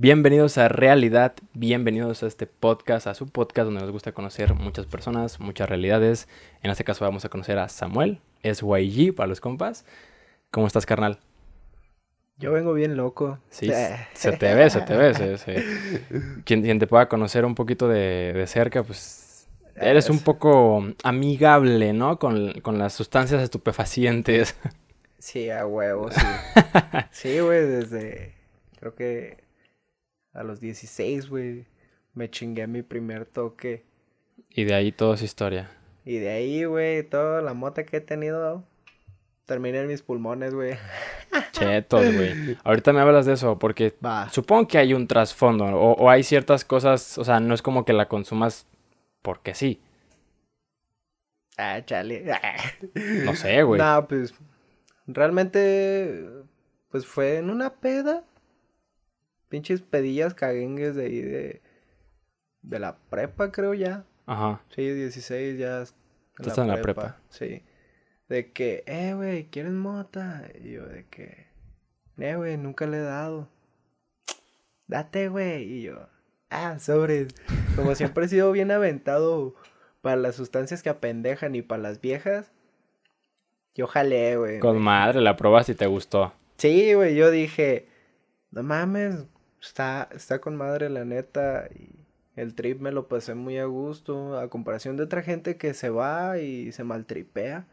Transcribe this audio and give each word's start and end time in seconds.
Bienvenidos 0.00 0.58
a 0.58 0.68
Realidad, 0.68 1.32
bienvenidos 1.54 2.22
a 2.22 2.28
este 2.28 2.46
podcast, 2.46 3.08
a 3.08 3.14
su 3.14 3.26
podcast 3.26 3.64
donde 3.64 3.80
nos 3.80 3.90
gusta 3.90 4.12
conocer 4.12 4.54
muchas 4.54 4.86
personas, 4.86 5.40
muchas 5.40 5.68
realidades. 5.68 6.28
En 6.62 6.70
este 6.70 6.84
caso 6.84 7.04
vamos 7.04 7.24
a 7.24 7.28
conocer 7.28 7.58
a 7.58 7.68
Samuel, 7.68 8.20
es 8.44 8.62
YG 8.62 9.12
para 9.12 9.26
los 9.26 9.40
compas. 9.40 9.84
¿Cómo 10.52 10.68
estás, 10.68 10.86
carnal? 10.86 11.18
Yo 12.36 12.52
vengo 12.52 12.74
bien 12.74 12.96
loco. 12.96 13.40
Sí, 13.50 13.72
se 14.12 14.30
te 14.36 14.54
ve, 14.54 14.70
se 14.70 14.82
te 14.82 14.96
ve. 14.96 15.36
Se, 15.36 15.64
Quien, 16.44 16.78
te 16.78 16.86
pueda 16.86 17.08
conocer 17.08 17.44
un 17.44 17.56
poquito 17.56 17.88
de, 17.88 18.44
cerca, 18.46 18.84
pues 18.84 19.48
eres 19.74 20.10
un 20.10 20.20
poco 20.20 20.86
amigable, 21.02 21.92
¿no? 21.92 22.20
Con, 22.20 22.60
con 22.60 22.78
las 22.78 22.92
sustancias 22.92 23.42
estupefacientes. 23.42 24.54
Sí, 25.18 25.50
a 25.50 25.66
huevo, 25.66 26.08
sí. 26.12 26.26
sí, 27.10 27.40
güey, 27.40 27.66
desde 27.66 28.36
creo 28.78 28.94
que 28.94 29.47
a 30.38 30.44
los 30.44 30.60
16, 30.60 31.28
güey, 31.28 31.66
me 32.14 32.30
chingué 32.30 32.66
mi 32.66 32.82
primer 32.82 33.26
toque. 33.26 33.84
Y 34.50 34.64
de 34.64 34.74
ahí 34.74 34.92
toda 34.92 35.16
esa 35.16 35.24
historia. 35.24 35.70
Y 36.04 36.18
de 36.18 36.30
ahí, 36.30 36.64
güey, 36.64 37.02
toda 37.02 37.42
la 37.42 37.54
mota 37.54 37.84
que 37.84 37.96
he 37.96 38.00
tenido, 38.00 38.64
terminé 39.46 39.80
en 39.80 39.88
mis 39.88 40.02
pulmones, 40.02 40.54
güey. 40.54 40.76
Chetos, 41.52 42.14
güey. 42.14 42.56
Ahorita 42.62 42.92
me 42.92 43.00
hablas 43.00 43.26
de 43.26 43.32
eso, 43.32 43.58
porque 43.58 43.94
supongo 44.30 44.68
que 44.68 44.78
hay 44.78 44.94
un 44.94 45.08
trasfondo, 45.08 45.64
o, 45.64 45.94
o 45.94 46.08
hay 46.08 46.22
ciertas 46.22 46.64
cosas, 46.64 47.18
o 47.18 47.24
sea, 47.24 47.40
no 47.40 47.52
es 47.52 47.60
como 47.60 47.84
que 47.84 47.92
la 47.92 48.06
consumas 48.06 48.66
porque 49.22 49.54
sí. 49.54 49.80
Ah, 51.56 51.84
chale. 51.84 52.24
no 53.24 53.34
sé, 53.34 53.62
güey. 53.64 53.80
No, 53.82 54.06
pues, 54.06 54.32
realmente, 55.08 56.24
pues 56.90 57.04
fue 57.04 57.38
en 57.38 57.50
una 57.50 57.74
peda 57.74 58.22
pinches 59.48 59.82
pedillas 59.82 60.34
caguengues 60.34 60.94
de 60.94 61.04
ahí 61.04 61.20
de, 61.20 61.62
de 62.62 62.78
la 62.78 62.98
prepa, 63.10 63.50
creo 63.50 63.74
ya. 63.74 64.04
Ajá. 64.26 64.60
Sí, 64.74 64.82
16 64.82 65.58
ya. 65.58 65.82
Estás 66.38 66.58
en 66.58 66.68
la 66.68 66.80
prepa. 66.80 67.18
Sí. 67.30 67.62
De 68.28 68.52
que, 68.52 68.84
eh, 68.86 69.14
güey, 69.14 69.46
¿quieres 69.46 69.72
mota? 69.72 70.44
Y 70.62 70.72
yo 70.72 70.86
de 70.86 71.06
que, 71.06 71.46
eh, 72.18 72.36
güey, 72.36 72.56
nunca 72.58 72.86
le 72.86 72.98
he 72.98 73.02
dado. 73.02 73.48
Date, 74.86 75.28
güey. 75.28 75.62
Y 75.64 75.82
yo, 75.82 76.08
ah, 76.50 76.78
sobres. 76.78 77.34
Como 77.74 77.94
siempre 77.94 78.26
he 78.26 78.28
sido 78.28 78.52
bien 78.52 78.70
aventado 78.70 79.54
para 80.02 80.16
las 80.16 80.36
sustancias 80.36 80.82
que 80.82 80.90
apendejan 80.90 81.54
y 81.54 81.62
para 81.62 81.82
las 81.82 82.00
viejas. 82.00 82.52
Yo 83.74 83.86
jalé, 83.86 84.36
güey. 84.36 84.58
Con 84.58 84.78
madre, 84.78 85.20
la 85.20 85.36
probaste 85.36 85.72
y 85.72 85.76
te 85.76 85.86
gustó. 85.86 86.32
Sí, 86.58 86.94
güey, 86.94 87.14
yo 87.14 87.30
dije, 87.30 87.86
no 88.50 88.62
mames, 88.62 89.26
está, 89.60 90.08
está 90.14 90.40
con 90.40 90.56
madre 90.56 90.88
la 90.88 91.04
neta 91.04 91.68
y 91.74 91.98
el 92.36 92.54
trip 92.54 92.80
me 92.80 92.92
lo 92.92 93.08
pasé 93.08 93.34
muy 93.34 93.58
a 93.58 93.64
gusto, 93.64 94.38
a 94.38 94.48
comparación 94.48 94.96
de 94.96 95.04
otra 95.04 95.22
gente 95.22 95.56
que 95.56 95.74
se 95.74 95.90
va 95.90 96.38
y 96.38 96.72
se 96.72 96.84
maltripea. 96.84 97.66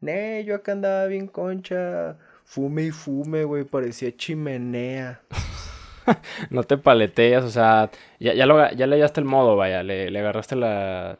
Ne, 0.00 0.44
yo 0.44 0.54
acá 0.54 0.72
andaba 0.72 1.06
bien 1.06 1.26
concha, 1.26 2.16
fume 2.44 2.84
y 2.84 2.90
fume, 2.92 3.44
güey, 3.44 3.64
parecía 3.64 4.16
chimenea. 4.16 5.20
no 6.50 6.62
te 6.62 6.78
paleteas, 6.78 7.44
o 7.44 7.50
sea, 7.50 7.90
ya, 8.20 8.34
ya, 8.34 8.46
lo, 8.46 8.70
ya 8.72 8.86
le 8.86 8.96
hallaste 8.96 9.20
el 9.20 9.26
modo, 9.26 9.56
vaya, 9.56 9.82
le, 9.82 10.10
le 10.10 10.18
agarraste 10.20 10.54
la, 10.54 11.18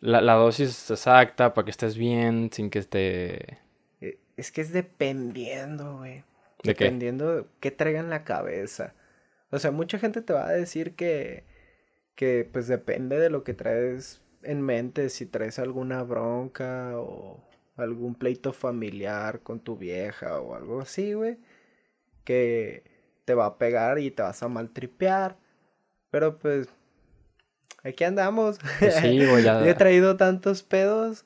la, 0.00 0.20
la, 0.20 0.34
dosis 0.34 0.90
exacta 0.90 1.54
para 1.54 1.64
que 1.64 1.70
estés 1.70 1.96
bien, 1.96 2.50
sin 2.52 2.68
que 2.68 2.80
esté... 2.80 3.58
E, 4.02 4.18
es 4.36 4.52
que 4.52 4.60
es 4.60 4.72
dependiendo, 4.72 5.98
güey. 5.98 6.24
Dependiendo 6.62 7.36
de 7.36 7.44
qué 7.60 7.70
traigan 7.70 8.10
la 8.10 8.24
cabeza. 8.24 8.94
O 9.50 9.58
sea, 9.58 9.70
mucha 9.70 9.98
gente 9.98 10.22
te 10.22 10.32
va 10.32 10.48
a 10.48 10.52
decir 10.52 10.94
que, 10.94 11.44
que 12.14 12.48
pues 12.50 12.68
depende 12.68 13.18
de 13.18 13.30
lo 13.30 13.44
que 13.44 13.54
traes 13.54 14.22
en 14.42 14.62
mente, 14.62 15.08
si 15.10 15.26
traes 15.26 15.58
alguna 15.58 16.02
bronca 16.02 16.92
o 16.94 17.42
algún 17.76 18.14
pleito 18.14 18.52
familiar 18.52 19.40
con 19.40 19.60
tu 19.60 19.76
vieja 19.76 20.40
o 20.40 20.54
algo 20.54 20.80
así, 20.80 21.14
güey, 21.14 21.38
que 22.24 22.84
te 23.24 23.34
va 23.34 23.46
a 23.46 23.58
pegar 23.58 23.98
y 23.98 24.10
te 24.10 24.22
vas 24.22 24.42
a 24.42 24.48
maltripear. 24.48 25.36
Pero 26.10 26.38
pues, 26.38 26.68
aquí 27.82 28.04
andamos. 28.04 28.58
Pues 28.78 28.94
sí, 28.96 29.26
güey, 29.26 29.42
ya... 29.44 29.66
he 29.66 29.74
traído 29.74 30.16
tantos 30.16 30.62
pedos 30.62 31.24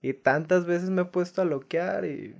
y 0.00 0.14
tantas 0.14 0.66
veces 0.66 0.90
me 0.90 1.02
he 1.02 1.06
puesto 1.06 1.42
a 1.42 1.46
loquear 1.46 2.04
y 2.04 2.36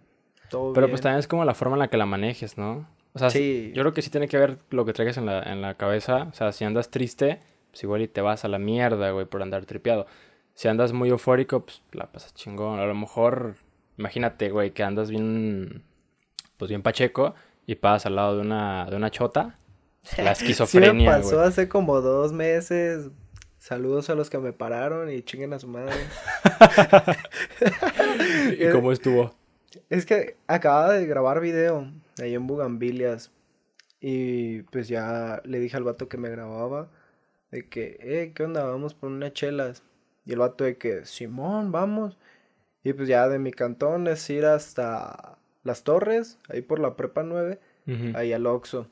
pero 0.51 0.89
pues 0.89 1.01
también 1.01 1.19
es 1.19 1.29
como 1.29 1.45
la 1.45 1.55
forma 1.55 1.77
en 1.77 1.81
la 1.81 1.89
que 1.89 1.97
la 1.97 2.07
manejes, 2.07 2.59
¿no? 2.59 2.87
O 3.13 3.19
sea, 3.19 3.31
sí. 3.31 3.73
yo 3.75 3.83
creo 3.83 3.95
que 3.95 4.03
sí 4.03 4.11
tiene 4.11 4.29
que 4.29 4.37
ver 4.37 4.59
lo 4.71 4.85
que 4.85 4.93
traigas 4.93 5.17
en 5.17 5.25
la, 5.25 5.43
en 5.43 5.63
la 5.63 5.75
cabeza. 5.75 6.29
O 6.31 6.35
sea, 6.35 6.53
si 6.53 6.65
andas 6.65 6.91
triste, 6.91 7.41
pues 7.71 7.83
igual 7.83 8.03
y 8.03 8.09
te 8.09 8.21
vas 8.21 8.45
a 8.45 8.49
la 8.49 8.59
mierda, 8.59 9.11
güey, 9.11 9.25
por 9.25 9.43
andar 9.43 9.65
tripeado. 9.65 10.07
Si 10.53 10.69
andas 10.69 10.93
muy 10.93 11.09
eufórico, 11.09 11.65
pues 11.65 11.83
la 11.93 12.13
pasas 12.13 12.35
chingón. 12.35 12.79
A 12.79 12.85
lo 12.85 12.95
mejor, 12.95 13.57
imagínate, 13.97 14.51
güey, 14.51 14.73
que 14.73 14.83
andas 14.83 15.11
bien, 15.11 15.83
pues 16.59 16.69
bien 16.69 16.83
pacheco 16.83 17.35
y 17.67 17.77
pasas 17.77 18.07
al 18.07 18.17
lado 18.17 18.37
de 18.37 18.43
una, 18.43 18.87
de 18.91 18.97
una 18.97 19.11
chota. 19.11 19.59
La 20.19 20.33
esquizofrenia, 20.33 20.91
sí 20.93 20.97
me 20.97 21.07
pasó 21.07 21.41
hace 21.41 21.69
como 21.69 22.01
dos 22.01 22.33
meses. 22.33 23.11
Saludos 23.59 24.11
a 24.11 24.15
los 24.15 24.31
que 24.31 24.39
me 24.39 24.53
pararon 24.53 25.11
y 25.11 25.23
chinguen 25.23 25.53
a 25.53 25.59
su 25.59 25.67
madre. 25.67 25.95
¿Y 28.61 28.71
cómo 28.71 28.93
estuvo? 28.93 29.35
Es 29.91 30.07
que 30.07 30.37
acababa 30.47 30.93
de 30.93 31.07
grabar 31.07 31.41
video 31.41 31.91
ahí 32.19 32.35
en 32.35 32.47
Bugambilias. 32.47 33.33
Y 34.01 34.63
pues 34.63 34.89
ya 34.89 35.41
le 35.45 35.59
dije 35.61 35.77
al 35.77 35.85
vato 35.85 36.09
que 36.09 36.19
me 36.19 36.31
grababa. 36.31 36.91
De 37.51 37.69
que, 37.69 37.99
eh, 38.01 38.33
¿qué 38.35 38.45
onda? 38.45 38.65
Vamos 38.65 38.95
por 38.95 39.11
unas 39.11 39.33
chelas. 39.33 39.83
Y 40.25 40.33
el 40.33 40.39
vato 40.39 40.65
de 40.65 40.77
que, 40.77 41.05
Simón, 41.07 41.73
vamos. 41.73 42.19
Y 42.83 42.93
pues 42.93 43.09
ya 43.09 43.29
de 43.29 43.39
mi 43.39 43.53
cantón 43.53 44.07
es 44.07 44.29
ir 44.31 44.45
hasta 44.47 45.39
las 45.65 45.83
torres, 45.83 46.39
ahí 46.49 46.63
por 46.63 46.79
la 46.79 46.95
prepa 46.95 47.25
9, 47.25 47.59
ahí 48.15 48.33
al 48.33 48.47
Oxxo. 48.47 48.89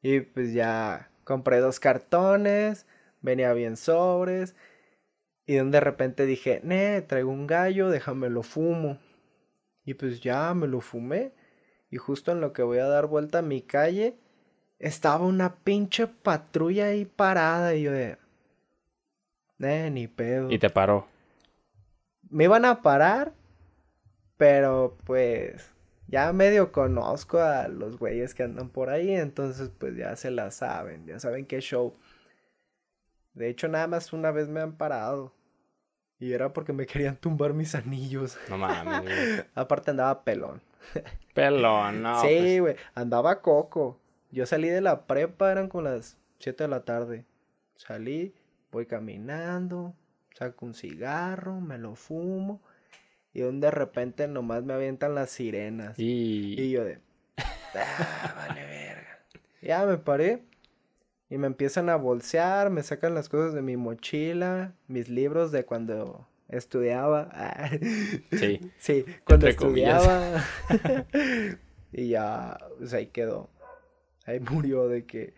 Y 0.00 0.20
pues 0.20 0.52
ya 0.52 1.10
compré 1.24 1.58
dos 1.58 1.80
cartones, 1.80 2.86
venía 3.20 3.52
bien 3.52 3.76
sobres. 3.76 4.54
Y 5.46 5.54
de 5.56 5.80
repente 5.80 6.24
dije, 6.24 6.60
ne, 6.62 7.02
traigo 7.02 7.30
un 7.32 7.46
gallo, 7.46 7.90
déjamelo 7.90 8.42
fumo. 8.42 8.98
Y 9.84 9.94
pues 9.94 10.20
ya 10.20 10.52
me 10.54 10.66
lo 10.66 10.80
fumé. 10.80 11.32
Y 11.90 11.96
justo 11.96 12.32
en 12.32 12.40
lo 12.40 12.52
que 12.52 12.62
voy 12.62 12.78
a 12.78 12.86
dar 12.86 13.06
vuelta 13.06 13.38
a 13.38 13.42
mi 13.42 13.62
calle, 13.62 14.16
estaba 14.78 15.24
una 15.24 15.56
pinche 15.56 16.06
patrulla 16.06 16.86
ahí 16.86 17.04
parada. 17.04 17.74
Y 17.74 17.82
yo 17.82 17.92
de. 17.92 18.18
Eh, 19.60 19.90
ni 19.90 20.08
pedo. 20.08 20.50
Y 20.50 20.58
te 20.58 20.70
paró. 20.70 21.06
Me 22.30 22.44
iban 22.44 22.64
a 22.64 22.82
parar, 22.82 23.34
pero 24.36 24.96
pues. 25.04 25.72
Ya 26.08 26.30
medio 26.34 26.72
conozco 26.72 27.38
a 27.38 27.68
los 27.68 27.96
güeyes 27.96 28.34
que 28.34 28.42
andan 28.42 28.68
por 28.68 28.90
ahí, 28.90 29.14
entonces 29.14 29.70
pues 29.70 29.96
ya 29.96 30.14
se 30.14 30.30
la 30.30 30.50
saben, 30.50 31.06
ya 31.06 31.18
saben 31.18 31.46
qué 31.46 31.60
show. 31.60 31.96
De 33.32 33.48
hecho, 33.48 33.66
nada 33.68 33.86
más 33.86 34.12
una 34.12 34.30
vez 34.30 34.48
me 34.48 34.60
han 34.60 34.76
parado. 34.76 35.32
Y 36.22 36.34
era 36.34 36.52
porque 36.52 36.72
me 36.72 36.86
querían 36.86 37.16
tumbar 37.16 37.52
mis 37.52 37.74
anillos. 37.74 38.38
No 38.48 38.56
mames, 38.56 39.44
Aparte 39.56 39.90
andaba 39.90 40.22
pelón. 40.22 40.62
pelón, 41.34 42.00
no. 42.00 42.20
Sí, 42.20 42.28
pues. 42.28 42.60
güey. 42.60 42.76
Andaba 42.94 43.42
coco. 43.42 43.98
Yo 44.30 44.46
salí 44.46 44.68
de 44.68 44.80
la 44.80 45.08
prepa, 45.08 45.50
eran 45.50 45.68
con 45.68 45.82
las 45.82 46.16
7 46.38 46.62
de 46.62 46.68
la 46.68 46.84
tarde. 46.84 47.24
Salí, 47.74 48.32
voy 48.70 48.86
caminando, 48.86 49.96
saco 50.32 50.64
un 50.64 50.74
cigarro, 50.74 51.60
me 51.60 51.76
lo 51.76 51.96
fumo. 51.96 52.62
Y 53.34 53.40
de 53.40 53.70
repente 53.72 54.28
nomás 54.28 54.62
me 54.62 54.74
avientan 54.74 55.16
las 55.16 55.28
sirenas. 55.28 55.98
Y, 55.98 56.54
y 56.56 56.70
yo 56.70 56.84
de. 56.84 57.00
Ah, 57.74 58.34
vale, 58.36 58.64
verga. 58.64 59.18
Ya 59.60 59.84
me 59.86 59.98
paré. 59.98 60.44
Y 61.32 61.38
me 61.38 61.46
empiezan 61.46 61.88
a 61.88 61.96
bolsear, 61.96 62.68
me 62.68 62.82
sacan 62.82 63.14
las 63.14 63.30
cosas 63.30 63.54
de 63.54 63.62
mi 63.62 63.78
mochila, 63.78 64.74
mis 64.86 65.08
libros 65.08 65.50
de 65.50 65.64
cuando 65.64 66.28
estudiaba. 66.50 67.30
Sí. 68.32 68.60
Sí, 68.76 69.06
cuando 69.24 69.46
estudiaba. 69.48 70.44
y 71.92 72.08
ya, 72.08 72.58
pues 72.76 72.92
ahí 72.92 73.06
quedó. 73.06 73.48
Ahí 74.26 74.40
murió 74.40 74.88
de 74.88 75.06
que, 75.06 75.32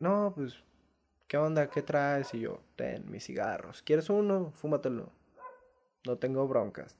no, 0.00 0.32
pues, 0.34 0.64
¿qué 1.28 1.36
onda? 1.36 1.70
¿Qué 1.70 1.80
traes? 1.80 2.34
Y 2.34 2.40
yo, 2.40 2.60
ten 2.74 3.08
mis 3.08 3.24
cigarros. 3.24 3.82
¿Quieres 3.82 4.10
uno? 4.10 4.50
Fúmatelo. 4.50 5.12
No 6.08 6.18
tengo 6.18 6.48
broncas. 6.48 6.96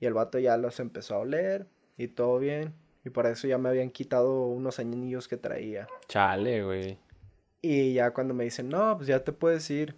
Y 0.00 0.06
el 0.06 0.14
vato 0.14 0.38
ya 0.38 0.56
los 0.56 0.80
empezó 0.80 1.16
a 1.16 1.18
oler 1.18 1.66
y 1.98 2.08
todo 2.08 2.38
bien. 2.38 2.72
Y 3.04 3.10
para 3.10 3.28
eso 3.28 3.46
ya 3.46 3.58
me 3.58 3.68
habían 3.68 3.90
quitado 3.90 4.46
unos 4.46 4.78
anillos 4.78 5.28
que 5.28 5.36
traía. 5.36 5.86
Chale, 6.08 6.64
güey. 6.64 7.11
Y 7.62 7.94
ya 7.94 8.10
cuando 8.10 8.34
me 8.34 8.44
dicen, 8.44 8.68
no, 8.68 8.96
pues 8.96 9.06
ya 9.06 9.22
te 9.22 9.32
puedes 9.32 9.70
ir. 9.70 9.94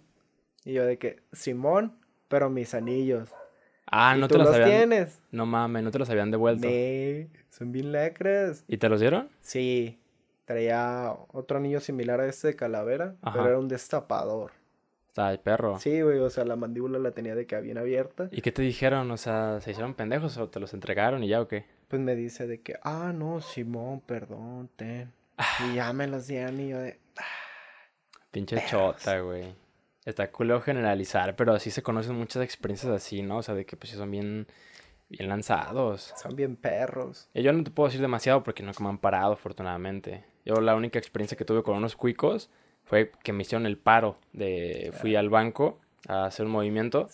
Y 0.63 0.73
yo 0.73 0.85
de 0.85 0.97
que, 0.97 1.23
Simón, 1.33 1.97
pero 2.27 2.49
mis 2.49 2.73
anillos. 2.75 3.33
Ah, 3.87 4.15
no 4.15 4.27
te 4.27 4.37
los, 4.37 4.55
tienes. 4.55 5.19
No 5.31 5.45
mames, 5.45 5.83
no 5.83 5.91
te 5.91 5.99
los 5.99 6.09
habían 6.09 6.31
devuelto. 6.31 6.67
Sí, 6.67 7.27
son 7.49 7.71
bien 7.71 7.91
lacras. 7.91 8.63
¿Y 8.67 8.77
te 8.77 8.87
los 8.87 8.99
dieron? 8.99 9.29
Sí. 9.41 9.99
traía 10.45 11.13
otro 11.31 11.57
anillo 11.57 11.79
similar 11.79 12.19
a 12.19 12.27
este 12.27 12.49
de 12.49 12.55
calavera, 12.55 13.15
pero 13.21 13.47
era 13.47 13.59
un 13.59 13.67
destapador. 13.67 14.51
Está 15.07 15.31
el 15.31 15.39
perro. 15.39 15.79
Sí, 15.79 16.01
güey, 16.01 16.19
o 16.19 16.29
sea, 16.29 16.45
la 16.45 16.55
mandíbula 16.55 16.99
la 16.99 17.11
tenía 17.11 17.35
de 17.35 17.47
que 17.47 17.59
bien 17.61 17.77
abierta. 17.77 18.27
¿Y 18.31 18.41
qué 18.41 18.51
te 18.51 18.61
dijeron? 18.61 19.09
O 19.11 19.17
sea, 19.17 19.61
¿se 19.61 19.71
hicieron 19.71 19.93
pendejos 19.93 20.37
o 20.37 20.49
te 20.49 20.59
los 20.59 20.73
entregaron 20.73 21.23
y 21.23 21.29
ya 21.29 21.41
o 21.41 21.47
qué? 21.47 21.65
Pues 21.87 22.01
me 22.01 22.15
dice 22.15 22.47
de 22.47 22.59
que, 22.61 22.75
ah, 22.83 23.13
no, 23.15 23.39
Simón, 23.39 24.01
perdón, 24.01 24.69
ten. 24.75 25.13
y 25.71 25.75
ya 25.75 25.93
me 25.93 26.07
los 26.07 26.27
dieron 26.27 26.59
y 26.59 26.69
yo 26.69 26.79
de... 26.79 26.99
Pinche 28.35 28.61
chota, 28.69 29.21
güey. 29.21 29.45
Está 30.03 30.29
culo 30.29 30.59
generalizar, 30.59 31.37
pero 31.37 31.53
así 31.53 31.71
se 31.71 31.81
conocen 31.81 32.17
muchas 32.17 32.43
experiencias 32.43 32.91
así, 32.91 33.21
¿no? 33.21 33.37
O 33.37 33.43
sea, 33.43 33.55
de 33.55 33.65
que 33.65 33.77
pues 33.77 33.93
son 33.93 34.11
bien, 34.11 34.45
bien 35.07 35.29
lanzados. 35.29 36.13
Son 36.21 36.35
bien 36.35 36.57
perros. 36.57 37.29
Y 37.33 37.43
yo 37.43 37.53
no 37.53 37.63
te 37.63 37.71
puedo 37.71 37.87
decir 37.87 38.01
demasiado 38.01 38.43
porque 38.43 38.61
no 38.61 38.73
me 38.77 38.89
han 38.89 38.97
parado, 38.97 39.31
afortunadamente. 39.31 40.25
Yo 40.43 40.55
la 40.55 40.75
única 40.75 40.99
experiencia 40.99 41.37
que 41.37 41.45
tuve 41.45 41.63
con 41.63 41.77
unos 41.77 41.95
cuicos 41.95 42.49
fue 42.83 43.09
que 43.23 43.31
me 43.31 43.43
hicieron 43.43 43.65
el 43.65 43.77
paro 43.77 44.19
de... 44.33 44.91
Fui 44.99 45.15
al 45.15 45.29
banco 45.29 45.79
a 46.05 46.25
hacer 46.25 46.45
un 46.45 46.51
movimiento 46.51 47.07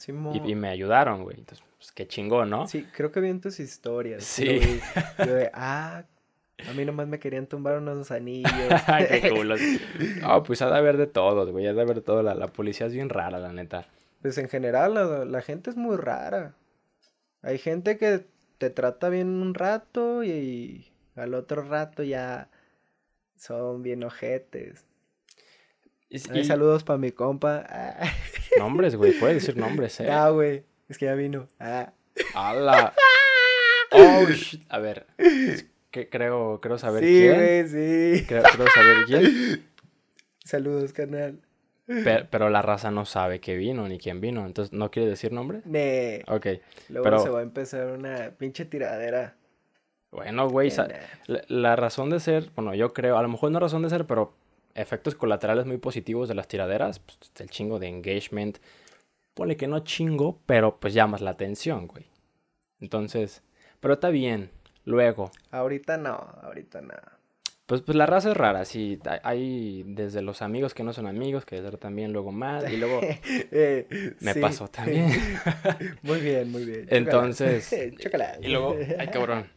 y, 0.43 0.55
me 0.55 0.69
ayudaron, 0.69 1.21
güey. 1.21 1.37
Entonces, 1.37 1.63
pues 1.77 1.91
qué 1.91 2.07
chingón, 2.07 2.49
¿no? 2.49 2.65
Sí, 2.65 2.87
creo 2.91 3.11
que 3.11 3.19
vi 3.19 3.29
en 3.29 3.41
tus 3.41 3.59
historias. 3.59 4.23
Sí. 4.23 4.81
Yo 5.19 5.35
de, 5.35 5.51
ah, 5.53 6.03
a 6.69 6.73
mí 6.73 6.85
nomás 6.85 7.07
me 7.07 7.19
querían 7.19 7.47
tumbar 7.47 7.77
unos 7.77 8.11
anillos. 8.11 8.51
Ay, 8.87 9.05
qué. 9.21 9.31
No, 10.21 10.43
pues 10.43 10.61
ha 10.61 10.69
de 10.69 10.77
haber 10.77 10.97
de 10.97 11.07
todo, 11.07 11.49
güey. 11.51 11.67
Ha 11.67 11.73
de 11.73 11.81
haber 11.81 11.95
de 11.95 12.01
todo. 12.01 12.23
La, 12.23 12.35
la, 12.35 12.47
policía 12.47 12.87
es 12.87 12.93
bien 12.93 13.09
rara, 13.09 13.39
la 13.39 13.53
neta. 13.53 13.87
Pues 14.21 14.37
en 14.37 14.49
general, 14.49 14.93
la, 14.93 15.25
la, 15.25 15.41
gente 15.41 15.69
es 15.69 15.77
muy 15.77 15.97
rara. 15.97 16.55
Hay 17.41 17.57
gente 17.57 17.97
que 17.97 18.25
te 18.57 18.69
trata 18.69 19.09
bien 19.09 19.27
un 19.27 19.53
rato 19.53 20.23
y 20.23 20.91
al 21.15 21.33
otro 21.33 21.63
rato 21.63 22.03
ya 22.03 22.49
son 23.35 23.81
bien 23.81 24.03
ojetes. 24.03 24.85
Y, 26.09 26.19
saludos 26.19 26.83
para 26.83 26.97
mi 26.97 27.11
compa. 27.11 27.65
Nombres, 28.59 28.95
güey, 28.95 29.13
puedes 29.13 29.37
decir 29.37 29.55
nombres, 29.55 29.99
eh. 30.01 30.11
Ah, 30.11 30.29
güey, 30.29 30.65
es 30.89 30.97
que 30.97 31.05
ya 31.05 31.15
vino. 31.15 31.47
Ah. 31.57 31.93
¡Hala! 32.35 32.93
Oh. 33.93 34.25
A 34.69 34.79
ver, 34.79 35.07
que 35.91 36.09
creo, 36.09 36.59
creo 36.61 36.77
saber 36.77 37.03
quién. 37.03 37.67
Sí, 37.67 38.17
sí. 38.17 38.25
Creo, 38.25 38.43
saber 38.43 39.05
quién. 39.05 39.69
Saludos, 40.43 40.93
canal. 40.93 41.39
Pero, 41.85 42.49
la 42.49 42.61
raza 42.61 42.89
no 42.89 43.05
sabe 43.05 43.41
qué 43.41 43.55
vino 43.55 43.87
ni 43.87 43.99
quién 43.99 44.21
vino, 44.21 44.45
entonces 44.45 44.71
¿no 44.71 44.89
quiere 44.89 45.09
decir 45.09 45.33
nombre? 45.33 45.61
Nee. 45.65 46.23
Ok. 46.27 46.47
Luego 46.89 47.19
se 47.19 47.29
va 47.29 47.39
a 47.39 47.43
empezar 47.43 47.87
una 47.87 48.31
pinche 48.37 48.63
tiradera. 48.65 49.35
Bueno, 50.11 50.49
güey, 50.49 50.69
la, 51.27 51.41
la, 51.47 51.75
razón 51.75 52.09
de 52.09 52.19
ser, 52.19 52.51
bueno, 52.55 52.73
yo 52.75 52.93
creo, 52.93 53.17
a 53.17 53.21
lo 53.21 53.29
mejor 53.29 53.51
no 53.51 53.59
razón 53.59 53.81
de 53.81 53.89
ser, 53.89 54.05
pero 54.05 54.33
efectos 54.75 55.15
colaterales 55.15 55.65
muy 55.65 55.77
positivos 55.77 56.27
de 56.27 56.35
las 56.35 56.47
tiraderas, 56.47 56.99
pues, 56.99 57.17
el 57.39 57.49
chingo 57.49 57.79
de 57.79 57.87
engagement, 57.87 58.57
pone 59.33 59.57
que 59.57 59.67
no 59.67 59.79
chingo, 59.79 60.39
pero 60.45 60.79
pues 60.79 60.93
llamas 60.93 61.21
la 61.21 61.31
atención, 61.31 61.87
güey. 61.87 62.05
Entonces, 62.79 63.43
pero 63.79 63.95
está 63.95 64.09
bien. 64.09 64.49
Luego. 64.85 65.31
Ahorita 65.51 65.97
no, 65.97 66.15
ahorita 66.41 66.81
no. 66.81 66.93
Pues, 67.71 67.83
pues 67.83 67.95
la 67.95 68.05
raza 68.05 68.31
es 68.31 68.35
rara, 68.35 68.65
sí. 68.65 68.99
Hay 69.23 69.83
desde 69.85 70.21
los 70.21 70.41
amigos 70.41 70.73
que 70.73 70.83
no 70.83 70.91
son 70.91 71.07
amigos, 71.07 71.45
que 71.45 71.61
ser 71.61 71.77
también 71.77 72.11
luego 72.11 72.33
más, 72.33 72.69
y 72.69 72.75
luego 72.75 72.99
eh, 73.01 74.13
me 74.19 74.35
pasó 74.35 74.67
también. 74.67 75.09
muy 76.01 76.19
bien, 76.19 76.51
muy 76.51 76.65
bien. 76.65 76.87
Entonces, 76.89 77.71
y 78.41 78.47
luego, 78.49 78.75
ay 78.99 79.07
cabrón. 79.07 79.47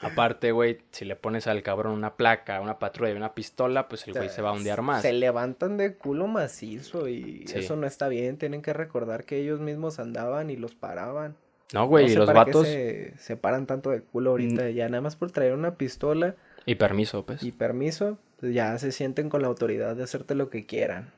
Aparte, 0.00 0.50
güey, 0.50 0.78
si 0.90 1.04
le 1.04 1.14
pones 1.14 1.46
al 1.46 1.62
cabrón 1.62 1.92
una 1.92 2.16
placa, 2.16 2.60
una 2.60 2.80
patrulla 2.80 3.12
y 3.12 3.16
una 3.16 3.34
pistola, 3.34 3.86
pues 3.86 4.08
el 4.08 4.14
güey 4.14 4.30
se 4.30 4.42
va 4.42 4.48
a 4.48 4.54
ondear 4.54 4.82
más. 4.82 5.02
Se 5.02 5.12
levantan 5.12 5.76
de 5.76 5.94
culo 5.94 6.26
macizo 6.26 7.08
y 7.08 7.44
eso 7.54 7.76
no 7.76 7.86
está 7.86 8.08
bien. 8.08 8.36
Tienen 8.36 8.62
que 8.62 8.72
recordar 8.72 9.22
que 9.26 9.38
ellos 9.38 9.60
mismos 9.60 10.00
andaban 10.00 10.50
y 10.50 10.56
los 10.56 10.74
paraban. 10.74 11.36
No, 11.72 11.86
güey, 11.86 12.12
y 12.12 12.14
los 12.14 12.32
vatos. 12.32 12.66
se, 12.66 13.14
se 13.16 13.36
paran 13.36 13.66
tanto 13.66 13.90
de 13.90 14.02
culo 14.02 14.30
ahorita, 14.30 14.70
ya 14.70 14.88
nada 14.88 15.00
más 15.00 15.16
por 15.16 15.30
traer 15.32 15.54
una 15.54 15.74
pistola 15.76 16.36
y 16.66 16.76
permiso, 16.76 17.24
pues. 17.24 17.42
Y 17.42 17.52
permiso, 17.52 18.18
pues 18.40 18.54
ya 18.54 18.76
se 18.78 18.92
sienten 18.92 19.28
con 19.28 19.42
la 19.42 19.48
autoridad 19.48 19.96
de 19.96 20.02
hacerte 20.02 20.34
lo 20.34 20.50
que 20.50 20.66
quieran. 20.66 21.12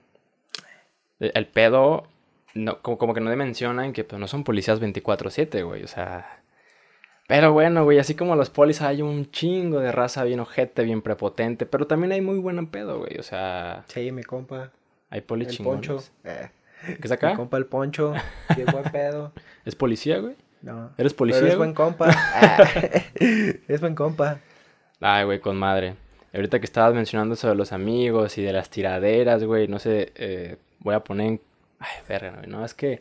El 1.18 1.46
pedo, 1.46 2.08
no, 2.54 2.82
como, 2.82 2.98
como 2.98 3.14
que 3.14 3.20
no 3.20 3.34
mencionan 3.36 3.92
que 3.92 4.04
pues, 4.04 4.18
no 4.20 4.26
son 4.28 4.44
policías 4.44 4.80
24-7, 4.80 5.64
güey, 5.64 5.82
o 5.82 5.88
sea... 5.88 6.42
Pero 7.28 7.52
bueno, 7.52 7.82
güey, 7.82 7.98
así 7.98 8.14
como 8.14 8.36
los 8.36 8.50
polis 8.50 8.82
hay 8.82 9.02
un 9.02 9.32
chingo 9.32 9.80
de 9.80 9.90
raza 9.90 10.22
bien 10.22 10.38
ojete, 10.38 10.84
bien 10.84 11.02
prepotente, 11.02 11.66
pero 11.66 11.88
también 11.88 12.12
hay 12.12 12.20
muy 12.20 12.38
buen 12.38 12.64
pedo, 12.68 13.00
güey, 13.00 13.18
o 13.18 13.22
sea... 13.22 13.84
Sí, 13.88 14.12
mi 14.12 14.22
compa. 14.22 14.70
Hay 15.10 15.22
polis 15.22 15.48
el 15.58 15.64
poncho. 15.64 16.02
Eh. 16.22 16.50
¿Qué 16.84 16.98
es 17.02 17.12
acá? 17.12 17.30
Mi 17.30 17.36
compa 17.36 17.56
el 17.56 17.66
poncho, 17.66 18.12
qué 18.54 18.64
buen 18.64 18.84
pedo. 18.84 19.32
¿Es 19.64 19.74
policía, 19.74 20.18
güey? 20.18 20.36
No. 20.62 20.90
¿Eres 20.98 21.14
policía, 21.14 21.42
Pero 21.42 21.52
es 21.52 21.58
buen 21.58 21.74
compa. 21.74 22.10
Ah, 22.34 22.58
es 23.68 23.80
buen 23.80 23.94
compa. 23.94 24.40
Ay, 25.00 25.24
güey, 25.24 25.40
con 25.40 25.56
madre. 25.56 25.94
Ahorita 26.34 26.58
que 26.58 26.66
estabas 26.66 26.94
mencionando 26.94 27.36
sobre 27.36 27.54
los 27.54 27.72
amigos 27.72 28.36
y 28.38 28.42
de 28.42 28.52
las 28.52 28.68
tiraderas, 28.68 29.44
güey, 29.44 29.68
no 29.68 29.78
sé, 29.78 30.12
eh, 30.16 30.56
voy 30.80 30.94
a 30.94 31.00
poner 31.00 31.40
Ay, 31.78 32.02
verga, 32.08 32.32
güey, 32.38 32.46
no, 32.46 32.64
es 32.64 32.74
que... 32.74 33.00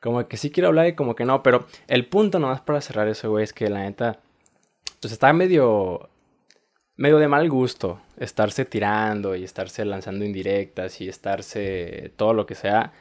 Como 0.00 0.28
que 0.28 0.36
sí 0.36 0.50
quiero 0.50 0.68
hablar 0.68 0.86
y 0.86 0.94
como 0.94 1.14
que 1.14 1.24
no, 1.24 1.42
pero 1.42 1.66
el 1.88 2.06
punto 2.06 2.38
nomás 2.38 2.60
para 2.60 2.82
cerrar 2.82 3.08
eso, 3.08 3.30
güey, 3.30 3.44
es 3.44 3.52
que 3.52 3.68
la 3.70 3.80
neta... 3.80 4.18
Pues 5.00 5.12
está 5.12 5.32
medio... 5.32 6.10
Medio 6.96 7.18
de 7.18 7.28
mal 7.28 7.48
gusto 7.50 8.00
estarse 8.16 8.64
tirando 8.64 9.34
y 9.34 9.42
estarse 9.42 9.84
lanzando 9.84 10.24
indirectas 10.24 11.00
y 11.00 11.08
estarse 11.08 12.12
todo 12.16 12.32
lo 12.34 12.46
que 12.46 12.54
sea. 12.54 12.92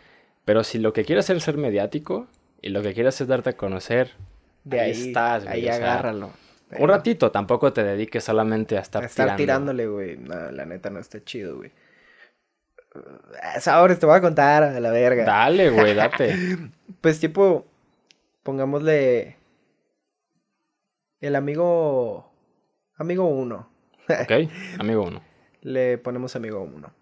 Pero 0.45 0.63
si 0.63 0.79
lo 0.79 0.93
que 0.93 1.05
quieres 1.05 1.25
hacer 1.25 1.37
es 1.37 1.43
ser 1.43 1.57
mediático 1.57 2.27
y 2.61 2.69
lo 2.69 2.81
que 2.81 2.93
quieres 2.93 3.21
es 3.21 3.27
darte 3.27 3.51
a 3.51 3.57
conocer, 3.57 4.11
de 4.63 4.79
ahí, 4.79 4.91
estás, 4.91 5.43
güey. 5.43 5.55
Ahí 5.55 5.67
agárralo. 5.67 6.31
Un 6.79 6.89
ratito, 6.89 7.31
tampoco 7.31 7.71
te 7.71 7.83
dediques 7.83 8.23
solamente 8.23 8.77
a 8.77 8.81
estar, 8.81 9.03
a 9.03 9.05
estar 9.05 9.35
tirándole, 9.35 9.87
güey. 9.87 10.17
No, 10.17 10.51
la 10.51 10.65
neta 10.65 10.89
no 10.89 10.99
está 10.99 11.23
chido, 11.23 11.57
güey. 11.57 11.71
Ahora 13.67 13.95
te 13.97 14.05
voy 14.05 14.15
a 14.15 14.21
contar 14.21 14.63
a 14.63 14.79
la 14.79 14.91
verga. 14.91 15.23
Dale, 15.23 15.69
güey, 15.69 15.93
date. 15.95 16.35
pues 17.01 17.19
tipo, 17.19 17.65
pongámosle 18.41 19.37
el 21.21 21.35
amigo 21.35 22.31
amigo 22.97 23.25
uno. 23.27 23.72
Ok, 24.09 24.49
amigo 24.79 25.03
uno. 25.03 25.21
Le 25.61 25.97
ponemos 25.97 26.35
amigo 26.35 26.61
uno. 26.61 26.93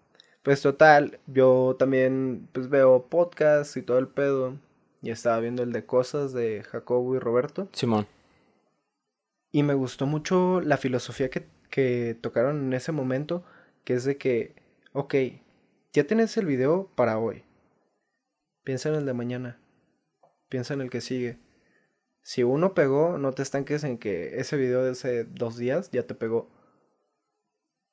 Pues 0.42 0.60
total, 0.60 1.20
yo 1.26 1.76
también 1.78 2.48
pues 2.52 2.68
veo 2.68 3.06
podcasts 3.06 3.76
y 3.76 3.82
todo 3.82 3.98
el 3.98 4.08
pedo. 4.08 4.58
Y 5.00 5.10
estaba 5.10 5.40
viendo 5.40 5.62
el 5.62 5.72
de 5.72 5.84
cosas 5.84 6.32
de 6.32 6.62
Jacobo 6.62 7.16
y 7.16 7.18
Roberto. 7.18 7.68
Simón. 7.72 8.06
Y 9.50 9.62
me 9.62 9.74
gustó 9.74 10.06
mucho 10.06 10.60
la 10.60 10.76
filosofía 10.76 11.28
que, 11.28 11.46
que 11.70 12.16
tocaron 12.20 12.64
en 12.64 12.72
ese 12.72 12.92
momento, 12.92 13.44
que 13.84 13.94
es 13.94 14.04
de 14.04 14.16
que, 14.16 14.54
ok, 14.92 15.14
ya 15.92 16.04
tienes 16.04 16.36
el 16.36 16.46
video 16.46 16.88
para 16.94 17.18
hoy. 17.18 17.42
Piensa 18.64 18.88
en 18.88 18.94
el 18.94 19.06
de 19.06 19.12
mañana. 19.12 19.58
Piensa 20.48 20.74
en 20.74 20.80
el 20.80 20.90
que 20.90 21.00
sigue. 21.00 21.38
Si 22.22 22.44
uno 22.44 22.74
pegó, 22.74 23.18
no 23.18 23.32
te 23.32 23.42
estanques 23.42 23.82
en 23.84 23.98
que 23.98 24.38
ese 24.38 24.56
video 24.56 24.84
de 24.84 24.92
hace 24.92 25.24
dos 25.24 25.56
días 25.56 25.90
ya 25.90 26.06
te 26.06 26.14
pegó. 26.14 26.48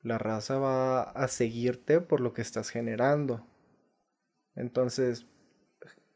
La 0.01 0.18
raza 0.18 0.58
va 0.58 1.01
a 1.01 1.27
seguirte 1.27 2.00
por 2.01 2.22
lo 2.22 2.34
que 2.34 2.41
estás 2.41 2.70
generando. 2.70 3.46
Entonces, 4.56 5.25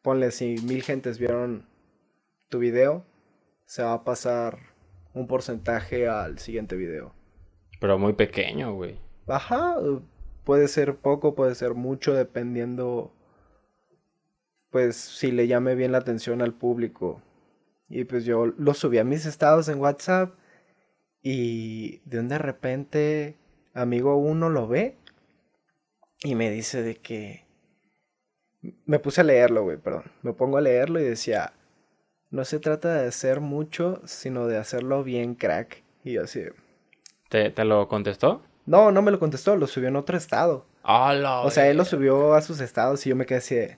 ponle 0.01 0.31
si 0.31 0.55
mil 0.63 0.81
gentes 0.83 1.19
vieron 1.19 1.67
tu 2.49 2.59
video, 2.59 3.05
se 3.65 3.83
va 3.83 3.93
a 3.93 4.03
pasar 4.03 4.59
un 5.13 5.27
porcentaje 5.27 6.07
al 6.07 6.39
siguiente 6.39 6.75
video. 6.75 7.13
Pero 7.79 7.97
muy 7.97 8.13
pequeño, 8.13 8.73
güey. 8.73 8.99
Ajá, 9.27 9.75
puede 10.43 10.67
ser 10.67 10.97
poco, 10.97 11.35
puede 11.35 11.55
ser 11.55 11.73
mucho, 11.73 12.13
dependiendo, 12.13 13.13
pues, 14.69 14.95
si 14.95 15.31
le 15.31 15.47
llame 15.47 15.75
bien 15.75 15.91
la 15.91 15.97
atención 15.99 16.41
al 16.41 16.53
público. 16.53 17.21
Y 17.89 18.05
pues 18.05 18.25
yo 18.25 18.45
lo 18.45 18.73
subí 18.73 18.97
a 18.97 19.03
mis 19.03 19.25
estados 19.25 19.67
en 19.67 19.79
WhatsApp 19.79 20.33
y 21.21 21.99
de 22.05 22.19
un 22.19 22.27
de 22.27 22.37
repente, 22.37 23.37
amigo 23.73 24.17
uno 24.17 24.49
lo 24.49 24.67
ve 24.67 24.95
y 26.23 26.35
me 26.35 26.49
dice 26.49 26.81
de 26.81 26.95
que... 26.95 27.43
Me 28.85 28.99
puse 28.99 29.21
a 29.21 29.23
leerlo, 29.25 29.63
güey, 29.63 29.77
perdón. 29.77 30.03
Me 30.21 30.31
pongo 30.31 30.57
a 30.57 30.61
leerlo 30.61 30.99
y 30.99 31.03
decía, 31.03 31.51
no 32.29 32.45
se 32.45 32.59
trata 32.59 32.93
de 32.95 33.07
hacer 33.07 33.41
mucho, 33.41 34.01
sino 34.05 34.47
de 34.47 34.57
hacerlo 34.57 35.03
bien, 35.03 35.35
crack. 35.35 35.83
Y 36.05 36.17
así. 36.17 36.43
¿Te, 37.29 37.49
¿Te, 37.49 37.65
lo 37.65 37.89
contestó? 37.89 38.41
No, 38.65 38.91
no 38.91 39.01
me 39.01 39.11
lo 39.11 39.19
contestó, 39.19 39.57
lo 39.57 39.67
subió 39.67 39.89
en 39.89 39.97
otro 39.97 40.17
estado. 40.17 40.65
o 40.83 41.51
sea, 41.51 41.67
él 41.67 41.75
lo 41.75 41.83
subió 41.83 42.33
a 42.33 42.41
sus 42.41 42.61
estados 42.61 43.05
y 43.05 43.09
yo 43.09 43.15
me 43.15 43.25
quedé 43.25 43.37
así 43.39 43.55
de... 43.55 43.77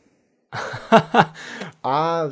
ah, 1.83 2.29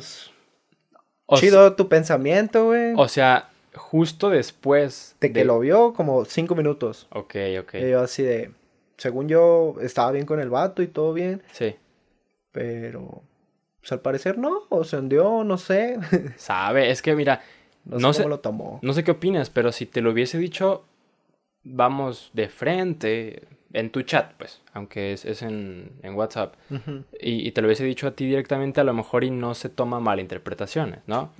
chido 1.34 1.74
tu 1.74 1.88
pensamiento, 1.88 2.66
güey. 2.66 2.94
O 2.96 3.08
sea, 3.08 3.50
justo 3.74 4.30
después. 4.30 5.16
De 5.20 5.32
que 5.32 5.44
lo 5.44 5.60
vio 5.60 5.92
como 5.94 6.24
cinco 6.24 6.54
minutos. 6.54 7.06
Ok, 7.10 7.36
ok. 7.60 7.74
Y 7.74 7.90
yo 7.90 8.00
así 8.00 8.22
de. 8.22 8.52
Según 8.96 9.28
yo, 9.28 9.74
estaba 9.80 10.12
bien 10.12 10.26
con 10.26 10.40
el 10.40 10.50
vato 10.50 10.82
y 10.82 10.86
todo 10.86 11.12
bien. 11.12 11.42
Sí. 11.52 11.76
Pero. 12.52 13.22
Pues 13.80 13.92
al 13.92 14.00
parecer 14.00 14.38
no, 14.38 14.62
o 14.70 14.84
se 14.84 14.96
hundió, 14.96 15.44
no 15.44 15.58
sé. 15.58 15.98
Sabe, 16.36 16.90
es 16.90 17.02
que 17.02 17.14
mira. 17.14 17.42
No 17.84 18.14
sé, 18.14 18.22
cómo 18.22 18.30
lo 18.30 18.40
tomó. 18.40 18.78
No 18.82 18.94
sé 18.94 19.04
qué 19.04 19.10
opinas, 19.10 19.50
pero 19.50 19.70
si 19.70 19.84
te 19.84 20.00
lo 20.00 20.12
hubiese 20.12 20.38
dicho, 20.38 20.84
vamos 21.64 22.30
de 22.32 22.48
frente, 22.48 23.42
en 23.74 23.90
tu 23.90 24.02
chat, 24.02 24.32
pues, 24.38 24.62
aunque 24.72 25.12
es, 25.12 25.42
en, 25.42 25.90
WhatsApp, 26.14 26.54
y, 27.20 27.50
te 27.50 27.60
lo 27.60 27.66
hubiese 27.66 27.84
dicho 27.84 28.06
a 28.06 28.12
ti 28.12 28.26
directamente, 28.26 28.80
a 28.80 28.84
lo 28.84 28.94
mejor 28.94 29.24
y 29.24 29.30
no 29.30 29.54
se 29.54 29.68
toma 29.68 30.00
malinterpretaciones, 30.00 31.00
¿no? 31.06 31.32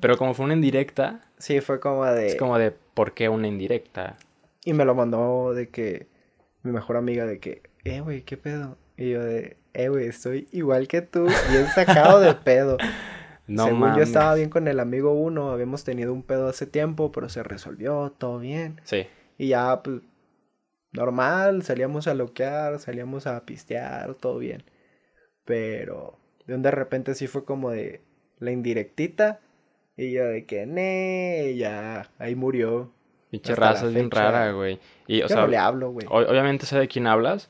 Pero 0.00 0.16
como 0.16 0.32
fue 0.32 0.46
una 0.46 0.54
indirecta... 0.54 1.20
Sí, 1.38 1.60
fue 1.60 1.80
como 1.80 2.06
de... 2.06 2.28
Es 2.28 2.36
como 2.36 2.58
de, 2.58 2.70
¿por 2.70 3.12
qué 3.12 3.28
una 3.28 3.48
indirecta? 3.48 4.16
Y 4.64 4.72
me 4.72 4.84
lo 4.84 4.94
mandó 4.94 5.52
de 5.52 5.68
que, 5.68 6.06
mi 6.62 6.70
mejor 6.70 6.96
amiga, 6.96 7.26
de 7.26 7.40
que, 7.40 7.62
eh, 7.84 8.00
güey, 8.00 8.22
¿qué 8.22 8.36
pedo? 8.36 8.78
Y 8.96 9.10
yo 9.10 9.24
de, 9.24 9.56
eh, 9.74 9.88
güey, 9.88 10.06
estoy 10.06 10.48
igual 10.52 10.86
que 10.86 11.02
tú, 11.02 11.26
bien 11.50 11.66
sacado 11.74 12.20
de 12.20 12.34
pedo. 12.34 12.78
No 13.46 13.64
Según 13.64 13.96
yo 13.96 14.02
estaba 14.04 14.36
bien 14.36 14.48
con 14.48 14.68
el 14.68 14.78
amigo 14.78 15.12
uno, 15.12 15.50
habíamos 15.50 15.82
tenido 15.82 16.12
un 16.12 16.22
pedo 16.22 16.46
hace 16.46 16.66
tiempo, 16.66 17.10
pero 17.10 17.28
se 17.28 17.42
resolvió, 17.42 18.14
todo 18.16 18.38
bien. 18.38 18.80
Sí. 18.84 19.08
Y 19.38 19.48
ya, 19.48 19.82
pues, 19.82 20.02
normal, 20.92 21.62
salíamos 21.62 22.06
a 22.06 22.14
loquear, 22.14 22.78
salíamos 22.78 23.26
a 23.26 23.44
pistear, 23.44 24.14
todo 24.14 24.38
bien. 24.38 24.64
Pero 25.44 26.18
de 26.46 26.54
un 26.54 26.62
de 26.62 26.70
repente 26.70 27.14
sí 27.14 27.26
fue 27.26 27.44
como 27.44 27.70
de 27.70 28.00
la 28.38 28.50
indirectita. 28.50 29.40
Y 29.96 30.12
yo 30.12 30.24
de 30.24 30.46
que, 30.46 30.66
ne, 30.66 31.54
ya, 31.56 32.10
ahí 32.18 32.34
murió. 32.34 32.90
Pinche 33.30 33.54
raza 33.54 33.86
es 33.86 33.94
bien 33.94 34.10
rara, 34.10 34.52
güey. 34.52 34.78
Y, 35.06 35.22
o 35.22 35.28
sea, 35.28 35.42
no 35.42 35.46
le 35.46 35.58
hablo, 35.58 35.90
güey. 35.92 36.06
Obviamente 36.08 36.66
sé 36.66 36.78
de 36.78 36.88
quién 36.88 37.06
hablas. 37.06 37.48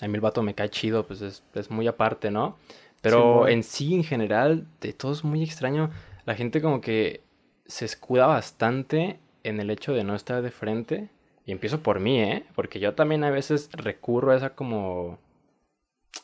A 0.00 0.08
mí 0.08 0.14
el 0.14 0.20
vato 0.20 0.42
me 0.42 0.54
cae 0.54 0.68
chido, 0.70 1.06
pues 1.06 1.22
es, 1.22 1.42
es 1.54 1.70
muy 1.70 1.86
aparte, 1.86 2.30
¿no? 2.30 2.56
Pero 3.02 3.48
en 3.48 3.62
sí, 3.62 3.94
en 3.94 4.04
general, 4.04 4.66
de 4.80 4.92
todo 4.92 5.12
es 5.12 5.24
muy 5.24 5.42
extraño. 5.42 5.90
La 6.26 6.34
gente 6.34 6.60
como 6.60 6.80
que 6.80 7.22
se 7.66 7.84
escuda 7.84 8.26
bastante 8.26 9.18
en 9.42 9.60
el 9.60 9.70
hecho 9.70 9.92
de 9.92 10.04
no 10.04 10.14
estar 10.14 10.42
de 10.42 10.50
frente. 10.50 11.08
Y 11.50 11.52
empiezo 11.52 11.82
por 11.82 11.98
mí, 11.98 12.22
¿eh? 12.22 12.44
Porque 12.54 12.78
yo 12.78 12.94
también 12.94 13.24
a 13.24 13.30
veces 13.30 13.70
recurro 13.72 14.30
a 14.30 14.36
esa 14.36 14.50
como... 14.50 15.18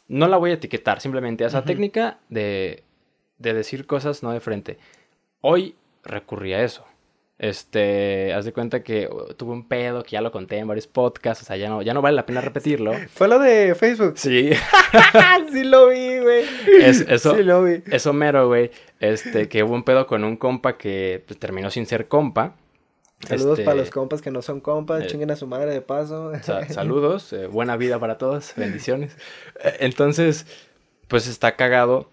No 0.07 0.29
la 0.29 0.37
voy 0.37 0.53
a 0.53 0.55
etiquetar, 0.55 1.01
simplemente 1.01 1.43
a 1.43 1.49
esa 1.49 1.65
técnica 1.65 2.21
de, 2.29 2.85
de 3.39 3.53
decir 3.53 3.89
cosas 3.89 4.23
no 4.23 4.31
de 4.31 4.39
frente. 4.39 4.79
Hoy 5.41 5.75
recurrí 6.05 6.53
a 6.53 6.63
eso. 6.63 6.85
Este, 7.41 8.33
haz 8.35 8.45
de 8.45 8.53
cuenta 8.53 8.85
que 8.85 9.09
uh, 9.09 9.35
tuve 9.35 9.53
un 9.53 9.67
pedo 9.67 10.05
que 10.05 10.13
ya 10.13 10.21
lo 10.21 10.31
conté 10.31 10.59
en 10.59 10.69
varios 10.69 10.87
podcasts, 10.87 11.43
o 11.43 11.47
sea, 11.47 11.57
ya 11.57 11.69
no, 11.71 11.83
ya 11.83 11.93
no 11.93 12.03
vale 12.03 12.15
la 12.15 12.25
pena 12.25 12.41
repetirlo. 12.41 12.93
Fue 13.13 13.27
lo 13.27 13.41
de 13.41 13.75
Facebook. 13.75 14.13
Sí. 14.19 14.51
sí 15.53 15.65
lo 15.65 15.89
vi, 15.89 16.21
güey. 16.21 16.45
eso, 16.83 17.35
sí 17.35 17.43
lo 17.43 17.65
vi. 17.65 17.83
Eso 17.91 18.13
mero, 18.13 18.47
güey. 18.47 18.71
Este, 19.01 19.49
que 19.49 19.65
hubo 19.65 19.75
un 19.75 19.83
pedo 19.83 20.07
con 20.07 20.23
un 20.23 20.37
compa 20.37 20.79
que 20.79 21.25
pues, 21.27 21.37
terminó 21.41 21.69
sin 21.73 21.85
ser 21.87 22.07
compa. 22.07 22.55
Saludos 23.21 23.61
para 23.61 23.73
este, 23.73 23.85
los 23.85 23.91
compas 23.91 24.23
que 24.23 24.31
no 24.31 24.43
son 24.43 24.61
compas, 24.61 25.05
eh, 25.05 25.07
chinguen 25.07 25.31
a 25.31 25.37
su 25.37 25.47
madre 25.47 25.73
de 25.73 25.81
paso. 25.81 26.33
saludos, 26.71 27.33
eh, 27.33 27.47
buena 27.47 27.77
vida 27.77 27.99
para 27.99 28.19
todos, 28.19 28.53
bendiciones. 28.57 29.17
Eh, 29.63 29.77
entonces, 29.81 30.47
pues 31.09 31.27
está 31.27 31.57
cagado. 31.57 32.11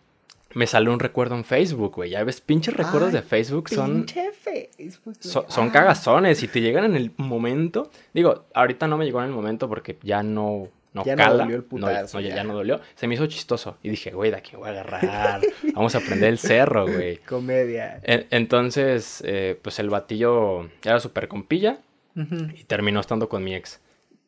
Me 0.55 0.67
sale 0.67 0.89
un 0.91 1.00
recuerdo 1.00 1.36
en 1.36 1.45
Facebook, 1.45 1.95
güey. 1.95 2.12
Ya 2.12 2.24
ves, 2.24 2.39
pinches 2.39 2.75
recuerdos 2.75 3.12
de 3.12 3.24
Facebook 3.24 3.69
son. 3.69 4.05
Facebook, 4.07 5.17
son, 5.19 5.69
cagazones 5.72 6.43
y 6.43 6.48
te 6.48 6.62
llegan 6.62 6.86
en 6.86 6.95
el 6.95 7.12
momento. 7.17 7.89
Digo, 8.13 8.45
ahorita 8.53 8.88
no 8.88 8.98
me 8.98 9.05
llegó 9.05 9.19
en 9.19 9.25
el 9.25 9.31
momento 9.31 9.67
porque 9.67 9.98
ya 10.03 10.22
no 10.22 10.69
no 10.93 11.03
ya 11.03 11.15
No 11.15 11.38
dolió 11.38 11.55
el 11.55 11.63
putazo, 11.63 12.21
no, 12.21 12.27
ya. 12.27 12.43
no 12.43 12.53
dolió. 12.53 12.79
Se 12.95 13.07
me 13.07 13.15
hizo 13.15 13.25
chistoso. 13.25 13.77
Y 13.81 13.89
dije, 13.89 14.12
güey, 14.12 14.29
de 14.29 14.38
aquí 14.38 14.55
voy 14.55 14.67
a 14.67 14.71
agarrar. 14.71 15.41
Vamos 15.73 15.95
a 15.95 15.97
aprender 15.97 16.29
el 16.29 16.38
cerro, 16.38 16.85
güey. 16.85 17.17
Comedia. 17.27 18.00
entonces, 18.03 19.23
eh, 19.25 19.59
pues 19.62 19.79
el 19.79 19.89
batillo 19.89 20.69
era 20.83 21.00
súper 21.00 21.27
compilla. 21.27 21.79
Y 22.15 22.63
terminó 22.65 23.00
estando 23.00 23.27
con 23.27 23.43
mi 23.43 23.55
ex. 23.55 23.81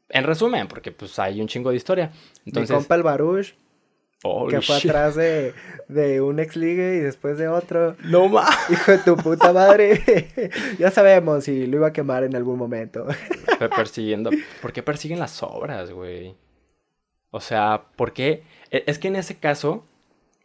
En 0.10 0.24
resumen, 0.24 0.68
porque 0.68 0.92
pues 0.92 1.20
hay 1.20 1.40
un 1.40 1.48
chingo 1.48 1.70
de 1.70 1.76
historia. 1.76 2.12
Entonces, 2.46 2.72
mi 2.72 2.78
compa 2.78 2.96
el 2.96 3.04
Baruch. 3.04 3.54
que 4.50 4.62
fue 4.62 4.78
atrás 4.78 5.16
de, 5.16 5.54
de, 5.88 6.20
un 6.20 6.40
ex 6.40 6.56
ligue 6.56 6.96
y 6.96 7.00
después 7.00 7.38
de 7.38 7.48
otro. 7.48 7.96
No 8.06 8.28
más. 8.28 8.56
Hijo 8.72 8.92
de 8.92 8.98
tu 9.00 9.16
puta 9.18 9.54
madre. 9.54 10.32
ya 10.80 10.90
sabemos 10.90 11.44
si 11.44 11.68
lo 11.68 11.78
iba 11.78 11.88
a 11.88 11.94
quemar 11.94 12.24
en 12.24 12.36
algún 12.36 12.58
momento. 12.58 13.06
persiguiendo. 13.76 14.32
¿Por 14.64 14.74
qué 14.74 14.82
persiguen 14.82 15.20
las 15.20 15.44
obras, 15.44 15.92
güey? 15.92 16.36
O 17.36 17.42
sea, 17.42 17.82
¿por 17.98 18.14
qué? 18.14 18.44
E, 18.72 18.86
es 18.88 18.98
que 18.98 19.10
en 19.10 19.18
ese 19.18 19.36
caso, 19.36 19.84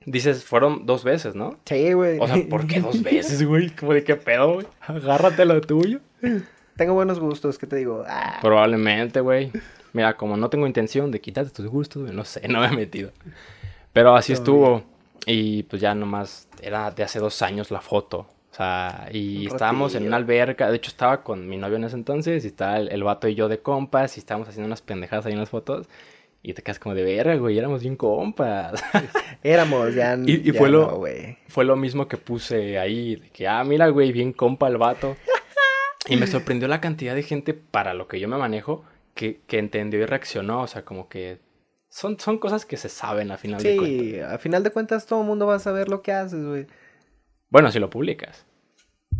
dices, 0.06 0.44
fueron 0.44 0.86
dos 0.86 1.04
veces, 1.04 1.36
¿no? 1.36 1.56
Sí, 1.64 1.92
güey. 1.92 2.18
O 2.18 2.26
sea, 2.26 2.36
¿por 2.50 2.66
qué 2.66 2.80
dos 2.80 3.00
veces, 3.04 3.46
güey? 3.46 3.70
¿Cómo 3.70 3.92
de 3.92 4.02
qué 4.02 4.16
pedo, 4.16 4.54
güey? 4.54 4.66
Agárrate 4.80 5.44
lo 5.44 5.60
tuyo. 5.60 6.00
Tengo 6.76 6.94
buenos 6.94 7.20
gustos, 7.20 7.58
¿qué 7.58 7.68
te 7.68 7.76
digo? 7.76 8.02
Ah. 8.08 8.40
Probablemente, 8.42 9.20
güey. 9.20 9.52
Mira, 9.92 10.16
como 10.16 10.36
no 10.36 10.50
tengo 10.50 10.66
intención 10.66 11.12
de 11.12 11.20
quitarte 11.20 11.52
tus 11.52 11.68
gustos, 11.68 12.02
güey, 12.02 12.12
no 12.12 12.24
sé, 12.24 12.48
no 12.48 12.58
me 12.58 12.66
he 12.66 12.72
metido. 12.72 13.12
Pero 13.92 14.16
así 14.16 14.32
estuvo. 14.32 14.82
Y 15.26 15.62
pues 15.64 15.80
ya 15.80 15.94
nomás 15.94 16.48
era 16.60 16.90
de 16.90 17.04
hace 17.04 17.20
dos 17.20 17.40
años 17.40 17.70
la 17.70 17.80
foto. 17.80 18.26
O 18.50 18.54
sea, 18.56 19.08
y 19.12 19.46
estábamos 19.46 19.94
en 19.94 20.08
una 20.08 20.16
alberca. 20.16 20.68
De 20.68 20.78
hecho, 20.78 20.90
estaba 20.90 21.22
con 21.22 21.48
mi 21.48 21.56
novio 21.56 21.76
en 21.76 21.84
ese 21.84 21.94
entonces. 21.94 22.44
Y 22.44 22.48
estaba 22.48 22.78
el, 22.78 22.88
el, 22.88 23.04
vato 23.04 23.28
y 23.28 23.36
yo 23.36 23.48
de 23.48 23.60
compas. 23.60 24.16
Y 24.16 24.20
estábamos 24.20 24.48
haciendo 24.48 24.66
unas 24.66 24.82
pendejadas 24.82 25.26
ahí 25.26 25.34
en 25.34 25.38
las 25.38 25.50
fotos. 25.50 25.86
Y 26.42 26.54
te 26.54 26.62
quedas 26.62 26.78
como 26.78 26.94
de 26.94 27.02
verga, 27.02 27.36
güey, 27.36 27.58
éramos 27.58 27.82
bien 27.82 27.96
compas. 27.96 28.82
Éramos, 29.42 29.94
ya, 29.94 30.18
y, 30.26 30.52
fue, 30.52 30.70
lo, 30.70 31.02
fue 31.48 31.64
lo 31.64 31.76
mismo 31.76 32.08
que 32.08 32.16
puse 32.16 32.78
ahí, 32.78 33.16
de 33.16 33.30
que, 33.30 33.46
ah, 33.46 33.62
mira, 33.64 33.88
güey, 33.88 34.12
bien 34.12 34.32
compa 34.32 34.68
el 34.68 34.78
vato. 34.78 35.16
y 36.08 36.16
me 36.16 36.26
sorprendió 36.26 36.68
la 36.68 36.80
cantidad 36.80 37.14
de 37.14 37.22
gente 37.22 37.54
para 37.54 37.94
lo 37.94 38.08
que 38.08 38.20
yo 38.20 38.28
me 38.28 38.38
manejo 38.38 38.84
que, 39.14 39.40
que 39.46 39.58
entendió 39.58 40.00
y 40.00 40.06
reaccionó, 40.06 40.62
o 40.62 40.66
sea, 40.66 40.84
como 40.84 41.08
que 41.08 41.38
son, 41.90 42.18
son 42.20 42.38
cosas 42.38 42.64
que 42.64 42.76
se 42.76 42.88
saben 42.88 43.32
a 43.32 43.36
final 43.36 43.62
de 43.62 43.76
cuentas. 43.76 43.98
Sí, 43.98 44.20
a 44.20 44.38
final 44.38 44.62
de 44.62 44.70
cuentas 44.70 45.06
todo 45.06 45.20
el 45.20 45.26
mundo 45.26 45.46
va 45.46 45.56
a 45.56 45.58
saber 45.58 45.88
lo 45.88 46.02
que 46.02 46.12
haces, 46.12 46.44
güey. 46.44 46.66
Bueno, 47.50 47.70
si 47.72 47.80
lo 47.80 47.90
publicas. 47.90 48.46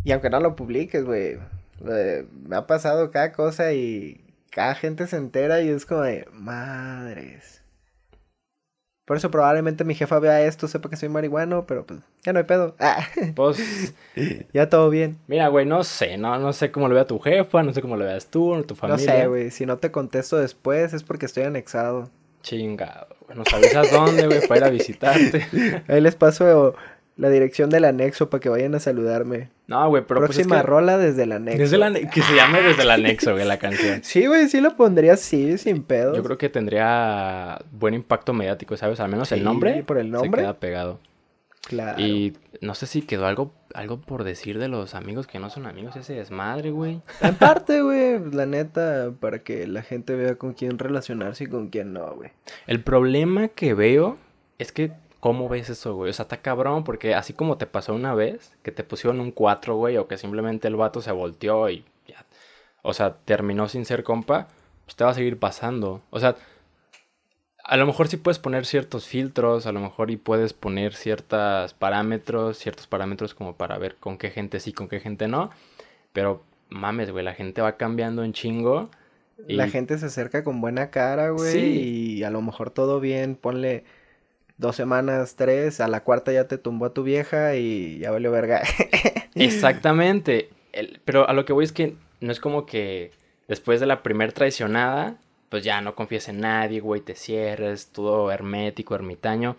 Y 0.05 0.12
aunque 0.12 0.31
no 0.31 0.41
lo 0.41 0.55
publiques, 0.55 1.05
güey. 1.05 1.39
Eh, 1.91 2.27
me 2.47 2.57
ha 2.57 2.67
pasado 2.67 3.11
cada 3.11 3.33
cosa 3.33 3.73
y 3.73 4.25
cada 4.50 4.75
gente 4.75 5.07
se 5.07 5.16
entera 5.16 5.62
y 5.62 5.69
es 5.69 5.87
como 5.87 6.02
de 6.02 6.26
madres. 6.33 7.61
Por 9.11 9.16
eso 9.16 9.30
probablemente 9.30 9.83
mi 9.83 9.97
jefa 9.97 10.21
vea 10.21 10.42
esto, 10.42 10.69
sepa 10.69 10.88
que 10.88 10.97
soy 10.97 11.09
marihuano, 11.09 11.66
pero 11.66 11.85
pues 11.85 11.99
ya 12.23 12.33
no 12.33 12.38
hay 12.38 12.45
pedo. 12.45 12.76
Ah. 12.78 13.04
Pues 13.35 13.92
ya 14.52 14.69
todo 14.69 14.88
bien. 14.88 15.19
Mira, 15.26 15.49
güey, 15.49 15.66
no 15.66 15.83
sé, 15.83 16.16
no, 16.16 16.38
no 16.38 16.52
sé 16.52 16.71
cómo 16.71 16.88
lo 16.88 16.95
vea 16.95 17.07
tu 17.07 17.19
jefa, 17.19 17.64
no 17.64 17.73
sé 17.73 17.83
cómo 17.83 17.97
lo 17.97 18.04
veas 18.04 18.26
tú, 18.26 18.62
tu 18.62 18.76
familia. 18.76 19.07
No 19.07 19.12
sé, 19.12 19.26
güey, 19.26 19.50
si 19.50 19.66
no 19.66 19.78
te 19.78 19.90
contesto 19.90 20.37
después 20.37 20.92
es 20.92 21.02
porque 21.02 21.26
estoy 21.26 21.42
anexado. 21.42 22.09
Chingado, 22.42 23.09
nos 23.35 23.52
avisas 23.52 23.90
dónde, 23.90 24.26
güey, 24.26 24.47
para 24.47 24.61
ir 24.61 24.64
a 24.64 24.71
visitarte. 24.71 25.45
Ahí 25.88 26.00
les 26.00 26.14
paso 26.14 26.76
la 27.17 27.29
dirección 27.29 27.71
del 27.71 27.85
anexo 27.85 28.31
para 28.31 28.40
que 28.40 28.49
vayan 28.49 28.75
a 28.75 28.81
saludarme. 28.81 29.50
No, 29.67 29.88
güey, 29.88 30.05
pero 30.07 30.21
pues 30.21 30.31
Próxima 30.31 30.62
rola 30.62 30.99
desde 30.99 31.25
el 31.25 31.33
anexo. 31.33 31.59
Desde 31.59 31.76
el 31.76 32.11
que 32.11 32.23
se 32.23 32.35
llame 32.35 32.62
desde 32.62 32.83
el 32.83 32.90
anexo, 32.90 33.33
güey, 33.33 33.47
la 33.47 33.59
canción. 33.59 34.00
Sí, 34.02 34.26
güey, 34.26 34.49
sí 34.49 34.61
lo 34.61 34.76
pondría 34.76 35.12
así, 35.14 35.59
sin 35.59 35.83
pedo. 35.83 36.14
Yo 36.14 36.23
creo 36.23 36.38
que 36.38 36.49
tendría 36.49 37.59
buen 37.71 37.95
impacto 37.95 38.33
mediático, 38.33 38.76
¿sabes? 38.76 39.00
Al 39.00 39.11
menos 39.11 39.31
el 39.33 39.45
nombre. 39.45 39.83
por 39.85 39.99
el 39.99 40.11
nombre. 40.11 40.40
Se 40.40 40.45
queda 40.45 40.59
pegado. 40.59 40.99
Claro. 41.69 42.00
Y 42.00 42.33
no 42.61 42.75
sé 42.75 42.87
si 42.87 43.02
quedó 43.02 43.26
algo, 43.26 43.52
algo 43.75 44.00
por 44.00 44.25
decir 44.25 44.59
de 44.59 44.69
los 44.69 44.95
amigos 44.95 45.26
que 45.26 45.38
no 45.38 45.50
son 45.50 45.67
amigos, 45.67 45.95
ese 45.97 46.14
desmadre, 46.14 46.71
güey. 46.71 47.02
En 47.21 47.35
parte, 47.35 47.83
güey, 47.83 48.19
la 48.33 48.47
neta, 48.47 49.12
para 49.21 49.40
que 49.40 49.67
la 49.67 49.83
gente 49.83 50.14
vea 50.14 50.37
con 50.37 50.55
quién 50.55 50.79
relacionarse 50.79 51.45
y 51.45 51.47
con 51.49 51.69
quién 51.69 51.93
no, 51.93 52.14
güey. 52.14 52.31
El 52.67 52.83
problema 52.83 53.49
que 53.49 53.75
veo 53.75 54.17
es 54.59 54.73
que 54.73 54.93
¿Cómo 55.21 55.50
ves 55.50 55.69
eso, 55.69 55.95
güey? 55.95 56.11
O 56.11 56.12
sea, 56.15 56.25
está 56.25 56.39
cabrón 56.39 56.83
porque 56.83 57.15
así 57.15 57.35
como 57.35 57.59
te 57.59 57.67
pasó 57.67 57.95
una 57.95 58.15
vez, 58.15 58.53
que 58.62 58.73
te 58.73 58.85
pusieron 58.85 59.21
un 59.21 59.31
4, 59.31 59.77
güey, 59.77 59.99
o 59.99 60.09
que 60.09 60.17
simplemente 60.17 60.67
el 60.67 60.77
vato 60.77 61.03
se 61.03 61.12
volteó 61.12 61.69
y 61.69 61.85
ya. 62.09 62.25
O 62.83 62.95
sea, 62.95 63.17
terminó 63.25 63.69
sin 63.69 63.85
ser 63.85 64.03
compa, 64.03 64.49
pues 64.87 64.97
te 64.97 65.05
va 65.05 65.11
a 65.11 65.15
seguir 65.15 65.39
pasando. 65.39 66.00
O 66.09 66.19
sea, 66.19 66.37
a 67.62 67.77
lo 67.77 67.87
mejor 67.87 68.09
sí 68.09 68.17
puedes 68.17 68.39
poner 68.39 68.65
ciertos 68.65 69.07
filtros, 69.07 69.67
a 69.67 69.73
lo 69.73 69.81
mejor 69.81 70.11
y 70.11 70.17
puedes 70.17 70.55
poner 70.55 70.95
ciertos 70.95 71.75
parámetros, 71.75 72.57
ciertos 72.57 72.87
parámetros 72.87 73.35
como 73.35 73.55
para 73.57 73.77
ver 73.77 73.97
con 73.97 74.17
qué 74.17 74.31
gente 74.31 74.59
sí, 74.59 74.73
con 74.73 74.89
qué 74.89 75.00
gente 75.00 75.29
no. 75.29 75.50
Pero 76.15 76.43
mames, 76.71 77.11
güey, 77.11 77.25
la 77.25 77.35
gente 77.35 77.61
va 77.61 77.77
cambiando 77.77 78.25
en 78.25 78.33
chingo. 78.33 78.91
Y... 79.47 79.55
La 79.55 79.69
gente 79.69 79.99
se 79.99 80.07
acerca 80.07 80.43
con 80.45 80.62
buena 80.62 80.91
cara, 80.91 81.31
güey. 81.31 81.53
Sí. 81.53 82.17
Y 82.17 82.25
a 82.25 82.31
lo 82.31 82.41
mejor 82.41 82.71
todo 82.71 83.00
bien, 83.00 83.37
ponle 83.37 83.85
dos 84.61 84.76
semanas, 84.76 85.35
tres, 85.37 85.81
a 85.81 85.88
la 85.88 86.05
cuarta 86.05 86.33
ya 86.33 86.47
te 86.47 86.59
tumbó 86.59 86.87
a 86.87 86.95
tu 86.95 87.02
vieja 87.02 87.57
y 87.57 87.99
ya 87.99 88.11
valió 88.11 88.31
verga. 88.31 88.62
Exactamente. 89.35 90.50
el, 90.73 91.00
pero 91.05 91.29
a 91.29 91.33
lo 91.33 91.45
que 91.45 91.52
voy 91.52 91.64
es 91.64 91.73
que 91.73 91.97
no 92.21 92.31
es 92.31 92.40
como 92.40 92.67
que 92.67 93.11
después 93.49 93.81
de 93.81 93.87
la 93.87 94.02
primer 94.02 94.33
traicionada, 94.33 95.17
pues 95.49 95.64
ya 95.64 95.81
no 95.81 95.95
confíes 95.95 96.29
en 96.29 96.40
nadie, 96.40 96.81
güey, 96.81 97.00
te 97.00 97.14
cierres, 97.14 97.88
todo 97.88 98.31
hermético, 98.31 98.95
ermitaño. 98.95 99.57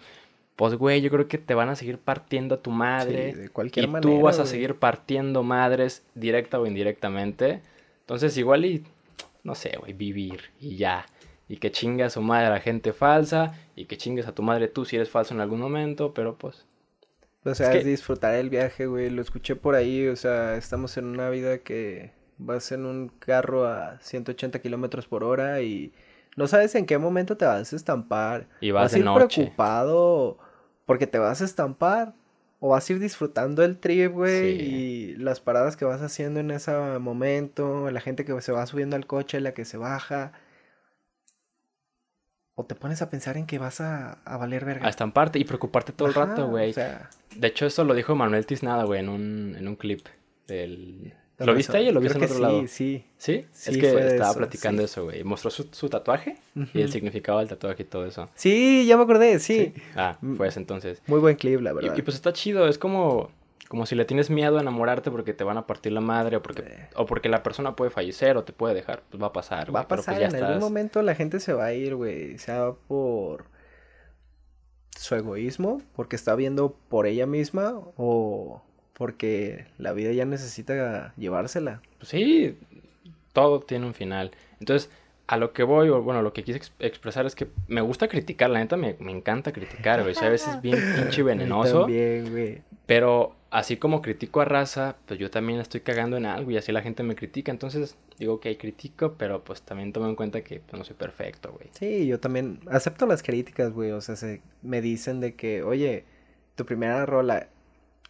Pues, 0.56 0.76
güey, 0.76 1.02
yo 1.02 1.10
creo 1.10 1.28
que 1.28 1.40
te 1.40 1.56
van 1.56 1.70
a 1.70 1.76
seguir 1.76 1.98
partiendo 1.98 2.56
a 2.56 2.62
tu 2.62 2.70
madre. 2.70 3.34
de 3.34 3.50
cualquier 3.50 3.90
y 3.90 4.02
tú 4.02 4.22
vas 4.22 4.38
a 4.38 4.46
seguir 4.46 4.76
partiendo 4.76 5.42
madres, 5.42 6.04
directa 6.14 6.60
o 6.60 6.68
indirectamente. 6.68 7.62
Entonces, 8.02 8.38
igual 8.38 8.66
y, 8.66 8.84
no 9.44 9.56
sé, 9.56 9.76
güey, 9.80 9.94
vivir 9.94 10.52
y 10.60 10.76
ya. 10.76 11.08
Y 11.52 11.58
que 11.58 11.70
chingue 11.70 12.06
a 12.06 12.10
su 12.10 12.22
madre 12.22 12.46
a 12.46 12.50
la 12.50 12.62
gente 12.62 12.94
falsa. 12.94 13.54
Y 13.76 13.84
que 13.84 13.98
chingues 13.98 14.26
a 14.26 14.34
tu 14.34 14.42
madre 14.42 14.70
tú 14.70 14.86
si 14.86 14.96
eres 14.96 15.10
falso 15.10 15.34
en 15.34 15.42
algún 15.42 15.60
momento. 15.60 16.14
Pero 16.14 16.38
pues, 16.38 16.66
o 17.44 17.54
sea, 17.54 17.74
es, 17.74 17.84
disfrutar 17.84 18.36
el 18.36 18.50
viaje, 18.50 18.86
güey. 18.86 19.10
Lo 19.10 19.22
escuché 19.22 19.58
por 19.58 19.76
ahí. 19.76 20.08
O 20.08 20.16
sea, 20.16 20.56
estamos 20.56 20.96
en 20.96 21.08
una 21.08 21.30
vida 21.30 21.58
que 21.58 22.14
vas 22.38 22.72
en 22.72 22.86
un 22.86 23.10
carro 23.20 23.68
a 23.68 24.00
180 24.00 24.60
kilómetros 24.60 25.08
por 25.08 25.26
hora 25.26 25.62
y 25.62 25.92
no 26.38 26.48
sabes 26.48 26.74
en 26.76 26.86
qué 26.86 26.98
momento 26.98 27.36
te 27.36 27.44
vas 27.44 27.74
a 27.74 27.76
estampar. 27.76 28.48
Y 28.62 28.72
vas, 28.72 28.94
a 28.94 28.98
ir 28.98 29.04
preocupado 29.14 30.38
porque 30.86 31.06
te 31.06 31.20
vas 31.20 31.42
a 31.42 31.44
estampar. 31.44 32.14
O 32.62 32.70
vas 32.70 32.90
a 32.90 32.94
ir 32.94 33.00
disfrutando 33.00 33.62
el 33.66 33.78
trip, 33.78 34.14
güey, 34.14 34.52
y 34.52 35.16
las 35.18 35.42
paradas 35.42 35.76
que 35.76 35.84
vas 35.84 36.02
haciendo 36.02 36.40
en 36.40 36.52
ese 36.52 36.72
momento, 37.00 37.92
la 37.92 38.00
gente 38.00 38.24
que 38.24 38.40
se 38.40 38.54
va 38.54 38.66
subiendo 38.68 38.96
al 38.96 39.06
coche, 39.06 39.42
la 39.42 39.54
que 39.54 39.66
se 39.66 39.76
baja 39.76 40.32
o 42.62 42.66
te 42.66 42.76
pones 42.76 43.02
a 43.02 43.10
pensar 43.10 43.38
en 43.38 43.46
que 43.46 43.58
vas 43.58 43.82
a, 43.82 44.20
a 44.24 44.38
valer 44.38 44.66
verga. 44.66 44.86
A 44.86 44.90
estamparte 44.90 45.40
y 45.40 45.44
preocuparte 45.44 45.92
todo 45.92 46.08
el 46.08 46.14
rato, 46.14 46.48
güey. 46.48 46.74
De 47.36 47.48
hecho, 47.48 47.66
eso 47.66 47.84
lo 47.84 47.94
dijo 47.94 48.16
Manuel 48.16 48.46
Tiznada, 48.46 48.84
güey, 48.84 49.00
en 49.00 49.10
un, 49.10 49.56
en 49.58 49.68
un 49.68 49.76
clip 49.76 50.06
del... 50.48 51.14
¿Lo 51.40 51.56
viste 51.56 51.76
ahí 51.76 51.90
o 51.90 51.92
lo 51.92 52.00
viste 52.00 52.20
en 52.20 52.24
otro 52.24 52.36
sí, 52.36 52.42
lado? 52.42 52.60
Sí, 52.68 53.06
sí. 53.18 53.46
Sí, 53.52 53.72
es 53.72 53.78
que 53.78 54.08
estaba 54.08 54.34
platicando 54.36 54.84
eso, 54.84 55.06
güey. 55.06 55.24
Mostró 55.24 55.50
su, 55.50 55.68
su 55.72 55.90
tatuaje 55.90 56.38
y 56.72 56.82
el 56.82 56.92
significado 56.92 57.40
del 57.40 57.48
tatuaje 57.48 57.82
y 57.82 57.86
todo 57.86 58.06
eso. 58.06 58.30
Sí, 58.36 58.86
ya 58.86 58.96
me 58.96 59.04
acordé, 59.04 59.40
sí. 59.40 59.74
Ah, 59.96 60.20
fue 60.38 60.50
ese 60.50 60.60
entonces. 60.60 61.02
Muy 61.08 61.20
buen 61.20 61.38
clip, 61.38 61.62
la 61.62 61.74
verdad. 61.74 61.98
y, 61.98 62.02
pues 62.04 62.16
está 62.16 62.32
chido, 62.32 62.68
es 62.68 62.78
como 62.78 63.32
como 63.72 63.86
si 63.86 63.96
le 63.96 64.04
tienes 64.04 64.30
miedo 64.30 64.58
a 64.58 64.62
enamorarte 64.62 65.12
porque 65.12 65.34
te 65.34 65.46
van 65.46 65.58
a 65.58 65.66
partir 65.66 65.94
la 65.94 66.02
madre 66.02 66.36
o 66.36 66.42
porque, 66.42 66.90
o 66.94 67.06
porque 67.06 67.30
la 67.30 67.42
persona 67.42 67.74
puede 67.74 67.90
fallecer 67.90 68.36
o 68.36 68.44
te 68.44 68.52
puede 68.52 68.74
dejar. 68.74 69.02
Pues 69.10 69.24
va 69.24 69.28
a 69.28 69.32
pasar, 69.32 69.74
Va 69.74 69.80
a 69.80 69.88
pues 69.88 70.02
pasar, 70.02 70.22
en 70.24 70.36
algún 70.44 70.60
momento 70.60 71.02
la 71.02 71.16
gente 71.16 71.40
se 71.40 71.54
va 71.54 71.68
a 71.68 71.74
ir, 71.74 71.96
güey. 71.96 72.38
Sea 72.38 72.74
por 72.90 73.46
su 74.98 75.16
egoísmo, 75.16 75.82
porque 75.96 76.18
está 76.18 76.36
viendo 76.36 76.76
por 76.90 77.08
ella 77.08 77.26
misma 77.26 77.80
o 77.96 78.62
porque 78.92 79.68
la 79.78 79.94
vida 79.94 80.12
ya 80.12 80.26
necesita 80.26 81.14
llevársela. 81.16 81.82
Pues 81.98 82.10
sí, 82.10 82.60
todo 83.32 83.62
tiene 83.62 83.86
un 83.86 83.94
final. 83.94 84.32
Entonces, 84.60 84.92
a 85.28 85.38
lo 85.38 85.54
que 85.54 85.64
voy, 85.64 85.88
o 85.88 86.02
bueno, 86.02 86.22
lo 86.22 86.34
que 86.34 86.44
quise 86.44 86.60
expresar 86.80 87.26
es 87.26 87.36
que 87.36 87.48
me 87.70 87.80
gusta 87.80 88.10
criticar, 88.10 88.50
la 88.50 88.60
neta 88.60 88.76
me, 88.76 88.98
encanta 89.00 89.54
criticar, 89.54 90.02
güey. 90.02 90.12
O 90.12 90.16
sea, 90.20 90.28
a 90.28 90.32
veces 90.32 90.62
bien 90.62 90.78
pinche 90.98 91.24
venenoso. 91.24 91.84
También, 91.84 92.32
güey. 92.32 92.64
Pero 92.86 93.38
así 93.52 93.76
como 93.78 94.02
critico 94.02 94.42
a 94.42 94.46
raza, 94.46 94.96
pues 95.06 95.20
yo 95.20 95.30
también 95.30 95.60
estoy 95.60 95.82
cagando 95.82 96.18
en 96.18 96.26
algo 96.26 96.52
y 96.52 96.58
así 96.58 96.72
la 96.72 96.82
gente 96.82 97.04
me 97.04 97.16
critica. 97.16 97.52
Entonces 97.52 97.98
digo 98.18 98.40
que 98.40 98.58
critico, 98.58 99.16
pero 99.18 99.44
pues 99.44 99.62
también 99.62 99.94
tomo 99.94 100.08
en 100.08 100.16
cuenta 100.16 100.42
que 100.42 100.62
pues, 100.62 100.80
no 100.80 100.86
soy 100.86 100.96
perfecto, 100.96 101.52
güey. 101.52 101.70
Sí, 101.74 102.08
yo 102.08 102.20
también 102.20 102.62
acepto 102.72 103.06
las 103.06 103.22
críticas, 103.22 103.72
güey. 103.74 103.92
O 103.92 104.02
sea, 104.02 104.16
se, 104.16 104.42
me 104.62 104.82
dicen 104.82 105.20
de 105.20 105.36
que, 105.36 105.64
oye, 105.64 106.06
tu 106.56 106.66
primera 106.66 107.06
rola, 107.06 107.50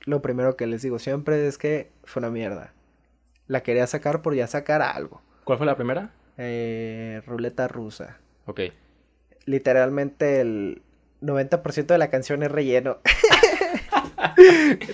lo 0.06 0.22
primero 0.22 0.56
que 0.56 0.68
les 0.68 0.84
digo 0.84 1.00
siempre 1.00 1.48
es 1.48 1.58
que 1.58 1.90
fue 2.04 2.22
una 2.22 2.30
mierda. 2.30 2.74
La 3.48 3.64
quería 3.64 3.88
sacar 3.88 4.22
por 4.22 4.36
ya 4.36 4.48
sacar 4.48 4.82
algo. 4.82 5.22
¿Cuál 5.44 5.58
fue 5.58 5.66
la 5.66 5.76
primera? 5.76 6.12
Eh, 6.38 7.22
ruleta 7.26 7.68
rusa. 7.68 8.20
Ok. 8.46 8.62
Literalmente 9.46 10.40
el 10.40 10.84
90% 11.22 11.88
de 11.88 11.98
la 11.98 12.12
canción 12.12 12.44
es 12.44 12.52
relleno. 12.52 13.00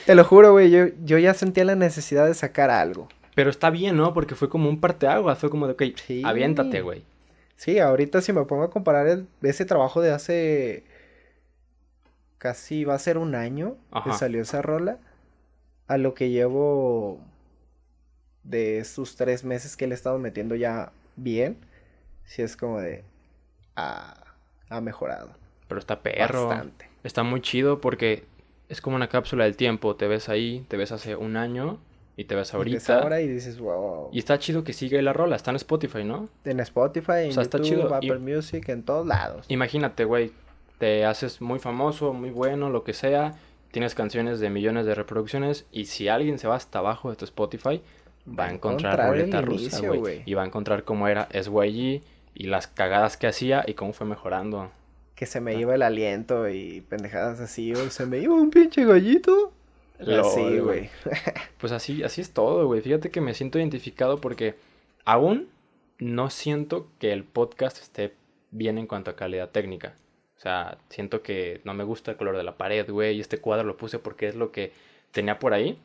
Te 0.05 0.15
lo 0.15 0.23
juro, 0.23 0.51
güey, 0.51 0.69
yo, 0.69 0.87
yo 1.03 1.17
ya 1.17 1.33
sentía 1.33 1.65
la 1.65 1.75
necesidad 1.75 2.25
de 2.25 2.33
sacar 2.33 2.69
algo. 2.69 3.07
Pero 3.35 3.49
está 3.49 3.69
bien, 3.69 3.97
¿no? 3.97 4.13
Porque 4.13 4.35
fue 4.35 4.49
como 4.49 4.69
un 4.69 4.79
parteaguas, 4.79 5.37
fue 5.37 5.49
como 5.49 5.67
de, 5.67 5.73
ok, 5.73 5.83
aviéntate, 6.25 6.81
güey. 6.81 7.03
Sí, 7.55 7.79
ahorita 7.79 8.21
si 8.21 8.33
me 8.33 8.43
pongo 8.45 8.63
a 8.63 8.69
comparar 8.69 9.23
ese 9.41 9.65
trabajo 9.65 10.01
de 10.01 10.11
hace 10.11 10.83
casi 12.37 12.83
va 12.85 12.93
a 12.93 12.99
ser 12.99 13.17
un 13.17 13.35
año 13.35 13.77
que 14.03 14.13
salió 14.13 14.41
esa 14.41 14.61
rola 14.61 14.99
a 15.87 15.97
lo 15.97 16.13
que 16.13 16.29
llevo 16.29 17.19
de 18.43 18.77
estos 18.77 19.15
tres 19.15 19.43
meses 19.43 19.75
que 19.75 19.87
le 19.87 19.93
he 19.93 19.95
estado 19.95 20.19
metiendo 20.19 20.55
ya 20.55 20.91
bien, 21.15 21.57
sí 22.25 22.41
es 22.41 22.55
como 22.55 22.79
de 22.79 23.03
ha, 23.75 24.23
ha 24.69 24.81
mejorado. 24.81 25.31
Pero 25.67 25.79
está 25.79 26.01
perro. 26.01 26.47
Bastante. 26.47 26.89
Está 27.03 27.23
muy 27.23 27.41
chido 27.41 27.81
porque 27.81 28.25
es 28.69 28.81
como 28.81 28.95
una 28.95 29.07
cápsula 29.07 29.45
del 29.45 29.55
tiempo. 29.55 29.95
Te 29.95 30.07
ves 30.07 30.29
ahí, 30.29 30.65
te 30.67 30.77
ves 30.77 30.91
hace 30.91 31.15
un 31.15 31.37
año 31.37 31.79
y 32.15 32.25
te 32.25 32.35
ves 32.35 32.53
ahorita. 32.53 33.01
ahora 33.01 33.21
y 33.21 33.27
dices, 33.27 33.59
wow. 33.59 34.09
Y 34.11 34.19
está 34.19 34.39
chido 34.39 34.63
que 34.63 34.73
sigue 34.73 35.01
la 35.01 35.13
rola. 35.13 35.35
Está 35.35 35.51
en 35.51 35.57
Spotify, 35.57 36.03
¿no? 36.03 36.29
En 36.43 36.59
Spotify, 36.59 37.11
en 37.23 37.29
YouTube, 37.29 37.41
está 37.41 37.61
chido. 37.61 37.93
Apple 37.93 38.19
Music, 38.19 38.67
en 38.69 38.83
todos 38.83 39.05
lados. 39.05 39.45
Imagínate, 39.49 40.03
güey. 40.03 40.31
Te 40.79 41.05
haces 41.05 41.41
muy 41.41 41.59
famoso, 41.59 42.13
muy 42.13 42.29
bueno, 42.29 42.69
lo 42.69 42.83
que 42.83 42.93
sea. 42.93 43.35
Tienes 43.71 43.95
canciones 43.95 44.39
de 44.39 44.49
millones 44.49 44.85
de 44.85 44.95
reproducciones. 44.95 45.65
Y 45.71 45.85
si 45.85 46.07
alguien 46.07 46.39
se 46.39 46.47
va 46.47 46.55
hasta 46.55 46.79
abajo 46.79 47.09
de 47.09 47.15
tu 47.15 47.25
Spotify, 47.25 47.81
va 48.27 48.45
a 48.45 48.51
encontrar, 48.51 49.09
Roleta 49.09 49.41
Rusa, 49.41 49.87
güey. 49.87 50.23
Y 50.25 50.33
va 50.33 50.43
a 50.43 50.45
encontrar 50.45 50.83
cómo 50.83 51.07
era 51.07 51.27
SYG 51.31 52.01
y 52.33 52.47
las 52.47 52.67
cagadas 52.67 53.17
que 53.17 53.27
hacía 53.27 53.63
y 53.65 53.73
cómo 53.73 53.93
fue 53.93 54.05
mejorando 54.05 54.69
que 55.17 55.25
se 55.25 55.41
me 55.41 55.55
iba 55.55 55.73
el 55.73 55.81
aliento 55.81 56.47
y 56.47 56.81
pendejadas 56.81 57.39
así, 57.39 57.73
o 57.73 57.89
se 57.89 58.05
me 58.05 58.19
iba 58.19 58.35
un 58.35 58.51
pinche 58.51 58.85
gallito. 58.85 59.51
Así, 59.99 60.59
güey. 60.59 60.91
pues 61.57 61.73
así, 61.73 62.03
así 62.03 62.21
es 62.21 62.29
todo, 62.29 62.67
güey. 62.67 62.81
Fíjate 62.81 63.09
que 63.09 63.19
me 63.19 63.33
siento 63.33 63.57
identificado 63.57 64.21
porque 64.21 64.53
aún 65.05 65.49
no 65.97 66.29
siento 66.29 66.87
que 66.99 67.13
el 67.13 67.23
podcast 67.23 67.79
esté 67.79 68.13
bien 68.51 68.77
en 68.77 68.85
cuanto 68.85 69.09
a 69.09 69.15
calidad 69.15 69.49
técnica. 69.49 69.95
O 70.37 70.39
sea, 70.39 70.77
siento 70.89 71.23
que 71.23 71.61
no 71.63 71.73
me 71.73 71.83
gusta 71.83 72.11
el 72.11 72.17
color 72.17 72.37
de 72.37 72.43
la 72.43 72.55
pared, 72.55 72.87
güey. 72.87 73.17
Y 73.17 73.19
este 73.19 73.39
cuadro 73.39 73.65
lo 73.65 73.75
puse 73.75 73.97
porque 73.97 74.27
es 74.27 74.35
lo 74.35 74.51
que 74.51 74.71
tenía 75.11 75.39
por 75.39 75.55
ahí. 75.55 75.79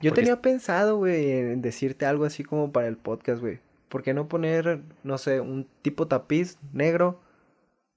Yo 0.00 0.12
tenía 0.12 0.42
pensado, 0.42 0.96
güey, 0.96 1.30
en 1.30 1.62
decirte 1.62 2.06
algo 2.06 2.24
así 2.24 2.42
como 2.42 2.72
para 2.72 2.88
el 2.88 2.96
podcast, 2.96 3.40
güey. 3.40 3.60
¿Por 3.88 4.02
qué 4.02 4.14
no 4.14 4.26
poner, 4.26 4.80
no 5.04 5.16
sé, 5.16 5.38
un 5.38 5.68
tipo 5.82 6.08
tapiz 6.08 6.58
negro 6.72 7.20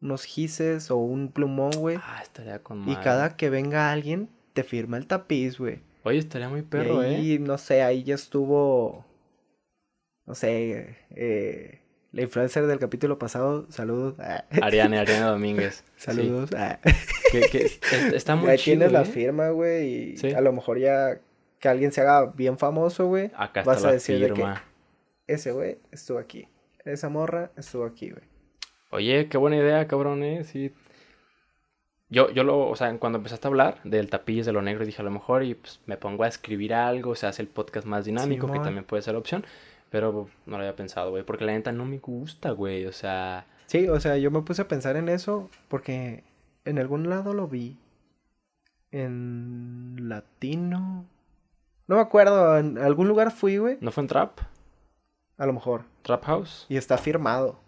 unos 0.02 0.24
gises 0.26 0.92
o 0.92 0.98
un 0.98 1.32
plumón, 1.32 1.72
güey. 1.72 1.98
Ah, 2.02 2.20
estaría 2.22 2.60
con 2.60 2.88
Y 2.88 2.96
cada 2.98 3.36
que 3.36 3.50
venga 3.50 3.92
alguien, 3.92 4.30
te 4.54 4.64
firma 4.64 4.98
el 4.98 5.08
tapiz, 5.08 5.58
güey. 5.58 5.80
Oye, 6.04 6.20
estaría 6.20 6.50
muy 6.50 6.62
perro, 6.62 7.04
y 7.04 7.06
ahí, 7.06 7.34
¿eh? 7.34 7.40
no 7.40 7.58
sé, 7.58 7.82
ahí 7.82 8.04
ya 8.04 8.16
estuvo. 8.16 9.06
No 10.26 10.36
sé, 10.36 10.98
eh, 11.12 11.82
la 12.12 12.22
influencer 12.22 12.66
del 12.66 12.80
capítulo 12.80 13.20
pasado, 13.20 13.66
saludos. 13.70 14.16
Ariane, 14.62 15.00
Ariane 15.00 15.26
Domínguez. 15.26 15.84
saludos. 15.98 16.50
Que, 17.32 17.80
está 18.14 18.36
muy 18.38 18.50
ahí 18.50 18.58
tienes 18.58 18.92
la 18.92 19.02
¿eh? 19.02 19.06
firma, 19.06 19.50
güey, 19.50 20.16
y 20.16 20.34
a 20.34 20.42
lo 20.42 20.54
mejor 20.54 20.80
ya 20.80 21.20
que 21.60 21.68
alguien 21.68 21.92
se 21.92 22.02
haga 22.02 22.28
bien 22.28 22.58
famoso, 22.58 23.08
güey. 23.08 23.32
Acá 23.36 23.64
vas 23.64 23.84
a 23.84 23.92
decir 23.92 24.20
De 24.20 24.34
que 24.34 24.46
ese 25.28 25.52
güey 25.52 25.80
estuvo 25.92 26.20
aquí. 26.20 26.48
Esa 26.86 27.10
morra 27.10 27.52
estuvo 27.58 27.86
aquí, 27.86 28.12
güey. 28.12 28.24
Oye, 28.89 29.28
qué 29.28 29.38
buena 29.38 29.58
idea, 29.58 29.88
cabrón, 29.88 30.23
¿eh? 30.23 30.43
Sí. 30.43 30.73
Yo, 32.10 32.30
yo 32.32 32.43
lo, 32.43 32.69
o 32.69 32.76
sea, 32.76 32.97
cuando 33.00 33.17
empezaste 33.17 33.47
a 33.47 33.50
hablar 33.50 33.82
del 33.84 34.10
tapiz, 34.10 34.45
de 34.45 34.54
lo 34.54 34.62
negro, 34.62 34.86
dije 34.86 35.02
a 35.02 35.06
lo 35.06 35.12
mejor 35.12 35.43
y 35.43 35.56
pues 35.56 35.82
me 35.88 35.97
pongo 35.97 36.23
a 36.23 36.28
escribir 36.28 36.73
algo, 36.73 37.15
se 37.15 37.28
hace 37.28 37.41
el 37.41 37.50
podcast 37.50 37.86
más 37.86 38.06
dinámico, 38.06 38.50
que 38.50 38.60
también 38.60 38.86
puede 38.86 39.04
ser 39.04 39.17
opción, 39.17 39.45
pero 39.89 40.30
no 40.45 40.58
lo 40.58 40.63
había 40.63 40.76
pensado, 40.76 41.10
güey, 41.10 41.23
porque 41.23 41.43
la 41.43 41.52
neta 41.52 41.73
no 41.73 41.84
me 41.84 42.00
gusta, 42.00 42.52
güey, 42.52 42.86
o 42.86 42.93
sea... 42.93 43.45
Sí, 43.65 43.89
o 43.89 44.00
sea, 44.00 44.15
yo 44.15 44.32
me 44.32 44.41
puse 44.41 44.62
a 44.62 44.67
pensar 44.69 44.95
en 44.95 45.10
eso 45.10 45.50
porque 45.67 46.23
en 46.63 46.80
algún 46.80 47.10
lado 47.10 47.34
lo 47.34 47.50
vi. 47.50 47.78
En 48.91 50.08
latino. 50.08 51.06
No 51.88 51.95
me 51.95 52.02
acuerdo, 52.02 52.58
en 52.58 52.78
algún 52.78 53.10
lugar 53.10 53.32
fui, 53.32 53.58
güey. 53.58 53.78
¿No 53.82 53.91
fue 53.91 54.04
en 54.04 54.08
Trap? 54.08 54.39
A 55.38 55.45
lo 55.45 55.52
mejor. 55.52 55.84
Trap 56.04 56.23
House. 56.23 56.65
Y 56.69 56.78
está 56.78 56.97
firmado. 56.97 57.60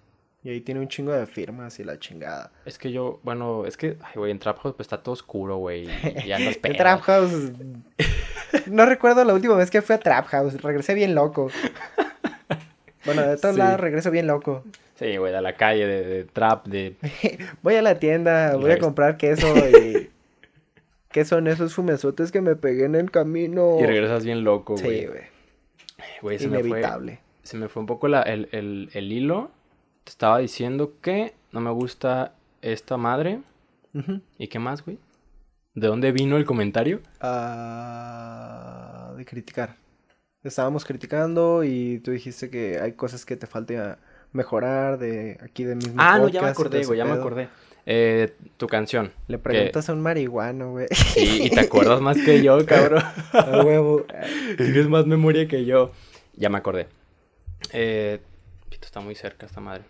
Y 0.43 0.49
ahí 0.49 0.61
tiene 0.61 0.79
un 0.79 0.87
chingo 0.87 1.11
de 1.11 1.25
firmas 1.25 1.79
y 1.79 1.83
la 1.83 1.99
chingada. 1.99 2.51
Es 2.65 2.77
que 2.77 2.91
yo, 2.91 3.19
bueno, 3.23 3.65
es 3.65 3.75
que, 3.75 3.97
ay, 4.01 4.13
güey, 4.15 4.31
en 4.31 4.39
Trap 4.39 4.59
House 4.59 4.75
pues 4.75 4.85
está 4.85 5.03
todo 5.03 5.13
oscuro, 5.13 5.57
güey. 5.57 5.87
Ya 6.25 6.39
no 6.39 6.49
En 6.63 6.77
Trap 6.77 7.01
House. 7.01 7.51
no 8.67 8.85
recuerdo 8.85 9.23
la 9.25 9.33
última 9.33 9.55
vez 9.55 9.69
que 9.69 9.81
fui 9.81 9.95
a 9.95 9.99
Trap 9.99 10.27
House. 10.27 10.61
Regresé 10.61 10.93
bien 10.93 11.13
loco. 11.13 11.51
Bueno, 13.05 13.21
de 13.23 13.37
todos 13.37 13.57
lados 13.57 13.79
regreso 13.79 14.11
bien 14.11 14.27
loco. 14.27 14.63
Sí, 14.95 15.17
güey, 15.17 15.33
a 15.33 15.41
la 15.41 15.55
calle 15.55 15.87
de, 15.87 16.23
Trap, 16.25 16.67
de... 16.67 16.95
voy 17.61 17.75
a 17.75 17.81
la 17.81 17.99
tienda, 17.99 18.55
voy 18.57 18.71
a 18.71 18.79
comprar 18.79 19.17
queso 19.17 19.47
y... 19.57 20.09
¿Qué 21.09 21.25
son 21.25 21.47
esos 21.47 21.73
fumesotes 21.73 22.31
que 22.31 22.41
me 22.41 22.55
pegué 22.55 22.85
en 22.85 22.93
el 22.93 23.09
camino? 23.09 23.79
Y 23.79 23.85
regresas 23.85 24.23
bien 24.23 24.43
loco, 24.43 24.75
güey. 24.75 25.01
Sí, 25.01 25.07
güey. 26.21 26.43
Inevitable. 26.43 27.19
se 27.41 27.57
me 27.57 27.67
fue 27.67 27.79
un 27.79 27.87
poco 27.87 28.07
la, 28.07 28.21
el, 28.21 28.47
el, 28.51 28.89
el, 28.93 29.11
hilo. 29.11 29.49
Te 30.09 30.13
estaba 30.13 30.39
diciendo 30.39 30.93
que 31.03 31.35
no 31.51 31.61
me 31.61 31.69
gusta 31.69 32.33
esta 32.63 32.97
madre. 32.97 33.41
¿Y 34.39 34.47
qué 34.47 34.57
más, 34.57 34.83
güey? 34.83 34.97
¿De 35.75 35.85
dónde 35.85 36.11
vino 36.11 36.37
el 36.37 36.45
comentario? 36.45 37.01
Ah, 37.21 39.13
de 39.15 39.23
criticar. 39.23 39.75
Estábamos 40.43 40.83
criticando 40.83 41.63
y 41.63 41.99
tú 41.99 42.09
dijiste 42.09 42.49
que 42.49 42.79
hay 42.79 42.93
cosas 42.93 43.23
que 43.23 43.35
te 43.35 43.45
falta 43.45 43.99
mejorar 44.31 44.97
de 44.97 45.37
aquí 45.43 45.63
de 45.63 45.75
mismo 45.75 45.93
Ah, 45.97 46.17
no, 46.17 46.27
ya 46.27 46.41
me 46.41 46.47
acordé, 46.47 46.83
güey, 46.85 46.97
ya 46.97 47.05
me 47.05 47.11
acordé. 47.11 47.49
Eh, 47.85 48.35
tu 48.57 48.65
canción. 48.65 49.13
Le 49.27 49.37
preguntas 49.37 49.89
a 49.89 49.93
un 49.93 50.01
marihuano, 50.01 50.71
güey. 50.71 50.87
Sí, 50.89 51.43
y 51.43 51.49
te 51.51 51.59
acuerdas 51.59 52.01
más 52.01 52.17
que 52.17 52.41
yo, 52.41 52.65
cabrón. 52.65 53.03
A 53.33 53.61
huevo. 53.63 54.07
Tienes 54.57 54.89
más 54.89 55.05
memoria 55.05 55.47
que 55.47 55.65
yo. 55.65 55.91
Ya 56.35 56.49
me 56.49 56.57
acordé. 56.57 56.87
Eh, 57.73 58.21
está 58.89 59.01
muy 59.01 59.13
cerca 59.13 59.45
esta 59.45 59.61
madre. 59.61 59.83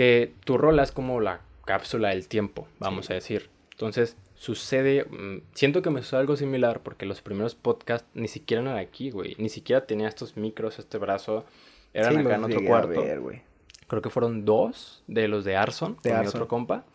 Que 0.00 0.32
tu 0.46 0.56
rola 0.56 0.82
es 0.82 0.92
como 0.92 1.20
la 1.20 1.42
cápsula 1.66 2.08
del 2.08 2.26
tiempo, 2.26 2.66
vamos 2.78 3.10
a 3.10 3.12
decir. 3.12 3.50
Entonces, 3.72 4.16
sucede, 4.34 5.04
mm, 5.04 5.42
siento 5.52 5.82
que 5.82 5.90
me 5.90 6.00
sucede 6.00 6.20
algo 6.20 6.36
similar 6.36 6.80
porque 6.82 7.04
los 7.04 7.20
primeros 7.20 7.54
podcasts 7.54 8.08
ni 8.14 8.26
siquiera 8.26 8.62
eran 8.62 8.78
aquí, 8.78 9.10
güey. 9.10 9.36
Ni 9.36 9.50
siquiera 9.50 9.84
tenía 9.84 10.08
estos 10.08 10.38
micros, 10.38 10.78
este 10.78 10.96
brazo. 10.96 11.44
Eran 11.92 12.16
acá 12.16 12.36
en 12.36 12.44
otro 12.44 12.64
cuarto. 12.64 13.04
Creo 13.88 14.00
que 14.00 14.08
fueron 14.08 14.46
dos 14.46 15.04
de 15.06 15.28
los 15.28 15.44
de 15.44 15.56
Arson, 15.56 15.98
de 16.02 16.12
con 16.12 16.26
otro 16.26 16.48
compa. 16.48 16.86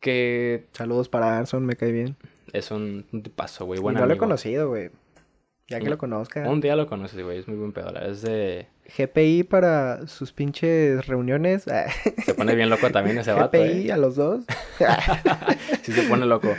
Que... 0.00 0.68
Saludos 0.72 1.10
para 1.10 1.36
Arson, 1.36 1.66
me 1.66 1.76
cae 1.76 1.92
bien. 1.92 2.16
Es 2.54 2.70
un, 2.70 3.04
un 3.12 3.22
tipazo, 3.22 3.66
güey. 3.66 3.78
Bueno, 3.78 4.00
no 4.00 4.06
lo 4.06 4.14
he 4.14 4.16
conocido, 4.16 4.70
güey. 4.70 4.88
Ya 5.68 5.80
que 5.80 5.90
lo 5.90 5.98
conozca. 5.98 6.48
Un 6.48 6.62
día 6.62 6.76
lo 6.76 6.86
conoces, 6.86 7.22
güey. 7.22 7.40
Es 7.40 7.46
muy 7.46 7.58
buen 7.58 7.72
pedo. 7.72 7.94
Es 8.00 8.22
de... 8.22 8.68
GPI 8.96 9.44
para 9.44 10.06
sus 10.06 10.32
pinches 10.32 11.06
reuniones. 11.06 11.64
Se 12.24 12.34
pone 12.34 12.54
bien 12.54 12.70
loco 12.70 12.90
también 12.90 13.18
ese 13.18 13.32
vato, 13.32 13.58
GPI 13.58 13.88
¿eh? 13.88 13.92
a 13.92 13.96
los 13.96 14.16
dos. 14.16 14.44
sí 15.82 15.92
se 15.92 16.02
pone 16.04 16.26
loco. 16.26 16.54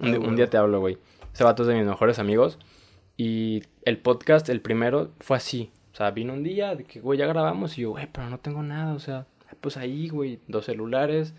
Un, 0.00 0.36
día 0.36 0.48
te 0.48 0.56
hablo, 0.56 0.80
güey. 0.80 0.98
Ese 1.32 1.44
vato 1.44 1.62
es 1.62 1.68
de 1.68 1.74
mis 1.74 1.86
mejores 1.86 2.18
amigos. 2.18 2.58
Y 3.16 3.62
el 3.84 3.98
podcast, 3.98 4.48
el 4.48 4.60
primero, 4.60 5.10
fue 5.20 5.36
así. 5.36 5.70
O 5.92 5.96
sea, 5.96 6.10
vino 6.10 6.32
un 6.32 6.42
día 6.42 6.74
de 6.74 6.84
que, 6.84 7.00
güey, 7.00 7.18
ya 7.18 7.26
grabamos. 7.26 7.76
Y 7.78 7.82
yo, 7.82 7.90
güey, 7.90 8.08
pero 8.10 8.28
no 8.30 8.38
tengo 8.38 8.62
nada. 8.62 8.94
O 8.94 8.98
sea, 8.98 9.26
pues 9.60 9.76
ahí, 9.76 10.08
güey, 10.08 10.40
dos 10.48 10.66
celulares. 10.66 11.34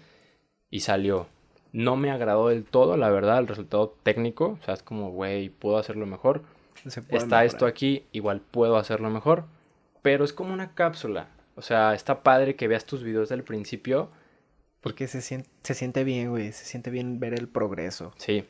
Y 0.69 0.81
salió. 0.81 1.27
No 1.71 1.95
me 1.95 2.11
agradó 2.11 2.49
del 2.49 2.65
todo, 2.65 2.97
la 2.97 3.09
verdad, 3.09 3.39
el 3.39 3.47
resultado 3.47 3.95
técnico. 4.03 4.57
O 4.61 4.65
sea, 4.65 4.73
es 4.73 4.83
como, 4.83 5.11
güey, 5.11 5.49
puedo 5.49 5.77
hacerlo 5.77 6.05
mejor 6.05 6.43
está 7.09 7.45
esto 7.45 7.65
aquí, 7.65 8.05
igual 8.11 8.41
puedo 8.41 8.77
hacerlo 8.77 9.09
mejor. 9.09 9.45
Pero 10.03 10.23
es 10.23 10.33
como 10.33 10.53
una 10.53 10.75
cápsula. 10.75 11.29
O 11.55 11.63
sea, 11.63 11.95
está 11.95 12.21
padre 12.21 12.55
que 12.55 12.67
veas 12.67 12.85
tus 12.85 13.01
videos 13.03 13.29
del 13.29 13.43
principio. 13.43 14.11
Porque 14.81 15.07
se 15.07 15.21
siente, 15.21 15.49
se 15.63 15.73
siente 15.73 16.03
bien, 16.03 16.29
güey. 16.29 16.51
Se 16.51 16.65
siente 16.65 16.91
bien 16.91 17.19
ver 17.19 17.33
el 17.33 17.47
progreso. 17.47 18.13
Sí, 18.17 18.45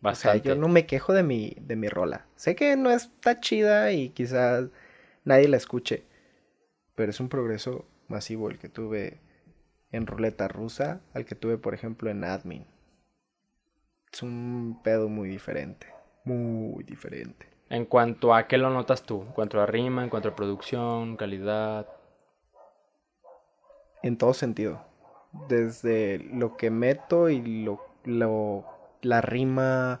bastante. 0.00 0.38
O 0.40 0.42
sea, 0.42 0.54
yo 0.54 0.60
no 0.60 0.68
me 0.68 0.86
quejo 0.86 1.12
de 1.12 1.22
mi, 1.22 1.54
de 1.60 1.76
mi 1.76 1.88
rola. 1.88 2.26
Sé 2.34 2.56
que 2.56 2.74
no 2.76 2.90
está 2.90 3.38
chida 3.38 3.92
y 3.92 4.08
quizás 4.08 4.70
nadie 5.24 5.46
la 5.46 5.58
escuche. 5.58 6.04
Pero 6.94 7.10
es 7.10 7.20
un 7.20 7.28
progreso 7.28 7.84
masivo 8.08 8.50
el 8.50 8.58
que 8.58 8.70
tuve 8.70 9.20
en 9.92 10.06
ruleta 10.06 10.48
rusa 10.48 11.02
al 11.12 11.26
que 11.26 11.34
tuve, 11.34 11.58
por 11.58 11.74
ejemplo, 11.74 12.10
en 12.10 12.24
admin. 12.24 12.66
Es 14.10 14.22
un 14.22 14.80
pedo 14.82 15.08
muy 15.08 15.28
diferente. 15.28 15.86
Muy 16.24 16.82
diferente. 16.84 17.53
En 17.70 17.86
cuanto 17.86 18.34
a 18.34 18.46
qué 18.46 18.58
lo 18.58 18.70
notas 18.70 19.02
tú, 19.02 19.22
en 19.22 19.32
cuanto 19.32 19.60
a 19.60 19.66
rima, 19.66 20.04
en 20.04 20.10
cuanto 20.10 20.28
a 20.28 20.36
producción, 20.36 21.16
calidad. 21.16 21.88
En 24.02 24.18
todo 24.18 24.34
sentido. 24.34 24.82
Desde 25.48 26.18
lo 26.18 26.56
que 26.56 26.70
meto 26.70 27.28
y 27.28 27.64
lo, 27.64 27.84
lo 28.04 28.64
la 29.02 29.20
rima, 29.20 30.00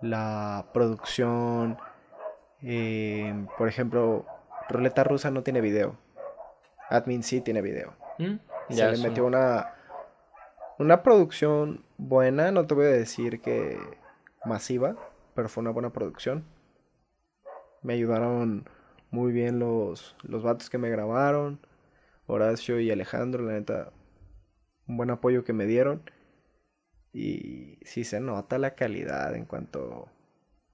la 0.00 0.66
producción. 0.72 1.78
Eh, 2.62 3.46
por 3.58 3.68
ejemplo, 3.68 4.26
Ruleta 4.68 5.04
Rusa 5.04 5.30
no 5.30 5.42
tiene 5.42 5.60
video. 5.60 5.96
Admin 6.88 7.22
sí 7.22 7.40
tiene 7.40 7.60
video. 7.60 7.94
¿Mm? 8.18 8.36
Se 8.70 8.90
le 8.92 8.98
metió 8.98 9.26
una, 9.26 9.74
una 10.78 11.02
producción 11.02 11.84
buena, 11.96 12.50
no 12.50 12.66
te 12.66 12.74
voy 12.74 12.86
a 12.86 12.90
decir 12.90 13.40
que 13.40 13.78
masiva, 14.44 14.96
pero 15.34 15.48
fue 15.48 15.62
una 15.62 15.70
buena 15.70 15.90
producción. 15.90 16.44
Me 17.84 17.92
ayudaron 17.92 18.68
muy 19.10 19.30
bien 19.30 19.60
los, 19.60 20.16
los 20.22 20.42
vatos 20.42 20.70
que 20.70 20.78
me 20.78 20.90
grabaron. 20.90 21.60
Horacio 22.26 22.80
y 22.80 22.90
Alejandro, 22.90 23.44
la 23.44 23.52
neta, 23.52 23.92
un 24.88 24.96
buen 24.96 25.10
apoyo 25.10 25.44
que 25.44 25.52
me 25.52 25.66
dieron. 25.66 26.02
Y 27.12 27.78
sí 27.82 28.04
se 28.04 28.20
nota 28.20 28.58
la 28.58 28.74
calidad 28.74 29.36
en 29.36 29.44
cuanto 29.44 30.08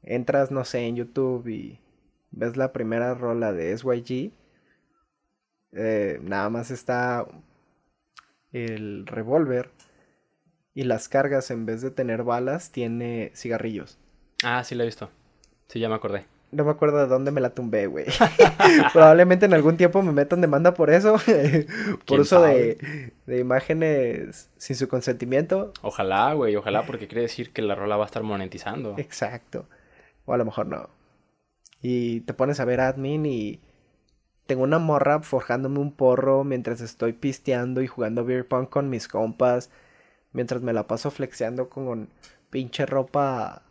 entras, 0.03 0.53
no 0.53 0.65
sé, 0.65 0.87
en 0.87 0.97
YouTube 0.97 1.49
y 1.49 1.81
ves 2.31 2.57
la 2.57 2.73
primera 2.73 3.15
rola 3.15 3.53
de 3.53 3.77
SYG. 3.77 4.33
Eh, 5.73 6.21
nada 6.23 6.49
más 6.49 6.71
está 6.71 7.27
el 8.53 9.05
revólver 9.07 9.71
y 10.75 10.85
las 10.85 11.09
cargas 11.09 11.51
en 11.51 11.67
vez 11.67 11.83
de 11.83 11.91
tener 11.91 12.23
balas 12.23 12.71
tiene 12.71 13.33
cigarrillos. 13.35 13.99
Ah, 14.45 14.63
sí 14.63 14.77
la 14.77 14.85
he 14.85 14.87
visto. 14.87 15.11
Sí, 15.67 15.81
ya 15.81 15.89
me 15.89 15.97
acordé. 15.97 16.25
No 16.53 16.65
me 16.65 16.71
acuerdo 16.71 16.99
de 16.99 17.07
dónde 17.07 17.31
me 17.31 17.41
la 17.41 17.51
tumbé, 17.51 17.87
güey. 17.87 18.07
Probablemente 18.93 19.47
en 19.47 19.55
algún 19.55 19.77
tiempo 19.77 20.03
me 20.03 20.13
metan 20.13 20.41
demanda 20.41 20.75
por 20.75 20.91
eso. 20.91 21.17
por 22.07 22.21
uso 22.21 22.43
de, 22.43 23.13
de, 23.27 23.39
imágenes 23.39 24.51
sin 24.57 24.75
su 24.75 24.89
consentimiento. 24.89 25.73
Ojalá, 25.83 26.33
güey, 26.35 26.57
ojalá, 26.57 26.87
porque 26.87 27.07
quiere 27.07 27.23
decir 27.23 27.53
que 27.53 27.63
la 27.63 27.77
rola 27.77 27.97
va 27.97 28.05
a 28.05 28.07
estar 28.07 28.25
monetizando. 28.25 28.97
Exacto. 28.99 29.69
O 30.25 30.33
a 30.33 30.39
lo 30.39 30.45
mejor 30.45 30.67
no. 30.67 30.91
Y 31.83 32.23
te 32.23 32.35
pones 32.35 32.59
a 32.59 32.65
ver 32.65 32.81
admin 32.81 33.27
y 33.27 33.61
tengo 34.47 34.65
una 34.65 34.81
morra 34.81 35.21
forjándome 35.21 35.79
un 35.79 35.93
porro 35.93 36.43
mientras 36.43 36.81
estoy 36.81 37.13
pisteando 37.13 37.83
y 37.83 37.87
jugando 37.87 38.25
beer 38.25 38.49
pong 38.49 38.69
con 38.69 38.91
mis 38.91 39.07
compas. 39.07 39.71
Mientras 40.33 40.63
me 40.63 40.73
la 40.73 40.89
paso 40.89 41.13
flexeando 41.13 41.69
con 41.69 42.09
pinche 42.51 42.85
ropa 42.85 43.63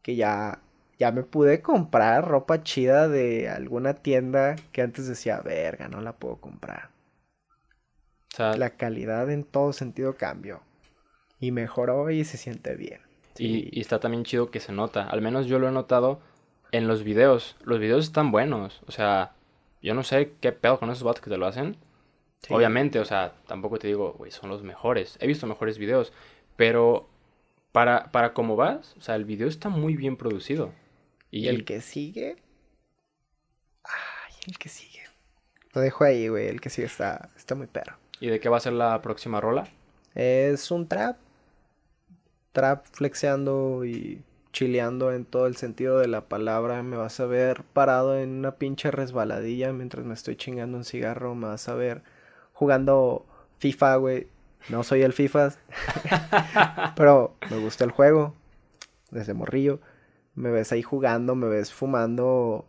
que 0.00 0.16
ya 0.16 0.61
ya 0.98 1.10
me 1.12 1.22
pude 1.22 1.62
comprar 1.62 2.26
ropa 2.26 2.62
chida 2.62 3.08
de 3.08 3.48
alguna 3.48 3.94
tienda 3.94 4.56
que 4.72 4.82
antes 4.82 5.08
decía, 5.08 5.40
verga, 5.40 5.88
no 5.88 6.00
la 6.00 6.12
puedo 6.12 6.36
comprar. 6.36 6.90
O 8.32 8.36
sea, 8.36 8.56
la 8.56 8.70
calidad 8.70 9.30
en 9.30 9.44
todo 9.44 9.72
sentido 9.72 10.16
cambió. 10.16 10.60
Y 11.40 11.50
mejoró 11.50 12.10
y 12.10 12.24
se 12.24 12.36
siente 12.36 12.76
bien. 12.76 13.00
Y, 13.38 13.80
está 13.80 13.98
también 14.00 14.24
chido 14.24 14.50
que 14.50 14.60
se 14.60 14.72
nota. 14.72 15.08
Al 15.08 15.22
menos 15.22 15.46
yo 15.46 15.58
lo 15.58 15.68
he 15.68 15.72
notado 15.72 16.20
en 16.70 16.86
los 16.88 17.02
videos. 17.02 17.56
Los 17.64 17.78
videos 17.80 18.04
están 18.04 18.30
buenos. 18.30 18.80
O 18.86 18.92
sea, 18.92 19.32
yo 19.82 19.94
no 19.94 20.04
sé 20.04 20.32
qué 20.40 20.52
pedo 20.52 20.78
con 20.78 20.90
esos 20.90 21.02
bots 21.02 21.20
que 21.20 21.30
te 21.30 21.36
lo 21.36 21.46
hacen. 21.46 21.76
Obviamente, 22.48 22.98
o 22.98 23.04
sea, 23.04 23.34
tampoco 23.46 23.78
te 23.78 23.88
digo, 23.88 24.14
güey, 24.14 24.30
son 24.30 24.50
los 24.50 24.62
mejores. 24.62 25.16
He 25.20 25.26
visto 25.26 25.46
mejores 25.46 25.78
videos. 25.78 26.12
Pero 26.56 27.08
para, 27.72 28.10
para 28.12 28.34
cómo 28.34 28.56
vas, 28.56 28.94
o 28.98 29.00
sea, 29.00 29.16
el 29.16 29.24
video 29.24 29.48
está 29.48 29.68
muy 29.68 29.96
bien 29.96 30.16
producido. 30.16 30.72
Y 31.32 31.48
el 31.48 31.64
que 31.64 31.80
sigue. 31.80 32.36
Ay, 33.84 34.34
el 34.46 34.58
que 34.58 34.68
sigue. 34.68 35.00
Lo 35.72 35.80
dejo 35.80 36.04
ahí, 36.04 36.28
güey. 36.28 36.46
El 36.46 36.60
que 36.60 36.68
sigue 36.68 36.86
está, 36.86 37.30
está 37.36 37.54
muy 37.54 37.66
perro. 37.66 37.96
¿Y 38.20 38.28
de 38.28 38.38
qué 38.38 38.50
va 38.50 38.58
a 38.58 38.60
ser 38.60 38.74
la 38.74 39.00
próxima 39.00 39.40
rola? 39.40 39.66
Es 40.14 40.70
un 40.70 40.86
trap. 40.86 41.16
Trap 42.52 42.84
flexeando 42.92 43.86
y 43.86 44.22
chileando 44.52 45.10
en 45.10 45.24
todo 45.24 45.46
el 45.46 45.56
sentido 45.56 45.98
de 45.98 46.06
la 46.06 46.28
palabra. 46.28 46.82
Me 46.82 46.98
vas 46.98 47.18
a 47.18 47.24
ver 47.24 47.64
parado 47.72 48.18
en 48.18 48.28
una 48.28 48.56
pinche 48.56 48.90
resbaladilla 48.90 49.72
mientras 49.72 50.04
me 50.04 50.12
estoy 50.12 50.36
chingando 50.36 50.76
un 50.76 50.84
cigarro. 50.84 51.34
Me 51.34 51.46
vas 51.46 51.66
a 51.66 51.74
ver 51.74 52.02
jugando 52.52 53.24
FIFA, 53.58 53.96
güey. 53.96 54.26
No 54.68 54.84
soy 54.84 55.00
el 55.00 55.14
FIFA. 55.14 55.54
pero 56.94 57.36
me 57.50 57.56
gusta 57.56 57.84
el 57.84 57.90
juego. 57.90 58.34
Desde 59.10 59.32
morrillo 59.32 59.80
me 60.34 60.50
ves 60.50 60.72
ahí 60.72 60.82
jugando, 60.82 61.34
me 61.34 61.48
ves 61.48 61.72
fumando 61.72 62.66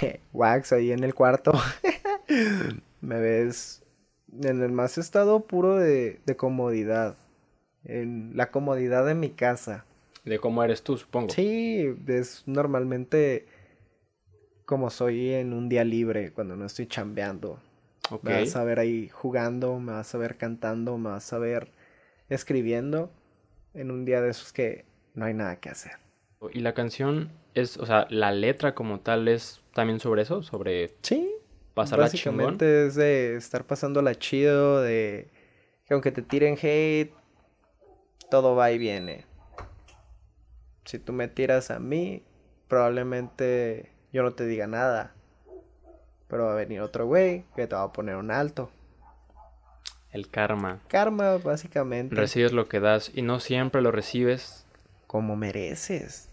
wax 0.32 0.72
ahí 0.72 0.92
en 0.92 1.04
el 1.04 1.14
cuarto. 1.14 1.52
me 3.00 3.20
ves 3.20 3.82
en 4.40 4.62
el 4.62 4.72
más 4.72 4.98
estado 4.98 5.46
puro 5.46 5.76
de, 5.76 6.20
de, 6.24 6.36
comodidad. 6.36 7.16
En 7.84 8.36
la 8.36 8.50
comodidad 8.50 9.06
de 9.06 9.14
mi 9.14 9.30
casa. 9.30 9.84
De 10.24 10.38
cómo 10.38 10.62
eres 10.62 10.82
tú, 10.82 10.96
supongo. 10.98 11.30
Sí, 11.30 11.94
es 12.06 12.42
normalmente 12.46 13.46
como 14.68 14.90
soy 14.90 15.32
en 15.32 15.54
un 15.54 15.70
día 15.70 15.82
libre, 15.82 16.32
cuando 16.32 16.54
no 16.54 16.66
estoy 16.66 16.86
chambeando. 16.86 17.58
Me 18.22 18.40
vas 18.40 18.56
a 18.56 18.64
ver 18.64 18.78
ahí 18.78 19.08
jugando, 19.08 19.78
me 19.78 19.92
vas 19.92 20.14
a 20.14 20.18
ver 20.18 20.36
cantando, 20.36 20.98
me 20.98 21.10
vas 21.10 21.32
a 21.32 21.38
ver 21.38 21.70
escribiendo 22.28 23.10
en 23.74 23.90
un 23.90 24.04
día 24.04 24.20
de 24.20 24.30
esos 24.30 24.52
que 24.52 24.84
no 25.14 25.24
hay 25.24 25.34
nada 25.34 25.56
que 25.56 25.70
hacer. 25.70 26.07
Y 26.52 26.60
la 26.60 26.72
canción 26.72 27.30
es, 27.54 27.76
o 27.76 27.86
sea, 27.86 28.06
la 28.10 28.30
letra 28.30 28.74
como 28.74 29.00
tal 29.00 29.28
es 29.28 29.60
también 29.74 29.98
sobre 30.00 30.22
eso, 30.22 30.42
sobre 30.42 30.94
sí, 31.02 31.28
pasarla 31.74 32.04
básicamente 32.04 32.86
es 32.86 32.94
de 32.94 33.36
estar 33.36 33.64
pasándola 33.64 34.14
chido, 34.14 34.80
de 34.80 35.28
que 35.84 35.94
aunque 35.94 36.12
te 36.12 36.22
tiren 36.22 36.56
hate, 36.60 37.12
todo 38.30 38.54
va 38.54 38.70
y 38.70 38.78
viene. 38.78 39.24
Si 40.84 40.98
tú 40.98 41.12
me 41.12 41.28
tiras 41.28 41.70
a 41.70 41.78
mí, 41.80 42.22
probablemente 42.68 43.90
yo 44.12 44.22
no 44.22 44.32
te 44.32 44.46
diga 44.46 44.66
nada. 44.66 45.14
Pero 46.28 46.44
va 46.44 46.52
a 46.52 46.56
venir 46.56 46.80
otro 46.80 47.06
güey 47.06 47.44
que 47.56 47.66
te 47.66 47.74
va 47.74 47.82
a 47.82 47.92
poner 47.92 48.16
un 48.16 48.30
alto. 48.30 48.70
El 50.10 50.28
karma. 50.28 50.80
Karma, 50.88 51.38
básicamente. 51.38 52.14
Recibes 52.14 52.52
lo 52.52 52.68
que 52.68 52.80
das 52.80 53.10
y 53.14 53.22
no 53.22 53.40
siempre 53.40 53.82
lo 53.82 53.90
recibes. 53.90 54.66
Como 55.08 55.34
mereces. 55.34 56.28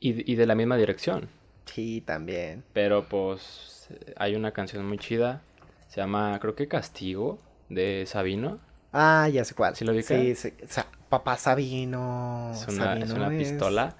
Y, 0.00 0.30
y 0.30 0.34
de 0.34 0.46
la 0.46 0.56
misma 0.56 0.76
dirección. 0.76 1.28
Sí, 1.66 2.02
también. 2.04 2.64
Pero 2.72 3.08
pues 3.08 3.88
hay 4.16 4.34
una 4.34 4.50
canción 4.50 4.84
muy 4.86 4.98
chida. 4.98 5.42
Se 5.88 6.00
llama, 6.00 6.36
creo 6.40 6.54
que 6.54 6.66
Castigo, 6.66 7.38
de 7.68 8.04
Sabino. 8.06 8.58
Ah, 8.92 9.28
ya 9.28 9.44
sé 9.44 9.54
cuál. 9.54 9.76
¿Sí 9.76 9.84
lo 9.84 9.92
vi? 9.92 10.02
Sí, 10.02 10.34
sí. 10.34 10.52
O 10.64 10.68
sea, 10.68 10.86
papá 11.08 11.36
Sabino. 11.36 12.50
Es 12.52 12.66
una, 12.68 12.98
es 12.98 13.10
una 13.10 13.28
pistola. 13.28 13.96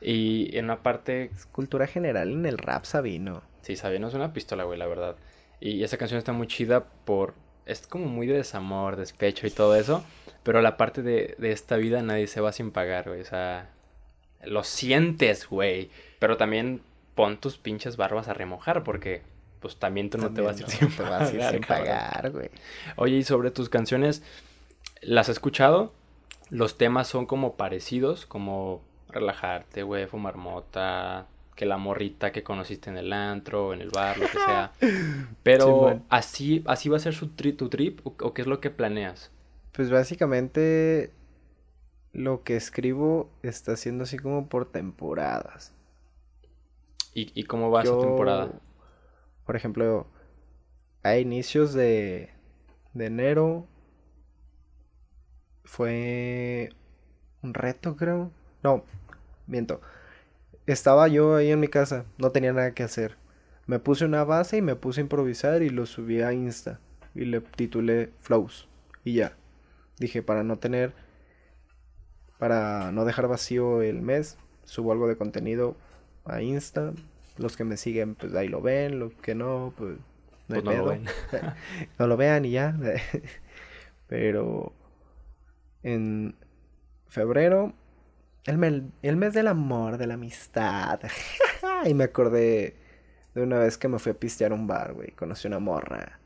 Y 0.00 0.56
en 0.56 0.64
una 0.64 0.82
parte... 0.82 1.30
Es 1.34 1.46
cultura 1.46 1.86
general 1.86 2.30
en 2.30 2.46
el 2.46 2.58
rap 2.58 2.84
Sabino. 2.84 3.42
Sí, 3.62 3.76
Sabino 3.76 4.08
es 4.08 4.14
una 4.14 4.32
pistola, 4.32 4.64
güey, 4.64 4.78
la 4.78 4.86
verdad. 4.86 5.16
Y 5.60 5.82
esa 5.82 5.96
canción 5.96 6.18
está 6.18 6.32
muy 6.32 6.46
chida 6.46 6.84
por... 7.04 7.34
Es 7.66 7.86
como 7.86 8.06
muy 8.06 8.26
de 8.26 8.34
desamor, 8.34 8.96
despecho 8.96 9.46
y 9.46 9.50
todo 9.50 9.76
eso. 9.76 10.04
Pero 10.44 10.62
la 10.62 10.76
parte 10.76 11.02
de, 11.02 11.34
de 11.38 11.50
esta 11.50 11.76
vida 11.76 12.02
nadie 12.02 12.28
se 12.28 12.40
va 12.40 12.52
sin 12.52 12.70
pagar, 12.70 13.08
güey. 13.08 13.20
O 13.20 13.24
sea, 13.24 13.70
lo 14.44 14.62
sientes, 14.62 15.48
güey. 15.48 15.90
Pero 16.20 16.36
también 16.36 16.80
pon 17.14 17.38
tus 17.38 17.58
pinches 17.58 17.96
barbas 17.96 18.28
a 18.28 18.34
remojar 18.34 18.84
porque 18.84 19.22
pues 19.64 19.76
también 19.76 20.10
tú 20.10 20.18
no 20.18 20.30
te 20.30 20.42
vas 20.42 20.58
a 20.58 20.60
ir 20.60 20.68
sin, 20.68 20.90
pagar, 21.62 22.30
güey. 22.30 22.50
Oye, 22.96 23.16
y 23.16 23.24
sobre 23.24 23.50
tus 23.50 23.70
canciones, 23.70 24.22
¿las 25.00 25.30
has 25.30 25.36
escuchado? 25.36 25.94
Los 26.50 26.76
temas 26.76 27.08
son 27.08 27.24
como 27.24 27.56
parecidos, 27.56 28.26
como 28.26 28.82
relajarte, 29.08 29.82
güey, 29.82 30.06
fumar 30.06 30.36
mota, 30.36 31.28
que 31.56 31.64
la 31.64 31.78
morrita 31.78 32.30
que 32.30 32.42
conociste 32.42 32.90
en 32.90 32.98
el 32.98 33.10
antro, 33.10 33.72
en 33.72 33.80
el 33.80 33.88
bar, 33.88 34.18
lo 34.18 34.26
que 34.26 34.38
sea. 34.38 34.72
Pero 35.42 35.98
así, 36.10 36.62
así 36.66 36.90
va 36.90 36.98
a 36.98 37.00
ser 37.00 37.14
su 37.14 37.28
tu 37.28 37.70
trip 37.70 38.00
o, 38.04 38.34
qué 38.34 38.42
es 38.42 38.46
lo 38.46 38.60
que 38.60 38.68
planeas? 38.68 39.30
Pues 39.74 39.90
básicamente 39.90 41.12
lo 42.12 42.44
que 42.44 42.54
escribo 42.56 43.28
está 43.42 43.76
siendo 43.76 44.04
así 44.04 44.18
como 44.18 44.48
por 44.48 44.70
temporadas. 44.70 45.74
¿Y, 47.12 47.44
cómo 47.44 47.70
va 47.70 47.82
esa 47.82 47.98
temporada? 47.98 48.50
Por 49.46 49.54
ejemplo, 49.54 50.08
a 51.04 51.16
inicios 51.16 51.72
de, 51.72 52.30
de 52.92 53.06
enero 53.06 53.68
fue 55.64 56.70
un 57.42 57.54
reto, 57.54 57.96
creo. 57.96 58.32
No, 58.64 58.84
miento. 59.46 59.80
Estaba 60.66 61.06
yo 61.06 61.36
ahí 61.36 61.50
en 61.50 61.60
mi 61.60 61.68
casa, 61.68 62.04
no 62.18 62.30
tenía 62.30 62.52
nada 62.52 62.74
que 62.74 62.82
hacer. 62.82 63.16
Me 63.66 63.78
puse 63.78 64.04
una 64.04 64.24
base 64.24 64.56
y 64.56 64.62
me 64.62 64.76
puse 64.76 65.00
a 65.00 65.02
improvisar 65.02 65.62
y 65.62 65.70
lo 65.70 65.86
subí 65.86 66.20
a 66.20 66.32
Insta. 66.32 66.80
Y 67.14 67.26
le 67.26 67.40
titulé 67.40 68.12
Flows. 68.20 68.68
Y 69.04 69.14
ya. 69.14 69.36
Dije, 69.98 70.22
para 70.22 70.42
no 70.42 70.58
tener. 70.58 70.92
Para 72.38 72.92
no 72.92 73.04
dejar 73.04 73.28
vacío 73.28 73.82
el 73.82 74.02
mes, 74.02 74.36
subo 74.64 74.92
algo 74.92 75.08
de 75.08 75.16
contenido 75.16 75.76
a 76.24 76.42
Insta. 76.42 76.92
Los 77.36 77.56
que 77.56 77.64
me 77.64 77.76
siguen, 77.76 78.14
pues 78.14 78.34
ahí 78.34 78.48
lo 78.48 78.60
ven. 78.60 78.98
Los 78.98 79.12
que 79.14 79.34
no, 79.34 79.72
pues 79.76 79.96
no, 80.48 80.62
pues 80.62 80.76
Lo 80.76 80.84
ven. 80.86 81.06
no 81.98 82.06
lo 82.06 82.16
vean 82.16 82.44
y 82.44 82.50
ya. 82.52 82.76
Pero 84.06 84.72
en 85.82 86.36
febrero 87.08 87.74
el, 88.44 88.92
el 89.02 89.16
mes 89.16 89.32
del 89.32 89.48
amor, 89.48 89.98
de 89.98 90.06
la 90.06 90.14
amistad. 90.14 91.00
y 91.86 91.94
me 91.94 92.04
acordé 92.04 92.76
de 93.34 93.42
una 93.42 93.58
vez 93.58 93.78
que 93.78 93.88
me 93.88 93.98
fui 93.98 94.12
a 94.12 94.18
pistear 94.18 94.52
a 94.52 94.54
un 94.54 94.66
bar, 94.66 94.92
güey. 94.92 95.12
Conocí 95.12 95.48
una 95.48 95.58
morra. 95.58 96.20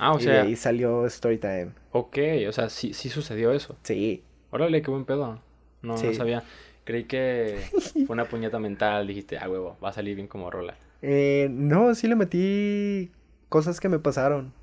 Ah, 0.00 0.14
o 0.14 0.18
y 0.18 0.22
sea. 0.22 0.46
Y 0.46 0.56
salió 0.56 1.08
Storytime. 1.08 1.72
Ok, 1.92 2.18
o 2.48 2.52
sea, 2.52 2.70
sí, 2.70 2.94
sí 2.94 3.10
sucedió 3.10 3.52
eso. 3.52 3.76
Sí. 3.82 4.24
Órale, 4.50 4.80
qué 4.80 4.90
buen 4.90 5.04
pedo. 5.04 5.40
No, 5.82 5.96
no 5.96 6.14
sabía. 6.14 6.42
Creí 6.84 7.04
que 7.04 7.60
fue 8.06 8.14
una 8.14 8.24
puñeta 8.24 8.58
mental. 8.58 9.06
Dijiste, 9.06 9.38
ah, 9.38 9.48
huevo, 9.48 9.76
va 9.84 9.90
a 9.90 9.92
salir 9.92 10.16
bien 10.16 10.26
como 10.26 10.50
rola. 10.50 10.74
Eh, 11.02 11.48
no, 11.50 11.94
sí 11.94 12.08
le 12.08 12.16
metí 12.16 13.10
cosas 13.50 13.78
que 13.78 13.90
me 13.90 13.98
pasaron. 13.98 14.54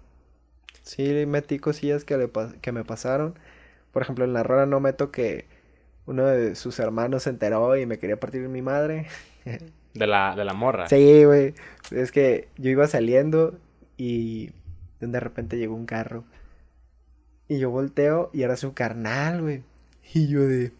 Sí 0.81 1.05
le 1.05 1.27
metí 1.27 1.59
cosillas 1.59 2.03
que, 2.03 2.17
le, 2.17 2.31
que 2.61 2.71
me 2.71 2.83
pasaron. 2.83 3.35
Por 3.91 4.01
ejemplo, 4.01 4.25
en 4.25 4.33
la 4.33 4.41
rola 4.41 4.65
no 4.65 4.79
meto 4.79 5.11
que 5.11 5.45
uno 6.07 6.25
de 6.25 6.55
sus 6.55 6.79
hermanos 6.79 7.23
se 7.23 7.29
enteró 7.29 7.77
y 7.77 7.85
me 7.85 7.99
quería 7.99 8.19
partir 8.19 8.41
mi 8.49 8.63
madre. 8.63 9.05
De 9.93 10.07
la, 10.07 10.35
de 10.35 10.45
la 10.45 10.53
morra. 10.53 10.87
Sí, 10.87 11.25
güey. 11.25 11.53
Es 11.91 12.11
que 12.11 12.47
yo 12.57 12.71
iba 12.71 12.87
saliendo 12.87 13.57
y 13.97 14.51
de 14.99 15.19
repente 15.19 15.57
llegó 15.57 15.75
un 15.75 15.85
carro. 15.85 16.23
Y 17.47 17.59
yo 17.59 17.69
volteo 17.69 18.29
y 18.33 18.43
era 18.43 18.57
su 18.57 18.73
carnal, 18.73 19.41
güey. 19.41 19.63
Y 20.13 20.27
yo 20.27 20.41
de... 20.41 20.71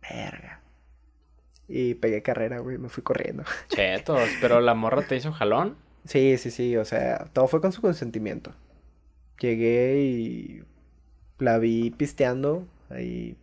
Verga. 0.00 0.60
Y 1.68 1.94
pegué 1.94 2.22
carrera, 2.22 2.58
güey. 2.58 2.78
Me 2.78 2.88
fui 2.88 3.02
corriendo. 3.02 3.44
Chetos. 3.68 4.28
¿Pero 4.40 4.60
la 4.60 4.74
morra 4.74 5.02
te 5.02 5.16
hizo 5.16 5.32
jalón? 5.32 5.76
Sí, 6.04 6.36
sí, 6.38 6.50
sí. 6.50 6.76
O 6.76 6.84
sea, 6.84 7.26
todo 7.32 7.48
fue 7.48 7.60
con 7.60 7.72
su 7.72 7.80
consentimiento. 7.80 8.52
Llegué 9.38 10.00
y 10.00 10.64
la 11.38 11.58
vi 11.58 11.90
pisteando 11.90 12.66
ahí 12.90 13.36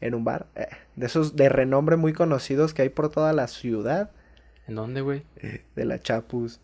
en 0.00 0.14
un 0.14 0.24
bar. 0.24 0.46
Eh, 0.54 0.68
de 0.96 1.06
esos 1.06 1.36
de 1.36 1.48
renombre 1.48 1.96
muy 1.96 2.12
conocidos 2.12 2.74
que 2.74 2.82
hay 2.82 2.88
por 2.88 3.10
toda 3.10 3.32
la 3.32 3.48
ciudad. 3.48 4.10
¿En 4.66 4.76
dónde, 4.76 5.00
güey? 5.00 5.24
De 5.74 5.84
la 5.84 6.00
Chapus. 6.00 6.60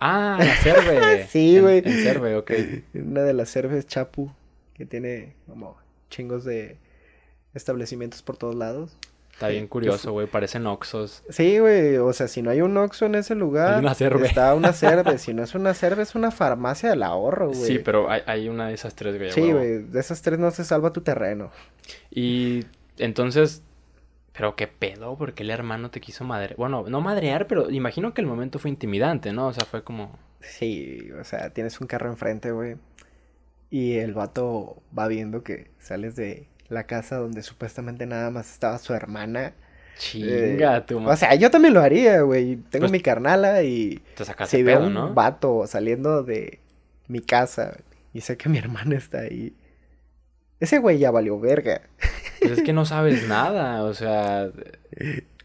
Ah, 0.00 0.38
la 0.38 0.56
Cerve. 0.56 1.26
sí, 1.30 1.60
güey. 1.60 1.82
En, 1.84 2.02
Cerve, 2.02 2.36
ok. 2.36 2.50
Una 2.94 3.22
de 3.22 3.34
las 3.34 3.50
Cerves 3.50 3.86
Chapu, 3.86 4.32
que 4.74 4.86
tiene 4.86 5.34
como 5.46 5.76
chingos 6.08 6.44
de 6.44 6.78
establecimientos 7.54 8.22
por 8.22 8.36
todos 8.36 8.54
lados. 8.54 8.96
Está 9.40 9.48
bien 9.48 9.68
curioso, 9.68 10.12
güey. 10.12 10.26
Parecen 10.26 10.66
Oxos. 10.66 11.22
Sí, 11.30 11.58
güey. 11.58 11.96
O 11.96 12.12
sea, 12.12 12.28
si 12.28 12.42
no 12.42 12.50
hay 12.50 12.60
un 12.60 12.76
Oxo 12.76 13.06
en 13.06 13.14
ese 13.14 13.34
lugar. 13.34 13.78
una 13.78 13.94
cerve. 13.94 14.26
Está 14.26 14.54
una 14.54 14.74
cerve. 14.74 15.16
si 15.18 15.32
no 15.32 15.42
es 15.42 15.54
una 15.54 15.72
cerve, 15.72 16.02
es 16.02 16.14
una 16.14 16.30
farmacia 16.30 16.90
del 16.90 17.02
ahorro, 17.02 17.48
güey. 17.48 17.64
Sí, 17.64 17.78
pero 17.78 18.10
hay, 18.10 18.20
hay, 18.26 18.48
una 18.50 18.68
de 18.68 18.74
esas 18.74 18.94
tres, 18.94 19.16
güey. 19.16 19.32
Sí, 19.32 19.52
güey. 19.52 19.78
De 19.78 19.98
esas 19.98 20.20
tres 20.20 20.38
no 20.38 20.50
se 20.50 20.64
salva 20.64 20.92
tu 20.92 21.00
terreno. 21.00 21.50
Y 22.10 22.66
entonces. 22.98 23.62
Pero 24.32 24.54
qué 24.56 24.68
pedo, 24.68 25.16
porque 25.16 25.42
el 25.42 25.50
hermano 25.50 25.90
te 25.90 26.00
quiso 26.00 26.24
madrear. 26.24 26.56
Bueno, 26.56 26.84
no 26.88 27.00
madrear, 27.00 27.46
pero 27.46 27.70
imagino 27.70 28.14
que 28.14 28.20
el 28.20 28.26
momento 28.26 28.58
fue 28.58 28.70
intimidante, 28.70 29.32
¿no? 29.32 29.48
O 29.48 29.52
sea, 29.52 29.64
fue 29.64 29.82
como. 29.82 30.18
Sí, 30.40 31.10
o 31.20 31.24
sea, 31.24 31.50
tienes 31.50 31.80
un 31.80 31.86
carro 31.86 32.10
enfrente, 32.10 32.52
güey. 32.52 32.76
Y 33.70 33.94
el 33.94 34.14
vato 34.14 34.82
va 34.96 35.08
viendo 35.08 35.42
que 35.42 35.70
sales 35.78 36.16
de 36.16 36.48
la 36.68 36.84
casa 36.84 37.16
donde 37.16 37.42
supuestamente 37.42 38.06
nada 38.06 38.30
más 38.30 38.50
estaba 38.50 38.78
su 38.78 38.94
hermana. 38.94 39.54
Chinga, 39.98 40.78
eh, 40.88 40.94
O 40.94 41.16
sea, 41.16 41.34
yo 41.34 41.50
también 41.50 41.74
lo 41.74 41.80
haría, 41.80 42.22
güey. 42.22 42.56
Tengo 42.56 42.84
pues 42.84 42.92
mi 42.92 43.00
carnala 43.00 43.62
y 43.62 44.02
te 44.16 44.24
si 44.46 44.62
veo 44.62 44.86
un 44.86 45.14
vato 45.14 45.66
saliendo 45.66 46.22
de 46.22 46.60
mi 47.06 47.20
casa 47.20 47.76
y 48.14 48.22
sé 48.22 48.36
que 48.36 48.48
mi 48.48 48.58
hermana 48.64 48.96
está 48.96 49.20
ahí. 49.20 49.54
Ese 50.58 50.78
güey 50.78 50.98
ya 50.98 51.10
valió 51.10 51.38
verga. 51.38 51.82
Pues 52.40 52.58
es 52.58 52.62
que 52.62 52.72
no 52.72 52.84
sabes 52.84 53.28
nada, 53.28 53.84
o 53.84 53.94
sea, 53.94 54.50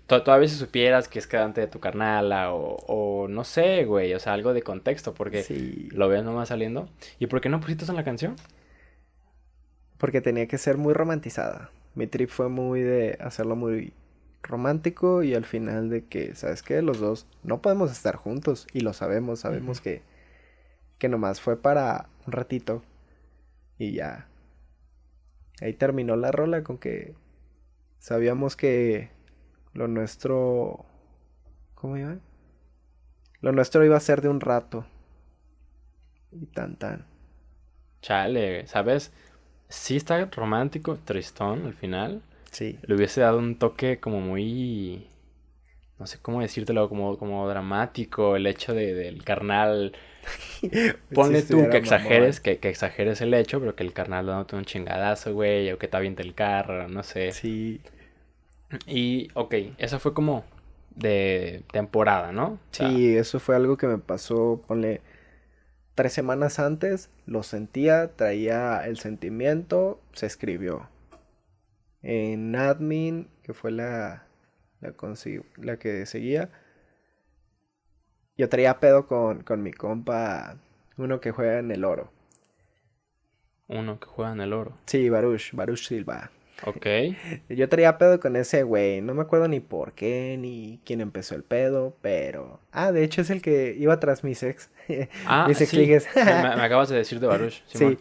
todavía 0.08 0.48
si 0.48 0.56
supieras 0.56 1.08
que 1.08 1.20
es 1.20 1.28
quedante 1.28 1.62
de 1.62 1.68
tu 1.68 1.80
carnala 1.80 2.54
o, 2.54 2.78
o 2.88 3.28
no 3.28 3.44
sé, 3.44 3.86
güey, 3.86 4.14
o 4.14 4.20
sea, 4.20 4.34
algo 4.34 4.54
de 4.54 4.62
contexto 4.62 5.14
porque 5.14 5.46
lo 5.92 6.08
ves 6.08 6.24
nomás 6.24 6.50
saliendo. 6.50 6.90
¿Y 7.20 7.28
por 7.28 7.42
qué 7.42 7.50
no 7.50 7.60
pusiste 7.60 7.86
en 7.86 7.96
la 7.96 8.04
canción? 8.04 8.36
porque 9.98 10.22
tenía 10.22 10.48
que 10.48 10.58
ser 10.58 10.78
muy 10.78 10.94
romantizada. 10.94 11.72
Mi 11.96 12.08
trip 12.08 12.30
fue 12.30 12.50
muy 12.50 12.82
de 12.82 13.18
hacerlo 13.22 13.56
muy 13.56 13.94
romántico 14.44 15.24
y 15.24 15.34
al 15.34 15.46
final 15.46 15.90
de 15.90 16.06
que, 16.06 16.36
¿sabes 16.36 16.62
qué? 16.62 16.82
Los 16.82 17.00
dos 17.00 17.26
no 17.44 17.62
podemos 17.62 17.92
estar 17.92 18.16
juntos 18.16 18.68
y 18.74 18.82
lo 18.82 18.94
sabemos, 18.94 19.40
sabemos 19.40 19.82
que, 19.82 20.04
que 21.00 21.10
nomás 21.10 21.42
fue 21.42 21.58
para 21.58 22.08
un 22.28 22.34
ratito 22.34 22.84
y 23.78 23.94
ya. 23.94 24.28
Ahí 25.62 25.74
terminó 25.74 26.16
la 26.16 26.32
rola 26.32 26.64
con 26.64 26.78
que 26.78 27.16
sabíamos 28.00 28.56
que 28.56 29.12
lo 29.74 29.88
nuestro... 29.88 30.86
¿Cómo 31.74 31.98
iba? 31.98 32.18
Lo 33.42 33.52
nuestro 33.52 33.86
iba 33.86 33.98
a 33.98 34.02
ser 34.02 34.22
de 34.22 34.30
un 34.30 34.42
rato. 34.42 34.86
Y 36.32 36.46
tan 36.48 36.78
tan. 36.78 37.06
Chale, 38.02 38.68
¿sabes? 38.68 39.12
sí 39.70 39.98
está 39.98 40.26
romántico, 40.26 40.98
tristón 41.04 41.66
al 41.66 41.74
final. 41.74 42.22
Sí. 42.52 42.80
Le 42.84 42.96
hubiese 42.96 43.22
dado 43.22 43.40
un 43.40 43.58
toque 43.58 44.00
como 44.00 44.22
muy 44.22 45.08
no 46.00 46.08
sé 46.08 46.20
cómo 46.22 46.42
decírtelo, 46.42 46.90
como, 46.90 47.18
como 47.18 47.48
dramático, 47.48 48.36
el 48.36 48.48
hecho 48.48 48.74
de, 48.74 48.94
del 48.94 49.24
carnal. 49.24 49.94
Ponle 51.14 51.42
tú 51.44 51.70
que 51.70 51.78
exageres, 51.78 52.40
que, 52.40 52.58
que, 52.58 52.70
exageres 52.70 53.22
el 53.22 53.34
hecho, 53.34 53.60
pero 53.60 53.76
que 53.76 53.84
el 53.84 53.94
carnal 53.94 54.26
dándote 54.26 54.56
un 54.56 54.66
chingadazo, 54.66 55.34
güey, 55.34 55.72
o 55.72 55.78
que 55.78 55.88
te 55.88 55.98
aviente 55.98 56.24
el 56.24 56.34
carro, 56.34 56.88
no 56.88 57.04
sé. 57.04 57.32
Sí. 57.32 57.82
Y, 58.88 59.30
ok, 59.36 59.54
eso 59.78 60.00
fue 60.00 60.14
como 60.14 60.44
de 60.96 61.64
temporada, 61.72 62.32
¿no? 62.32 62.58
sí, 62.72 63.16
eso 63.18 63.40
fue 63.40 63.56
algo 63.56 63.78
que 63.78 63.86
me 63.86 63.98
pasó, 63.98 64.62
ponle, 64.66 65.02
tres 65.94 66.14
semanas 66.14 66.60
antes, 66.60 67.10
lo 67.26 67.44
sentía, 67.44 68.16
traía 68.16 68.86
el 68.86 68.98
sentimiento, 68.98 70.02
se 70.14 70.26
escribió. 70.26 70.90
En 72.02 72.56
admin, 72.56 73.30
que 73.44 73.54
fue 73.54 73.72
la, 73.72 74.25
la, 74.86 75.44
la 75.58 75.78
que 75.78 76.06
seguía, 76.06 76.50
yo 78.38 78.50
traía 78.50 78.80
pedo 78.80 79.08
con, 79.08 79.44
con 79.44 79.64
mi 79.64 79.72
compa, 79.72 80.58
uno 80.98 81.20
que 81.20 81.32
juega 81.32 81.60
en 81.60 81.72
el 81.72 81.86
oro. 81.86 82.12
Uno 83.68 84.00
que 84.00 84.08
juega 84.08 84.34
en 84.34 84.42
el 84.42 84.54
oro. 84.54 84.78
Sí, 84.86 85.10
Baruch, 85.10 85.54
Baruch 85.54 85.88
Silva. 85.88 86.32
Ok. 86.64 86.86
Yo 87.50 87.68
traía 87.68 87.98
pedo 87.98 88.20
con 88.20 88.36
ese 88.36 88.64
güey. 88.64 89.02
No 89.02 89.14
me 89.14 89.24
acuerdo 89.24 89.48
ni 89.48 89.60
por 89.60 89.94
qué, 89.94 90.38
ni 90.40 90.80
quién 90.86 91.02
empezó 91.02 91.36
el 91.36 91.44
pedo, 91.44 91.98
pero. 92.02 92.60
Ah, 92.72 92.92
de 92.92 93.04
hecho 93.04 93.22
es 93.22 93.30
el 93.30 93.42
que 93.42 93.76
iba 93.78 94.00
tras 94.00 94.24
mis 94.24 94.44
ex. 94.44 94.70
Ah, 95.26 95.48
mis 95.48 95.60
ex 95.62 95.72
sí. 95.72 95.78
me, 96.16 96.24
me, 96.56 96.62
acabas 96.62 96.90
de 96.90 96.98
decir 96.98 97.20
de 97.20 97.28
Baruch. 97.28 97.64
Sí. 97.68 97.98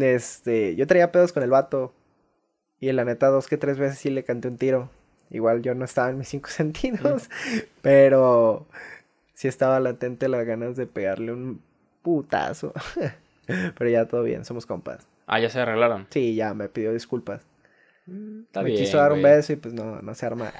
Este, 0.00 0.74
yo 0.74 0.86
traía 0.86 1.12
pedos 1.12 1.32
con 1.32 1.42
el 1.42 1.50
vato. 1.50 1.94
Y 2.78 2.88
en 2.88 2.96
la 2.96 3.04
neta, 3.04 3.28
dos 3.28 3.46
que 3.46 3.56
tres 3.56 3.78
veces 3.78 3.98
sí 3.98 4.10
le 4.10 4.24
canté 4.24 4.48
un 4.48 4.58
tiro. 4.58 4.90
Igual 5.30 5.62
yo 5.62 5.74
no 5.74 5.84
estaba 5.84 6.10
en 6.10 6.18
mis 6.18 6.28
cinco 6.28 6.48
sentidos. 6.50 7.28
Pero 7.82 8.66
sí 9.34 9.48
estaba 9.48 9.80
latente 9.80 10.28
las 10.28 10.44
ganas 10.44 10.76
de 10.76 10.86
pegarle 10.86 11.32
un 11.32 11.60
putazo. 12.02 12.72
pero 13.46 13.90
ya 13.90 14.06
todo 14.06 14.22
bien, 14.22 14.44
somos 14.44 14.66
compas. 14.66 15.06
Ah, 15.26 15.40
ya 15.40 15.50
se 15.50 15.60
arreglaron. 15.60 16.06
Sí, 16.10 16.34
ya 16.34 16.54
me 16.54 16.68
pidió 16.68 16.92
disculpas. 16.92 17.42
Mm, 18.06 18.42
está 18.42 18.62
me 18.62 18.74
quiso 18.74 18.98
dar 18.98 19.12
un 19.12 19.22
beso 19.22 19.52
y 19.52 19.56
pues 19.56 19.74
no, 19.74 20.00
no 20.00 20.14
se 20.14 20.26
arma. 20.26 20.52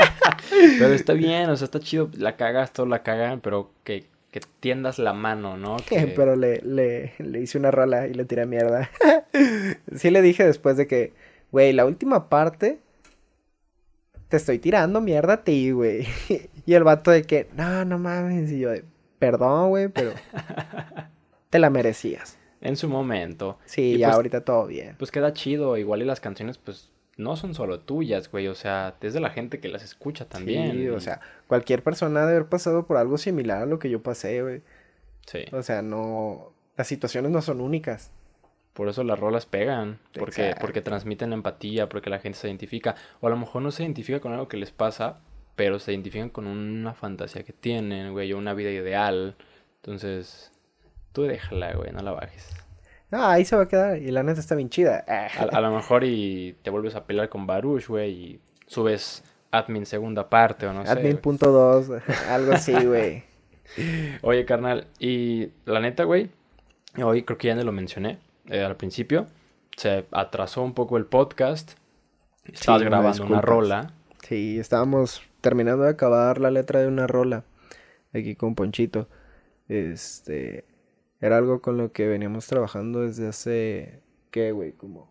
pero 0.78 0.92
está 0.92 1.12
bien, 1.12 1.48
o 1.48 1.56
sea, 1.56 1.66
está 1.66 1.78
chido. 1.78 2.10
La 2.16 2.36
cagas, 2.36 2.72
todos 2.72 2.88
la 2.88 3.04
cagan, 3.04 3.40
pero 3.40 3.70
que, 3.84 4.06
que 4.32 4.40
tiendas 4.58 4.98
la 4.98 5.12
mano, 5.12 5.56
¿no? 5.56 5.76
pero 6.16 6.34
le, 6.34 6.60
le, 6.62 7.14
le 7.18 7.40
hice 7.40 7.58
una 7.58 7.70
rola 7.70 8.08
y 8.08 8.14
le 8.14 8.24
tiré 8.24 8.46
mierda. 8.46 8.90
sí 9.94 10.10
le 10.10 10.22
dije 10.22 10.44
después 10.44 10.76
de 10.76 10.88
que, 10.88 11.12
güey, 11.52 11.72
la 11.72 11.86
última 11.86 12.28
parte 12.28 12.80
te 14.30 14.36
estoy 14.36 14.60
tirando 14.60 15.00
mierda 15.00 15.34
a 15.34 15.44
ti, 15.44 15.72
güey. 15.72 16.06
y 16.66 16.72
el 16.72 16.84
vato 16.84 17.10
de 17.10 17.24
que, 17.24 17.48
no, 17.56 17.84
no 17.84 17.98
mames. 17.98 18.50
Y 18.50 18.60
yo 18.60 18.70
de, 18.70 18.84
perdón, 19.18 19.68
güey, 19.68 19.88
pero 19.88 20.12
te 21.50 21.58
la 21.58 21.68
merecías 21.68 22.38
en 22.60 22.76
su 22.76 22.88
momento. 22.88 23.58
Sí, 23.64 23.98
ya 23.98 24.08
pues, 24.08 24.16
ahorita 24.16 24.44
todo 24.44 24.66
bien. 24.66 24.94
Pues 24.98 25.10
queda 25.10 25.32
chido, 25.32 25.76
igual 25.76 26.02
y 26.02 26.04
las 26.04 26.20
canciones 26.20 26.58
pues 26.58 26.92
no 27.16 27.36
son 27.36 27.54
solo 27.54 27.80
tuyas, 27.80 28.30
güey, 28.30 28.46
o 28.46 28.54
sea, 28.54 28.96
es 29.00 29.12
de 29.12 29.20
la 29.20 29.30
gente 29.30 29.60
que 29.60 29.68
las 29.68 29.82
escucha 29.82 30.26
también. 30.26 30.72
Sí, 30.72 30.88
o 30.88 31.00
sea, 31.00 31.20
cualquier 31.48 31.82
persona 31.82 32.20
debe 32.20 32.36
haber 32.36 32.48
pasado 32.48 32.86
por 32.86 32.96
algo 32.96 33.18
similar 33.18 33.62
a 33.62 33.66
lo 33.66 33.78
que 33.78 33.90
yo 33.90 34.02
pasé, 34.02 34.42
güey. 34.42 34.62
Sí. 35.26 35.40
O 35.52 35.62
sea, 35.62 35.82
no, 35.82 36.52
las 36.76 36.86
situaciones 36.86 37.30
no 37.32 37.42
son 37.42 37.60
únicas. 37.60 38.12
Por 38.72 38.88
eso 38.88 39.02
las 39.04 39.18
rolas 39.18 39.46
pegan, 39.46 39.98
porque, 40.14 40.54
porque 40.60 40.80
transmiten 40.80 41.32
empatía, 41.32 41.88
porque 41.88 42.08
la 42.08 42.20
gente 42.20 42.38
se 42.38 42.48
identifica, 42.48 42.94
o 43.20 43.26
a 43.26 43.30
lo 43.30 43.36
mejor 43.36 43.62
no 43.62 43.70
se 43.70 43.82
identifica 43.82 44.20
con 44.20 44.32
algo 44.32 44.48
que 44.48 44.56
les 44.56 44.70
pasa, 44.70 45.20
pero 45.56 45.78
se 45.78 45.92
identifican 45.92 46.30
con 46.30 46.46
una 46.46 46.94
fantasía 46.94 47.42
que 47.42 47.52
tienen, 47.52 48.12
güey, 48.12 48.32
o 48.32 48.38
una 48.38 48.54
vida 48.54 48.70
ideal. 48.70 49.36
Entonces, 49.76 50.52
Tú 51.12 51.22
déjala, 51.22 51.72
güey, 51.74 51.90
no 51.92 52.00
la 52.02 52.12
bajes. 52.12 52.48
No, 53.10 53.26
ahí 53.26 53.44
se 53.44 53.56
va 53.56 53.62
a 53.62 53.68
quedar. 53.68 53.98
Y 53.98 54.10
la 54.12 54.22
neta 54.22 54.38
está 54.38 54.54
bien 54.54 54.70
chida. 54.70 55.04
A, 55.08 55.60
lo 55.60 55.74
mejor 55.74 56.04
y 56.04 56.56
te 56.62 56.70
vuelves 56.70 56.94
a 56.94 57.04
pelear 57.04 57.28
con 57.28 57.46
Baruch, 57.46 57.88
güey, 57.88 58.10
y 58.10 58.40
subes 58.66 59.24
admin 59.50 59.86
segunda 59.86 60.30
parte 60.30 60.66
o 60.66 60.72
no 60.72 60.86
sé. 60.86 60.92
Admin 60.92 61.16
punto 61.16 61.50
dos, 61.50 61.90
algo 62.28 62.52
así, 62.52 62.72
güey. 62.72 63.24
Oye, 64.22 64.44
carnal, 64.44 64.86
y 65.00 65.50
la 65.64 65.80
neta, 65.80 66.04
güey, 66.04 66.30
hoy 67.02 67.24
creo 67.24 67.38
que 67.38 67.48
ya 67.48 67.56
no 67.56 67.64
lo 67.64 67.72
mencioné 67.72 68.18
eh, 68.50 68.62
al 68.62 68.76
principio. 68.76 69.26
Se 69.76 70.06
atrasó 70.10 70.62
un 70.62 70.74
poco 70.74 70.96
el 70.96 71.06
podcast. 71.06 71.72
Estabas 72.44 72.82
grabando 72.82 73.24
una 73.24 73.40
rola. 73.40 73.94
Sí, 74.22 74.58
estábamos 74.58 75.22
terminando 75.40 75.84
de 75.84 75.90
acabar 75.90 76.38
la 76.40 76.50
letra 76.50 76.80
de 76.80 76.88
una 76.88 77.06
rola. 77.06 77.44
Aquí 78.12 78.34
con 78.34 78.54
Ponchito. 78.54 79.08
Este. 79.68 80.64
Era 81.20 81.36
algo 81.36 81.60
con 81.60 81.76
lo 81.76 81.92
que 81.92 82.08
veníamos 82.08 82.46
trabajando 82.46 83.02
desde 83.02 83.28
hace, 83.28 84.02
¿qué, 84.30 84.52
güey? 84.52 84.72
Como... 84.72 85.10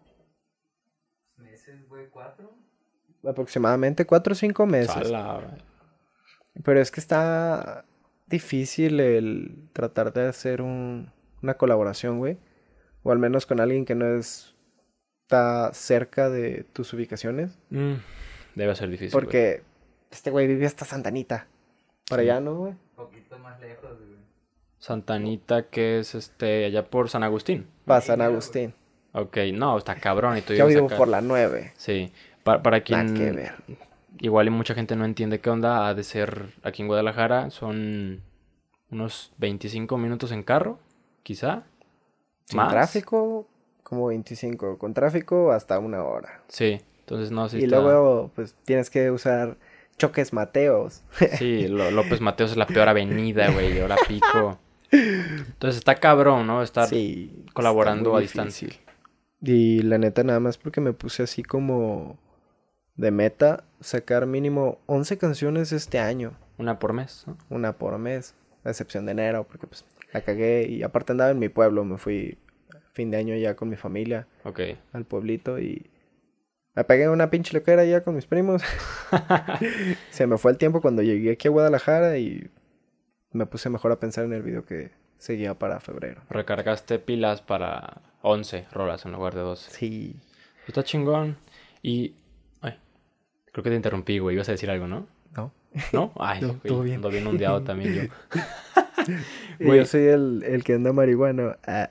¿Meses, 1.37 1.87
güey? 1.87 2.09
¿Cuatro? 2.09 2.51
Aproximadamente 3.23 4.05
cuatro 4.05 4.33
o 4.33 4.35
cinco 4.35 4.65
meses. 4.65 5.13
Pero 6.63 6.81
es 6.81 6.89
que 6.89 6.99
está 6.99 7.85
difícil 8.25 8.99
el 8.99 9.69
tratar 9.71 10.11
de 10.13 10.27
hacer 10.27 10.63
un, 10.63 11.11
una 11.43 11.53
colaboración, 11.55 12.17
güey. 12.17 12.37
O 13.09 13.11
al 13.11 13.17
menos 13.17 13.47
con 13.47 13.59
alguien 13.59 13.85
que 13.85 13.95
no 13.95 14.05
es, 14.05 14.53
está 15.23 15.71
cerca 15.73 16.29
de 16.29 16.63
tus 16.73 16.93
ubicaciones. 16.93 17.57
Mm, 17.71 17.93
debe 18.53 18.75
ser 18.75 18.87
difícil. 18.87 19.09
Porque 19.11 19.63
este 20.11 20.29
güey 20.29 20.45
vive 20.45 20.67
hasta 20.67 20.85
Santanita. 20.85 21.47
Para 22.07 22.21
allá, 22.21 22.39
¿no, 22.39 22.53
güey? 22.53 22.73
Un 22.73 22.95
poquito 22.95 23.39
más 23.39 23.59
lejos, 23.59 23.97
güey. 23.97 24.19
Santanita, 24.77 25.69
que 25.69 25.97
es 25.97 26.13
este, 26.13 26.65
allá 26.65 26.87
por 26.87 27.09
San 27.09 27.23
Agustín. 27.23 27.65
Va, 27.89 27.99
San 27.99 28.21
Agustín. 28.21 28.75
Ok, 29.13 29.37
no, 29.53 29.75
está 29.79 29.95
cabrón. 29.95 30.37
Y 30.37 30.41
tú 30.41 30.53
Yo 30.53 30.67
vivo 30.67 30.87
por 30.87 31.07
la 31.07 31.21
9. 31.21 31.73
Sí, 31.77 32.11
para, 32.43 32.61
para 32.61 32.81
quien... 32.81 33.15
que 33.15 33.31
ver. 33.31 33.53
Igual 34.19 34.45
y 34.45 34.49
mucha 34.51 34.75
gente 34.75 34.95
no 34.95 35.05
entiende 35.05 35.39
qué 35.39 35.49
onda, 35.49 35.87
ha 35.87 35.95
de 35.95 36.03
ser 36.03 36.53
aquí 36.61 36.83
en 36.83 36.87
Guadalajara, 36.87 37.49
son 37.49 38.21
unos 38.91 39.33
25 39.39 39.97
minutos 39.97 40.31
en 40.31 40.43
carro, 40.43 40.77
quizá. 41.23 41.63
Sin 42.49 42.67
tráfico, 42.67 43.47
como 43.83 44.07
25. 44.07 44.79
Con 44.79 44.93
tráfico, 44.95 45.51
hasta 45.51 45.77
una 45.77 46.03
hora. 46.03 46.41
Sí, 46.47 46.81
entonces 47.01 47.31
no, 47.31 47.47
sí 47.47 47.57
Y 47.57 47.67
luego, 47.67 48.31
pues, 48.33 48.55
tienes 48.65 48.89
que 48.89 49.11
usar 49.11 49.57
choques 49.97 50.33
Mateos. 50.33 51.03
Sí, 51.37 51.67
López 51.67 52.21
Mateos 52.21 52.51
es 52.51 52.57
la 52.57 52.65
peor 52.65 52.89
avenida, 52.89 53.51
güey, 53.51 53.79
ahora 53.79 53.97
pico. 54.07 54.57
Entonces 54.91 55.77
está 55.77 55.95
cabrón, 55.95 56.47
¿no? 56.47 56.63
Estar 56.63 56.89
colaborando 57.53 58.15
a 58.15 58.21
distancia. 58.21 58.69
Y 59.41 59.83
la 59.83 59.99
neta, 59.99 60.23
nada 60.23 60.39
más 60.39 60.57
porque 60.57 60.81
me 60.81 60.93
puse 60.93 61.21
así 61.23 61.43
como 61.43 62.17
de 62.95 63.11
meta 63.11 63.63
sacar 63.79 64.25
mínimo 64.25 64.79
11 64.87 65.19
canciones 65.19 65.71
este 65.71 65.99
año. 65.99 66.33
Una 66.57 66.79
por 66.79 66.93
mes, 66.93 67.25
¿no? 67.27 67.37
Una 67.49 67.73
por 67.73 67.97
mes, 67.99 68.33
a 68.63 68.69
excepción 68.69 69.05
de 69.05 69.11
enero, 69.11 69.45
porque 69.45 69.67
pues 69.67 69.85
la 70.13 70.21
cagué 70.21 70.67
y 70.67 70.83
aparte 70.83 71.11
andaba 71.11 71.31
en 71.31 71.39
mi 71.39 71.49
pueblo, 71.49 71.85
me 71.85 71.97
fui 71.97 72.37
fin 72.93 73.11
de 73.11 73.17
año 73.17 73.35
ya 73.35 73.55
con 73.55 73.69
mi 73.69 73.75
familia. 73.75 74.27
Ok. 74.43 74.59
Al 74.93 75.05
pueblito 75.05 75.59
y 75.59 75.89
me 76.75 76.83
pegué 76.83 77.09
una 77.09 77.29
pinche 77.29 77.53
loquera 77.53 77.83
ya 77.85 78.03
con 78.03 78.15
mis 78.15 78.25
primos. 78.25 78.61
Se 80.11 80.27
me 80.27 80.37
fue 80.37 80.51
el 80.51 80.57
tiempo 80.57 80.81
cuando 80.81 81.01
llegué 81.01 81.31
aquí 81.31 81.47
a 81.47 81.51
Guadalajara 81.51 82.17
y 82.17 82.49
me 83.31 83.45
puse 83.45 83.69
mejor 83.69 83.91
a 83.91 83.99
pensar 83.99 84.25
en 84.25 84.33
el 84.33 84.43
video 84.43 84.65
que 84.65 84.91
seguía 85.17 85.57
para 85.57 85.79
febrero. 85.79 86.21
Recargaste 86.29 86.99
pilas 86.99 87.41
para 87.41 88.01
11 88.21 88.67
rolas 88.71 89.05
en 89.05 89.11
lugar 89.11 89.35
de 89.35 89.41
12. 89.41 89.71
Sí. 89.71 90.15
Está 90.67 90.83
chingón. 90.83 91.37
Y. 91.81 92.15
Ay, 92.61 92.77
creo 93.51 93.63
que 93.63 93.69
te 93.69 93.75
interrumpí, 93.75 94.19
güey. 94.19 94.35
Ibas 94.35 94.49
a 94.49 94.53
decir 94.53 94.69
algo, 94.69 94.87
¿no? 94.87 95.07
No. 95.35 95.51
¿No? 95.93 96.13
Ay, 96.17 96.41
no, 96.41 96.53
todo 96.65 96.81
bien. 96.81 96.97
Ando 96.97 97.09
bien 97.09 97.27
ondeado 97.27 97.63
también 97.63 97.93
yo. 97.93 98.01
Güey, 99.59 99.79
yo 99.79 99.85
soy 99.85 100.07
el, 100.07 100.43
el, 100.45 100.63
que 100.63 100.73
anda 100.73 100.93
marihuana. 100.93 101.57
Ah. 101.65 101.89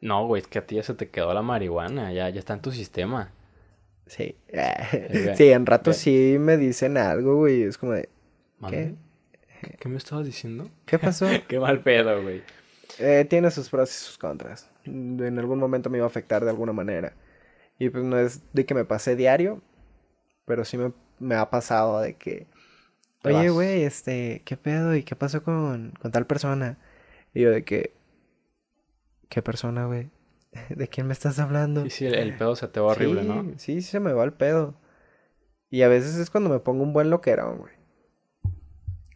No, 0.00 0.26
güey, 0.26 0.42
es 0.42 0.48
que 0.48 0.58
a 0.58 0.66
ti 0.66 0.76
ya 0.76 0.82
se 0.82 0.94
te 0.94 1.08
quedó 1.08 1.34
la 1.34 1.42
marihuana. 1.42 2.12
Ya, 2.12 2.28
ya 2.30 2.38
está 2.38 2.54
en 2.54 2.62
tu 2.62 2.72
sistema. 2.72 3.32
Sí. 4.06 4.36
sí, 5.36 5.50
en 5.52 5.66
rato 5.66 5.92
sí 5.92 6.36
me 6.40 6.56
dicen 6.56 6.96
algo, 6.96 7.36
güey. 7.36 7.62
Es 7.62 7.78
como 7.78 7.92
de. 7.92 8.08
¿Qué? 8.68 8.94
¿Qué 9.78 9.88
me 9.88 9.96
estabas 9.96 10.24
diciendo? 10.24 10.70
¿Qué 10.86 10.98
pasó? 10.98 11.26
Qué 11.48 11.60
mal 11.60 11.80
pedo, 11.80 12.22
güey. 12.22 12.42
Eh, 12.98 13.26
tiene 13.28 13.50
sus 13.50 13.68
pros 13.68 13.90
y 13.90 14.04
sus 14.04 14.18
contras. 14.18 14.68
En 14.84 15.38
algún 15.38 15.58
momento 15.58 15.90
me 15.90 15.98
iba 15.98 16.06
a 16.06 16.08
afectar 16.08 16.42
de 16.44 16.50
alguna 16.50 16.72
manera. 16.72 17.12
Y 17.78 17.88
pues 17.90 18.04
no 18.04 18.18
es 18.18 18.42
de 18.52 18.66
que 18.66 18.74
me 18.74 18.84
pase 18.84 19.16
diario, 19.16 19.62
pero 20.44 20.64
sí 20.64 20.76
me, 20.76 20.92
me 21.18 21.34
ha 21.34 21.50
pasado 21.50 22.00
de 22.00 22.14
que. 22.14 22.46
Oye, 23.22 23.50
güey, 23.50 23.82
este, 23.82 24.42
¿qué 24.44 24.56
pedo? 24.56 24.94
¿Y 24.96 25.02
qué 25.02 25.14
pasó 25.14 25.42
con, 25.42 25.92
con 26.00 26.10
tal 26.10 26.26
persona? 26.26 26.78
Y 27.34 27.42
yo 27.42 27.50
de 27.50 27.64
que. 27.64 27.94
¿Qué 29.28 29.42
persona, 29.42 29.86
güey? 29.86 30.10
¿De 30.68 30.88
quién 30.88 31.06
me 31.06 31.12
estás 31.12 31.38
hablando? 31.38 31.86
Y 31.86 31.90
si 31.90 32.06
el, 32.06 32.36
pedo 32.36 32.56
se 32.56 32.68
te 32.68 32.80
va 32.80 32.88
horrible, 32.88 33.22
¿no? 33.22 33.44
Sí, 33.56 33.80
sí 33.80 33.82
se 33.82 34.00
me 34.00 34.12
va 34.12 34.24
el 34.24 34.32
pedo. 34.32 34.74
Y 35.70 35.82
a 35.82 35.88
veces 35.88 36.16
es 36.16 36.30
cuando 36.30 36.50
me 36.50 36.58
pongo 36.58 36.82
un 36.82 36.92
buen 36.92 37.10
loquerón, 37.10 37.58
güey. 37.58 37.74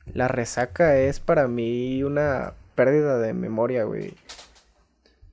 La 0.06 0.28
resaca 0.28 0.96
es 0.98 1.18
para 1.18 1.48
mí 1.48 2.04
una 2.04 2.54
pérdida 2.76 3.18
de 3.18 3.34
memoria, 3.34 3.84
güey. 3.84 4.14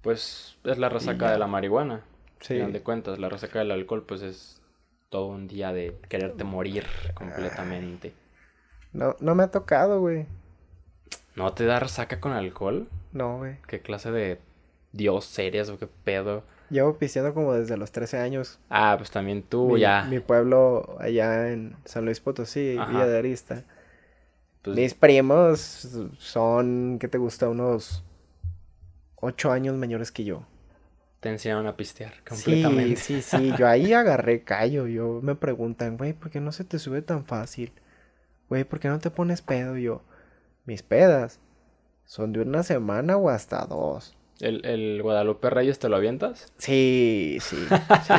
Pues 0.02 0.58
es 0.64 0.78
la 0.80 0.90
resaca 0.90 1.32
de 1.32 1.38
la 1.38 1.46
marihuana. 1.46 2.04
Sí. 2.40 2.60
Al 2.60 2.74
de 2.74 2.82
cuentas, 2.82 3.20
la 3.20 3.30
resaca 3.30 3.60
del 3.60 3.70
alcohol, 3.70 4.04
pues 4.08 4.24
es 4.24 4.62
todo 5.10 5.28
un 5.28 5.48
día 5.48 5.72
de 5.74 6.00
quererte 6.10 6.44
morir 6.44 6.88
completamente. 7.14 8.14
No, 8.94 9.16
no 9.20 9.36
me 9.36 9.44
ha 9.44 9.52
tocado, 9.52 10.00
güey. 10.00 10.26
¿No 11.36 11.54
te 11.54 11.66
da 11.66 11.80
resaca 11.80 12.20
con 12.20 12.34
alcohol? 12.34 12.88
No, 13.14 13.38
güey. 13.38 13.58
¿Qué 13.68 13.80
clase 13.82 14.12
de 14.12 14.40
dios 14.92 15.38
eres 15.40 15.70
o 15.70 15.78
qué 15.78 15.88
pedo? 15.88 16.44
Llevo 16.70 16.98
pisteando 16.98 17.34
como 17.34 17.54
desde 17.54 17.76
los 17.78 17.92
13 17.92 18.18
años. 18.20 18.60
Ah, 18.70 18.96
pues 18.98 19.12
también 19.12 19.44
tú 19.44 19.78
ya. 19.78 20.04
Mi 20.10 20.20
pueblo 20.20 20.96
allá 21.00 21.52
en 21.52 21.76
San 21.86 22.06
Luis 22.06 22.20
Potosí, 22.20 22.72
Villa 22.72 23.06
de 23.06 23.18
Arista. 23.18 23.64
Pues 24.62 24.78
Mis 24.78 24.94
primos 24.94 25.90
son, 26.18 26.98
¿qué 27.00 27.08
te 27.08 27.18
gusta? 27.18 27.50
Unos 27.50 28.04
8 29.18 29.52
años 29.52 29.76
mayores 29.76 30.12
que 30.12 30.24
yo. 30.24 30.46
Te 31.20 31.30
enseñaron 31.30 31.68
a 31.68 31.76
pistear 31.76 32.14
completamente. 32.28 32.96
Sí, 32.96 33.22
sí, 33.22 33.38
sí. 33.38 33.54
Yo 33.58 33.68
ahí 33.68 33.94
agarré 33.94 34.44
callo. 34.44 34.88
Yo 34.88 35.20
me 35.22 35.36
preguntan, 35.36 35.98
güey, 35.98 36.14
¿por 36.14 36.32
qué 36.32 36.40
no 36.40 36.52
se 36.52 36.64
te 36.64 36.80
sube 36.80 37.02
tan 37.02 37.26
fácil? 37.26 37.74
Güey, 38.50 38.64
¿por 38.64 38.80
qué 38.80 38.88
no 38.88 39.00
te 39.00 39.12
pones 39.12 39.42
pedo? 39.42 39.78
yo, 39.78 40.02
mis 40.66 40.84
pedas 40.84 41.40
son 42.06 42.34
de 42.34 42.42
una 42.42 42.64
semana 42.64 43.18
o 43.18 43.30
hasta 43.30 43.66
dos. 43.66 44.16
¿El, 44.40 44.66
el 44.66 45.02
Guadalupe 45.02 45.50
Reyes 45.50 45.80
te 45.80 45.88
lo 45.90 45.96
avientas? 45.98 46.52
Sí, 46.58 47.38
sí, 47.42 47.58
sí. 48.08 48.14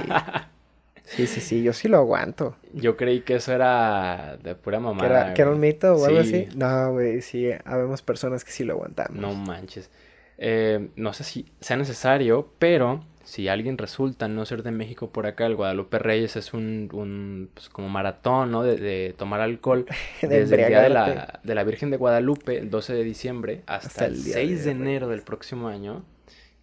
Sí, 1.04 1.26
sí, 1.26 1.40
sí, 1.40 1.62
yo 1.62 1.72
sí 1.72 1.88
lo 1.88 1.98
aguanto. 1.98 2.56
Yo 2.72 2.96
creí 2.96 3.20
que 3.20 3.34
eso 3.34 3.52
era 3.52 4.38
de 4.42 4.54
pura 4.54 4.80
mamada. 4.80 5.00
¿Que 5.00 5.06
era, 5.06 5.34
¿que 5.34 5.42
era 5.42 5.50
un 5.50 5.60
mito 5.60 5.94
o 5.94 6.04
algo 6.06 6.20
así? 6.20 6.46
No, 6.54 6.92
güey, 6.92 7.20
sí, 7.20 7.50
habemos 7.64 8.00
personas 8.02 8.44
que 8.44 8.52
sí 8.52 8.64
lo 8.64 8.74
aguantamos. 8.74 9.20
No 9.20 9.34
manches. 9.34 9.90
Eh, 10.38 10.88
no 10.96 11.12
sé 11.12 11.24
si 11.24 11.52
sea 11.60 11.76
necesario, 11.76 12.52
pero 12.58 13.04
si 13.32 13.48
alguien 13.48 13.78
resulta 13.78 14.28
no 14.28 14.44
ser 14.44 14.62
de 14.62 14.72
México 14.72 15.10
por 15.10 15.26
acá, 15.26 15.46
el 15.46 15.56
Guadalupe 15.56 15.98
Reyes 15.98 16.36
es 16.36 16.52
un, 16.52 16.90
un 16.92 17.48
pues, 17.54 17.70
como 17.70 17.88
maratón, 17.88 18.50
¿no? 18.50 18.62
De, 18.62 19.14
tomar 19.16 19.40
alcohol 19.40 19.86
desde 20.20 20.60
el 20.60 20.68
día 20.68 20.82
de 20.82 20.90
la, 20.90 21.40
de 21.42 21.54
la, 21.54 21.64
Virgen 21.64 21.88
de 21.88 21.96
Guadalupe, 21.96 22.58
el 22.58 22.68
12 22.68 22.92
de 22.92 23.02
diciembre, 23.02 23.62
hasta, 23.64 24.04
el, 24.04 24.18
6 24.18 24.66
de, 24.66 24.70
enero 24.72 25.08
del 25.08 25.22
próximo 25.22 25.68
año. 25.68 26.04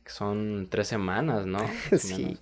Que 0.03 0.11
son 0.11 0.67
tres 0.69 0.87
semanas, 0.87 1.47
¿no? 1.47 1.57
sí. 1.97 2.37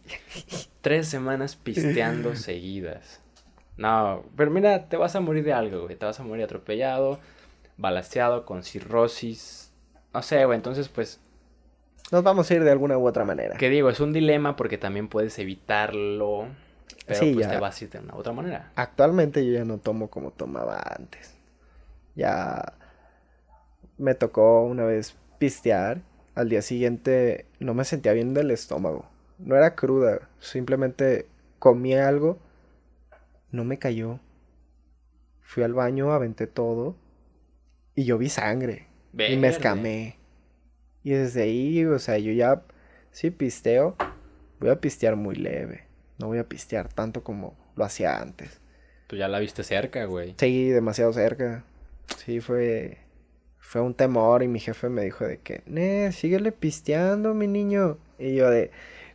Tres 0.82 1.08
semanas 1.08 1.56
pisteando 1.56 2.36
seguidas. 2.36 3.22
No, 3.78 4.26
pero 4.36 4.52
mira, 4.52 4.90
te 4.90 4.98
vas 4.98 5.16
a 5.16 5.22
morir 5.22 5.46
de 5.46 5.54
algo, 5.54 5.84
güey. 5.84 5.96
Te 5.96 6.06
vas 6.06 6.20
a 6.20 6.24
morir 6.24 6.44
atropellado, 6.44 7.22
balaseado, 7.78 8.46
con 8.46 8.64
cirrosis. 8.64 9.72
No 10.14 10.22
sé, 10.22 10.44
güey. 10.44 10.58
Entonces, 10.58 10.90
pues, 10.90 11.22
nos 12.12 12.24
vamos 12.24 12.50
a 12.50 12.56
ir 12.56 12.64
de 12.64 12.72
alguna 12.72 12.98
u 12.98 13.08
otra 13.08 13.26
manera. 13.26 13.58
Que 13.58 13.70
digo, 13.70 13.90
es 13.90 14.00
un 14.00 14.14
dilema 14.14 14.56
porque 14.56 14.78
también 14.78 15.08
puedes 15.08 15.38
evitarlo, 15.40 16.48
pero 17.06 17.20
pues 17.20 17.50
te 17.50 17.58
vas 17.58 17.82
a 17.82 17.84
ir 17.84 17.90
de 17.90 18.00
una 18.00 18.16
u 18.16 18.18
otra 18.18 18.34
manera. 18.34 18.72
Actualmente 18.76 19.46
yo 19.46 19.54
ya 19.54 19.66
no 19.66 19.78
tomo 19.78 20.10
como 20.10 20.32
tomaba 20.32 20.82
antes. 20.98 21.36
Ya 22.16 22.74
me 23.98 24.16
tocó 24.16 24.64
una 24.64 24.86
vez 24.86 25.16
pistear. 25.38 26.02
Al 26.36 26.50
día 26.50 26.62
siguiente 26.62 27.46
no 27.60 27.74
me 27.74 27.84
sentía 27.84 28.14
bien 28.14 28.34
del 28.34 28.52
estómago. 28.52 29.06
No 29.40 29.56
era 29.56 29.76
cruda, 29.76 30.30
simplemente 30.40 31.28
comí 31.60 31.94
algo, 31.96 32.40
no 33.52 33.64
me 33.64 33.80
cayó. 33.80 34.20
Fui 35.42 35.64
al 35.64 35.74
baño, 35.74 36.12
aventé 36.12 36.48
todo 36.48 36.96
y 37.96 38.06
yo 38.06 38.18
vi 38.18 38.30
sangre. 38.30 38.88
Y 39.18 39.38
me 39.38 39.48
escamé. 39.48 40.17
Y 41.04 41.12
desde 41.12 41.44
ahí, 41.44 41.86
o 41.86 42.00
sea, 42.00 42.18
yo 42.18 42.32
ya, 42.32 42.64
si 43.12 43.32
pisteo, 43.32 43.96
voy 44.60 44.70
a 44.70 44.82
pistear 44.82 45.16
muy 45.16 45.36
leve. 45.36 45.86
No 46.18 46.28
voy 46.28 46.40
a 46.40 46.48
pistear 46.48 46.92
tanto 46.92 47.24
como 47.24 47.56
lo 47.76 47.86
hacía 47.86 48.20
antes. 48.20 48.60
Tú 49.08 49.16
ya 49.16 49.28
la 49.28 49.40
viste 49.40 49.64
cerca, 49.64 50.06
güey. 50.06 50.36
Sí, 50.38 50.70
demasiado 50.70 51.14
cerca. 51.14 51.64
Sí, 52.18 52.42
fue, 52.42 52.98
fue 53.58 53.82
un 53.82 53.94
temor 53.94 54.44
y 54.44 54.48
mi 54.48 54.60
jefe 54.60 54.90
me 54.90 55.04
dijo 55.04 55.26
de 55.26 55.38
que, 55.38 55.62
ne, 55.66 56.12
síguele 56.12 56.52
pisteando, 56.52 57.34
mi 57.34 57.48
niño. 57.48 57.98
Y 58.20 58.36
yo 58.36 58.50
de, 58.50 58.72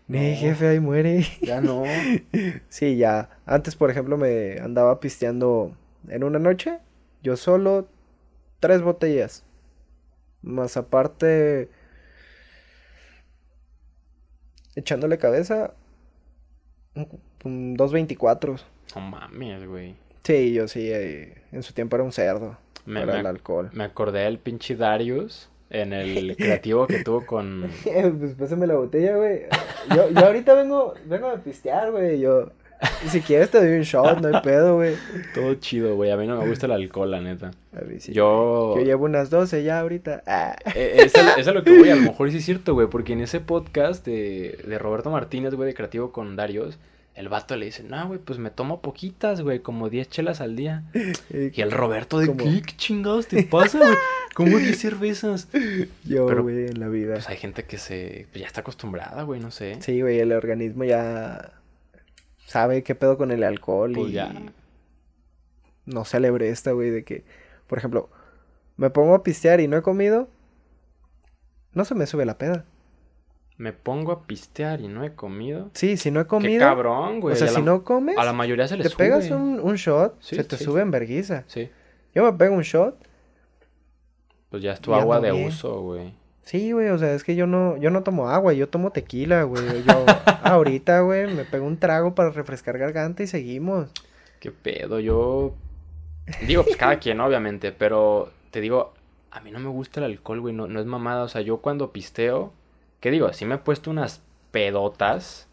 ne, 0.08 0.36
jefe, 0.36 0.68
ahí 0.68 0.80
muere. 0.80 1.24
Ya 1.42 1.60
no. 1.60 1.84
sí, 2.68 2.96
ya. 2.96 3.30
Antes, 3.44 3.76
por 3.76 3.90
ejemplo, 3.90 4.16
me 4.16 4.58
andaba 4.60 5.00
pisteando 5.00 5.76
en 6.08 6.24
una 6.24 6.38
noche, 6.38 6.78
yo 7.22 7.36
solo, 7.36 7.88
tres 8.60 8.82
botellas. 8.82 9.44
Más 10.42 10.76
aparte, 10.76 11.68
echándole 14.74 15.18
cabeza, 15.18 15.74
un, 16.94 17.76
2.24. 17.76 18.60
No 18.94 19.00
mames, 19.00 19.66
güey. 19.66 19.94
Sí, 20.24 20.52
yo 20.52 20.68
sí, 20.68 20.90
eh, 20.90 21.42
en 21.52 21.62
su 21.62 21.72
tiempo 21.72 21.96
era 21.96 22.04
un 22.04 22.12
cerdo 22.12 22.56
me, 22.84 23.00
para 23.00 23.20
el 23.20 23.26
alcohol. 23.26 23.70
Me 23.72 23.84
acordé 23.84 24.20
del 24.20 24.38
pinche 24.38 24.76
Darius 24.76 25.48
en 25.70 25.92
el 25.92 26.36
creativo 26.36 26.86
que 26.86 27.02
tuvo 27.02 27.24
con... 27.24 27.70
pues 27.84 28.34
pásame 28.34 28.66
la 28.66 28.74
botella, 28.74 29.16
güey. 29.16 29.42
Yo, 29.94 30.10
yo 30.10 30.26
ahorita 30.26 30.54
vengo, 30.54 30.94
vengo 31.06 31.28
a 31.28 31.36
pistear, 31.36 31.90
güey. 31.90 32.20
Yo, 32.20 32.52
si 33.08 33.20
quieres 33.20 33.50
te 33.50 33.58
doy 33.58 33.76
un 33.76 33.82
shot, 33.82 34.20
no 34.20 34.34
hay 34.34 34.42
pedo, 34.42 34.76
güey. 34.76 34.94
Todo 35.34 35.54
chido, 35.54 35.94
güey. 35.96 36.10
A 36.10 36.16
mí 36.16 36.26
no 36.26 36.40
me 36.40 36.48
gusta 36.48 36.66
el 36.66 36.72
alcohol, 36.72 37.10
la 37.10 37.20
neta. 37.20 37.52
Yo... 38.08 38.74
Yo 38.76 38.82
llevo 38.82 39.04
unas 39.04 39.30
12 39.30 39.62
ya 39.62 39.80
ahorita. 39.80 40.22
Ah. 40.26 40.56
Eh, 40.74 41.04
eso, 41.04 41.20
es 41.36 41.46
lo 41.46 41.62
que 41.62 41.78
voy. 41.78 41.90
A 41.90 41.96
lo 41.96 42.02
mejor 42.02 42.30
sí 42.30 42.38
es 42.38 42.44
cierto, 42.44 42.74
güey. 42.74 42.86
Porque 42.86 43.12
en 43.12 43.20
ese 43.20 43.40
podcast 43.40 44.06
de, 44.06 44.58
de 44.66 44.78
Roberto 44.78 45.10
Martínez, 45.10 45.54
güey, 45.54 45.66
de 45.66 45.74
Creativo 45.74 46.12
con 46.12 46.34
Darius, 46.34 46.78
el 47.14 47.28
vato 47.28 47.56
le 47.56 47.66
dice, 47.66 47.82
no, 47.82 48.08
güey, 48.08 48.18
pues 48.18 48.38
me 48.38 48.50
tomo 48.50 48.80
poquitas, 48.80 49.42
güey, 49.42 49.58
como 49.58 49.90
10 49.90 50.08
chelas 50.08 50.40
al 50.40 50.56
día. 50.56 50.84
y 50.94 51.60
el 51.60 51.70
Roberto 51.70 52.18
de, 52.18 52.34
¿qué, 52.34 52.62
¿qué 52.62 52.76
chingados 52.76 53.26
te 53.26 53.42
pasa, 53.42 53.78
güey? 53.78 53.96
¿Cómo 54.34 54.56
10 54.56 54.78
cervezas? 54.78 55.48
Yo, 56.04 56.26
güey, 56.42 56.68
en 56.68 56.80
la 56.80 56.88
vida. 56.88 57.14
Pues 57.14 57.28
hay 57.28 57.36
gente 57.36 57.64
que 57.64 57.76
se, 57.76 58.26
pues 58.30 58.40
ya 58.40 58.46
está 58.46 58.62
acostumbrada, 58.62 59.24
güey, 59.24 59.40
no 59.40 59.50
sé. 59.50 59.76
Sí, 59.82 60.00
güey, 60.00 60.20
el 60.20 60.32
organismo 60.32 60.84
ya 60.84 61.52
sabe 62.52 62.82
qué 62.82 62.94
pedo 62.94 63.16
con 63.16 63.30
el 63.30 63.42
alcohol 63.44 63.92
pues 63.94 64.10
y 64.10 64.12
ya. 64.12 64.30
no 65.86 66.04
celebre 66.04 66.50
esta, 66.50 66.72
güey, 66.72 66.90
de 66.90 67.02
que, 67.02 67.24
por 67.66 67.78
ejemplo, 67.78 68.10
me 68.76 68.90
pongo 68.90 69.14
a 69.14 69.22
pistear 69.22 69.60
y 69.60 69.68
no 69.68 69.78
he 69.78 69.82
comido, 69.82 70.28
no 71.72 71.86
se 71.86 71.94
me 71.94 72.06
sube 72.06 72.26
la 72.26 72.36
peda. 72.36 72.66
Me 73.56 73.72
pongo 73.72 74.12
a 74.12 74.26
pistear 74.26 74.80
y 74.80 74.88
no 74.88 75.02
he 75.02 75.14
comido. 75.14 75.70
Sí, 75.72 75.96
si 75.96 76.10
no 76.10 76.20
he 76.20 76.26
comido. 76.26 76.58
Qué 76.58 76.64
cabrón, 76.64 77.20
güey. 77.20 77.34
O 77.34 77.36
sea, 77.36 77.48
si 77.48 77.62
no 77.62 77.84
comes. 77.84 78.18
A 78.18 78.24
la 78.24 78.32
mayoría 78.32 78.68
se 78.68 78.76
les 78.76 78.90
Te 78.90 78.96
pegas 78.96 79.30
un, 79.30 79.58
un 79.60 79.76
shot, 79.76 80.20
se 80.20 80.44
te 80.44 80.58
sube 80.58 80.82
en 80.82 80.90
verguiza. 80.90 81.44
Sí. 81.46 81.70
Yo 82.14 82.24
me 82.24 82.32
pego 82.34 82.54
un 82.54 82.62
shot. 82.62 82.96
Pues 84.50 84.62
ya 84.62 84.72
es 84.72 84.80
tu 84.80 84.94
agua 84.94 85.20
de 85.20 85.32
uso, 85.32 85.80
güey. 85.80 86.14
Sí, 86.42 86.72
güey, 86.72 86.88
o 86.88 86.98
sea, 86.98 87.14
es 87.14 87.24
que 87.24 87.36
yo 87.36 87.46
no, 87.46 87.76
yo 87.76 87.90
no 87.90 88.02
tomo 88.02 88.28
agua, 88.28 88.52
yo 88.52 88.68
tomo 88.68 88.90
tequila, 88.90 89.44
güey. 89.44 89.84
Yo 89.84 90.04
ahorita, 90.42 91.00
güey, 91.00 91.32
me 91.32 91.44
pego 91.44 91.66
un 91.66 91.78
trago 91.78 92.14
para 92.14 92.30
refrescar 92.30 92.78
garganta 92.78 93.22
y 93.22 93.26
seguimos. 93.26 93.90
Qué 94.40 94.50
pedo, 94.50 94.98
yo 94.98 95.54
digo, 96.46 96.64
pues 96.64 96.76
cada 96.76 96.98
quien, 96.98 97.20
obviamente, 97.20 97.72
pero 97.72 98.30
te 98.50 98.60
digo, 98.60 98.92
a 99.30 99.40
mí 99.40 99.50
no 99.50 99.60
me 99.60 99.68
gusta 99.68 100.00
el 100.00 100.06
alcohol, 100.06 100.40
güey, 100.40 100.54
no, 100.54 100.66
no 100.66 100.80
es 100.80 100.86
mamada, 100.86 101.22
o 101.22 101.28
sea, 101.28 101.42
yo 101.42 101.58
cuando 101.58 101.92
pisteo, 101.92 102.52
¿qué 103.00 103.10
digo? 103.10 103.32
Si 103.32 103.44
me 103.44 103.54
he 103.54 103.58
puesto 103.58 103.90
unas 103.90 104.22
pedotas. 104.52 105.48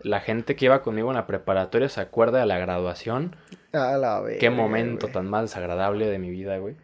La 0.00 0.20
gente 0.20 0.54
que 0.54 0.66
iba 0.66 0.82
conmigo 0.82 1.08
en 1.08 1.16
la 1.16 1.26
preparatoria 1.26 1.88
se 1.88 2.00
acuerda 2.00 2.38
de 2.38 2.46
la 2.46 2.58
graduación. 2.58 3.34
A 3.72 3.96
la 3.96 4.20
vez. 4.20 4.38
Qué 4.38 4.50
momento 4.50 5.08
tan 5.08 5.28
más 5.28 5.42
desagradable 5.42 6.06
de 6.06 6.18
mi 6.18 6.30
vida, 6.30 6.58
güey. 6.58 6.76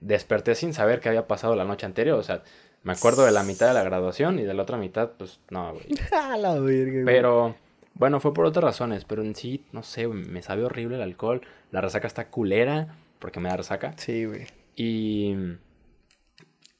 Desperté 0.00 0.54
sin 0.54 0.72
saber 0.72 1.00
qué 1.00 1.10
había 1.10 1.28
pasado 1.28 1.54
la 1.54 1.64
noche 1.64 1.84
anterior, 1.84 2.18
o 2.18 2.22
sea, 2.22 2.42
me 2.84 2.92
acuerdo 2.92 3.24
de 3.24 3.32
la 3.32 3.42
mitad 3.42 3.68
de 3.68 3.74
la 3.74 3.82
graduación 3.82 4.38
y 4.38 4.42
de 4.42 4.52
la 4.52 4.62
otra 4.62 4.76
mitad, 4.76 5.12
pues 5.18 5.40
no, 5.48 5.72
güey. 5.72 5.86
la 6.38 6.60
verga, 6.60 7.02
Pero, 7.06 7.56
bueno, 7.94 8.20
fue 8.20 8.34
por 8.34 8.44
otras 8.44 8.62
razones. 8.62 9.06
Pero 9.06 9.22
en 9.22 9.34
sí, 9.34 9.64
no 9.72 9.82
sé, 9.82 10.06
me 10.06 10.42
sabe 10.42 10.64
horrible 10.64 10.96
el 10.96 11.02
alcohol. 11.02 11.40
La 11.70 11.80
resaca 11.80 12.06
está 12.06 12.28
culera, 12.28 12.94
porque 13.18 13.40
me 13.40 13.48
da 13.48 13.56
resaca. 13.56 13.94
Sí, 13.96 14.26
güey. 14.26 14.46
Y 14.76 15.34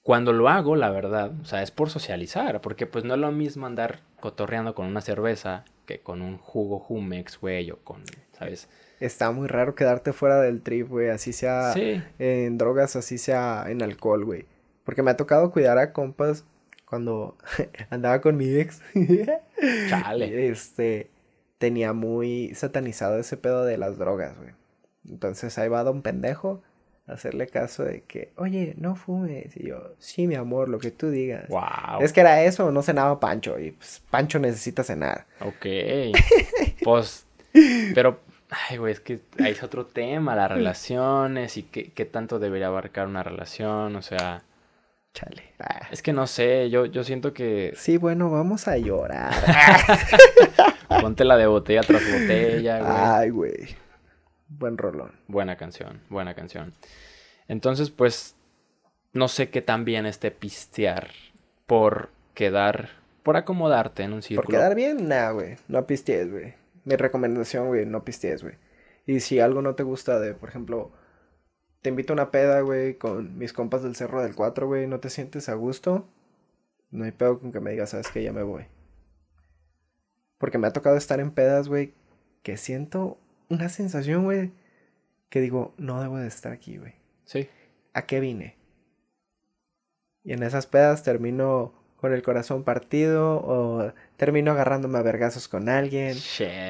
cuando 0.03 0.35
lo 0.35 0.51
hago, 0.51 0.77
la 0.77 0.91
verdad, 0.91 1.33
o 1.41 1.47
sea, 1.47 1.63
es 1.63 1.71
por 1.71 1.89
socializar. 1.89 2.61
Porque 2.61 2.87
pues 2.87 3.05
no 3.05 3.15
es 3.15 3.21
lo 3.21 3.33
mismo 3.33 3.65
andar 3.65 4.01
cotorreando 4.21 4.75
con 4.75 4.85
una 4.85 5.01
cerveza 5.01 5.65
que 5.87 6.01
con 6.01 6.21
un 6.21 6.37
jugo 6.37 6.81
Jumex, 6.81 7.41
güey, 7.41 7.71
o 7.71 7.79
con, 7.79 8.03
¿sabes? 8.39 8.69
Está 9.01 9.31
muy 9.31 9.49
raro 9.49 9.75
quedarte 9.75 10.13
fuera 10.13 10.39
del 10.43 10.61
trip, 10.61 10.91
güey. 10.91 11.09
Así 11.09 11.33
sea 11.33 11.73
en 12.19 12.59
drogas, 12.59 12.95
así 12.95 13.17
sea 13.17 13.65
en 13.69 13.83
alcohol, 13.83 14.27
güey. 14.27 14.45
Porque 14.85 15.03
me 15.03 15.11
ha 15.11 15.17
tocado 15.17 15.51
cuidar 15.51 15.79
a 15.79 15.93
compas 15.93 16.45
cuando 16.85 17.37
andaba 17.91 18.21
con 18.21 18.37
mi 18.37 18.55
ex. 18.55 18.81
Chale. 19.89 20.49
Este, 20.49 21.11
tenía 21.59 21.93
muy 21.93 22.55
satanizado 22.55 23.19
ese 23.19 23.37
pedo 23.37 23.65
de 23.65 23.79
las 23.79 23.99
drogas, 23.99 24.37
güey. 24.37 24.51
Entonces 25.09 25.59
ahí 25.59 25.69
va 25.69 25.85
don 25.85 26.03
pendejo 26.03 26.63
hacerle 27.07 27.47
caso 27.47 27.85
de 27.85 28.03
que, 28.03 28.33
oye, 28.37 28.75
no 28.79 28.97
fumes. 28.97 29.57
Y 29.57 29.69
yo, 29.69 29.95
sí, 29.99 30.27
mi 30.27 30.35
amor, 30.35 30.69
lo 30.69 30.79
que 30.79 30.91
tú 30.91 31.11
digas. 31.11 31.49
Wow. 31.49 32.01
Es 32.01 32.13
que 32.13 32.21
era 32.21 32.43
eso, 32.43 32.71
no 32.71 32.83
cenaba 32.83 33.21
Pancho. 33.21 33.59
Y 33.59 33.73
pues 33.73 34.03
Pancho 34.11 34.39
necesita 34.39 34.85
cenar. 34.85 35.27
Ok. 35.41 35.67
pues, 36.85 37.27
pero, 37.95 38.21
ay, 38.51 38.79
güey, 38.79 38.93
es 38.93 39.01
que 39.01 39.21
ahí 39.39 39.53
es 39.53 39.63
otro 39.63 39.87
tema, 39.87 40.35
las 40.35 40.51
relaciones 40.51 41.57
y 41.57 41.65
qué, 41.65 41.93
qué 41.93 42.05
tanto 42.05 42.39
debería 42.39 42.69
abarcar 42.69 43.07
una 43.07 43.23
relación, 43.23 43.97
o 43.97 44.03
sea. 44.03 44.43
Chale. 45.15 45.55
Ah. 45.61 45.89
Es 45.93 46.03
que 46.03 46.13
no 46.13 46.27
sé, 46.27 46.69
yo, 46.71 46.87
yo 46.87 47.05
siento 47.05 47.33
que. 47.33 47.73
Sí, 47.77 47.97
bueno, 47.97 48.31
vamos 48.31 48.67
a 48.67 48.77
llorar. 48.77 49.33
Ponte 51.01 51.25
la 51.25 51.37
de 51.37 51.47
botella 51.47 51.83
tras 51.83 52.03
botella, 52.03 52.81
güey. 52.81 52.93
Ay, 52.93 53.31
güey. 53.31 53.77
Buen 54.49 54.77
rolón. 54.77 55.13
Buena 55.29 55.57
canción, 55.57 56.01
buena 56.11 56.35
canción. 56.35 56.75
Entonces, 57.47 57.91
pues, 57.91 58.35
no 59.13 59.29
sé 59.29 59.51
qué 59.51 59.63
tan 59.63 59.85
bien 59.85 60.05
esté 60.05 60.33
pistear 60.33 61.11
por 61.67 62.11
quedar, 62.35 62.91
por 63.23 63.37
acomodarte 63.37 64.03
en 64.03 64.15
un 64.15 64.23
círculo. 64.23 64.47
Por 64.47 64.55
quedar 64.55 64.75
bien, 64.75 65.09
nah, 65.09 65.31
güey. 65.31 65.57
No 65.69 65.87
pistees, 65.87 66.31
güey. 66.31 66.55
Mi 66.85 66.97
recomendación, 66.97 67.69
güey, 67.69 67.87
no 67.87 68.05
pistees, 68.05 68.43
güey. 68.43 68.57
Y 69.07 69.21
si 69.21 69.39
algo 69.39 69.63
no 69.63 69.77
te 69.77 69.85
gusta 69.85 70.19
de, 70.19 70.35
por 70.35 70.49
ejemplo, 70.49 70.91
te 71.85 71.91
invito 71.91 72.15
a 72.15 72.17
una 72.17 72.31
peda, 72.31 72.63
güey, 72.63 72.95
con 72.97 73.37
mis 73.37 73.53
compas 73.53 73.83
del 73.83 73.95
Cerro 73.95 74.23
del 74.23 74.35
4, 74.35 74.67
güey, 74.67 74.87
no 74.87 75.01
te 75.01 75.11
sientes 75.11 75.51
a 75.51 75.55
gusto, 75.55 76.09
no 76.91 77.05
hay 77.05 77.13
pedo 77.13 77.39
con 77.39 77.53
que 77.53 77.61
me 77.61 77.73
digas, 77.73 77.91
sabes 77.91 78.09
que 78.09 78.23
ya 78.23 78.33
me 78.33 78.43
voy. 78.43 78.65
Porque 80.39 80.57
me 80.57 80.67
ha 80.67 80.73
tocado 80.73 80.97
estar 80.97 81.21
en 81.21 81.31
pedas, 81.31 81.69
güey, 81.69 81.93
que 82.43 82.57
siento 82.57 83.19
una 83.51 83.69
sensación, 83.69 84.25
güey, 84.25 84.51
que 85.29 85.43
digo, 85.43 85.75
no 85.77 86.01
debo 86.01 86.17
de 86.17 86.27
estar 86.27 86.53
aquí, 86.53 86.79
güey. 86.79 86.95
Sí. 87.27 87.51
¿A 87.93 88.07
qué 88.07 88.19
vine? 88.19 88.57
Y 90.23 90.33
en 90.33 90.43
esas 90.43 90.67
pedas 90.67 91.03
termino 91.03 91.75
con 92.05 92.13
el 92.13 92.23
corazón 92.23 92.65
partido 92.65 93.37
o 93.37 93.91
termino 94.19 94.51
agarrándome 94.51 94.99
a 94.99 95.03
vergazos 95.03 95.49
con 95.49 95.71
alguien. 95.71 96.15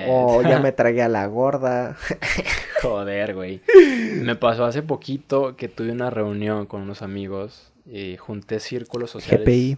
O 0.07 0.43
ya 0.43 0.61
me 0.61 0.71
tragué 0.73 1.03
a 1.03 1.09
la 1.09 1.27
gorda. 1.27 1.97
Joder, 2.83 3.35
güey. 3.35 3.61
Me 4.23 4.37
pasó 4.37 4.65
hace 4.65 4.83
poquito 4.83 5.57
que 5.57 5.69
tuve 5.69 5.91
una 5.91 6.09
reunión 6.09 6.67
con 6.67 6.83
unos 6.83 7.03
amigos 7.03 7.73
y 7.85 8.17
junté 8.17 8.61
círculos 8.61 9.11
sociales. 9.11 9.45
GPI. 9.45 9.77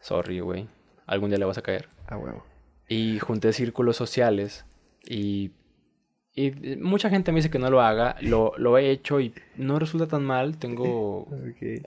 Sorry, 0.00 0.40
güey. 0.40 0.66
Algún 1.06 1.28
día 1.28 1.38
le 1.38 1.44
vas 1.44 1.58
a 1.58 1.62
caer. 1.62 1.90
A 2.06 2.16
huevo. 2.16 2.42
Y 2.88 3.18
junté 3.18 3.52
círculos 3.52 3.98
sociales 3.98 4.64
y 5.06 5.50
y 6.34 6.50
mucha 6.80 7.10
gente 7.10 7.32
me 7.32 7.36
dice 7.36 7.50
que 7.50 7.58
no 7.58 7.68
lo 7.68 7.82
haga. 7.82 8.16
Lo, 8.22 8.54
lo 8.56 8.78
he 8.78 8.90
hecho 8.90 9.20
y 9.20 9.34
no 9.56 9.78
resulta 9.78 10.06
tan 10.06 10.24
mal. 10.24 10.56
Tengo 10.56 11.28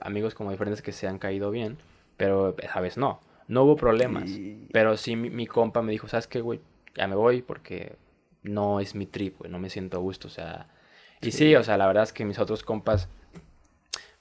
amigos 0.00 0.36
como 0.36 0.52
diferentes 0.52 0.80
que 0.80 0.92
se 0.92 1.08
han 1.08 1.18
caído 1.18 1.50
bien. 1.50 1.76
Pero 2.18 2.54
esa 2.58 2.80
vez 2.80 2.98
no. 2.98 3.20
No 3.46 3.64
hubo 3.64 3.76
problemas. 3.76 4.30
Pero 4.72 4.98
sí 4.98 5.16
mi, 5.16 5.46
compa 5.46 5.80
me 5.80 5.92
dijo, 5.92 6.06
¿sabes 6.06 6.26
qué, 6.26 6.42
güey? 6.42 6.60
Ya 6.94 7.06
me 7.08 7.16
voy 7.16 7.40
porque 7.40 7.96
no 8.42 8.80
es 8.80 8.94
mi 8.94 9.06
trip, 9.06 9.38
güey. 9.38 9.50
No 9.50 9.58
me 9.58 9.70
siento 9.70 9.96
a 9.96 10.00
gusto. 10.00 10.28
O 10.28 10.30
sea... 10.30 10.68
Y 11.22 11.30
sí. 11.30 11.56
o 11.56 11.64
sea, 11.64 11.78
la 11.78 11.86
verdad 11.86 12.02
es 12.02 12.12
que 12.12 12.26
mis 12.26 12.38
otros 12.38 12.62
compas... 12.62 13.08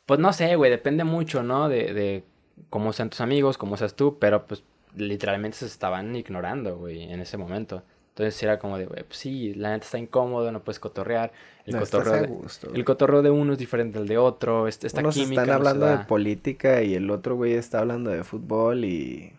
Pues 0.06 0.22
no 0.22 0.32
sé, 0.32 0.56
güey. 0.56 0.72
Depende 0.72 1.04
mucho, 1.04 1.44
¿no? 1.44 1.68
De, 1.68 1.94
de 1.94 2.24
cómo 2.70 2.94
sean 2.94 3.10
tus 3.10 3.20
amigos, 3.20 3.58
cómo 3.58 3.76
seas 3.76 3.96
tú. 3.96 4.18
Pero 4.20 4.46
pues 4.48 4.64
literalmente 4.96 5.58
se 5.58 5.66
estaban 5.66 6.16
ignorando, 6.16 6.78
güey, 6.78 7.04
en 7.04 7.20
ese 7.20 7.36
momento. 7.36 7.84
Entonces 8.18 8.42
era 8.42 8.58
como 8.58 8.80
de, 8.80 8.88
pues 8.88 9.20
sí, 9.20 9.54
la 9.54 9.70
neta 9.70 9.86
está 9.86 10.00
incómodo, 10.00 10.52
no 10.52 10.64
puedes 10.64 10.80
cotorrear. 10.80 11.32
El, 11.66 11.78
cotorreo, 11.78 12.22
de, 12.24 12.30
el 12.74 12.84
cotorreo 12.84 13.22
de 13.22 13.30
uno 13.30 13.54
es 13.54 13.60
diferente 13.60 14.00
al 14.00 14.08
de 14.08 14.18
otro. 14.18 14.68
Esta 14.68 14.88
Unos 15.02 15.14
química 15.14 15.44
están 15.44 15.56
hablando 15.56 15.86
de 15.86 16.00
política 16.00 16.82
y 16.82 16.96
el 16.96 17.12
otro 17.12 17.36
güey 17.36 17.54
está 17.54 17.78
hablando 17.78 18.10
de 18.10 18.24
fútbol 18.24 18.86
y... 18.86 19.34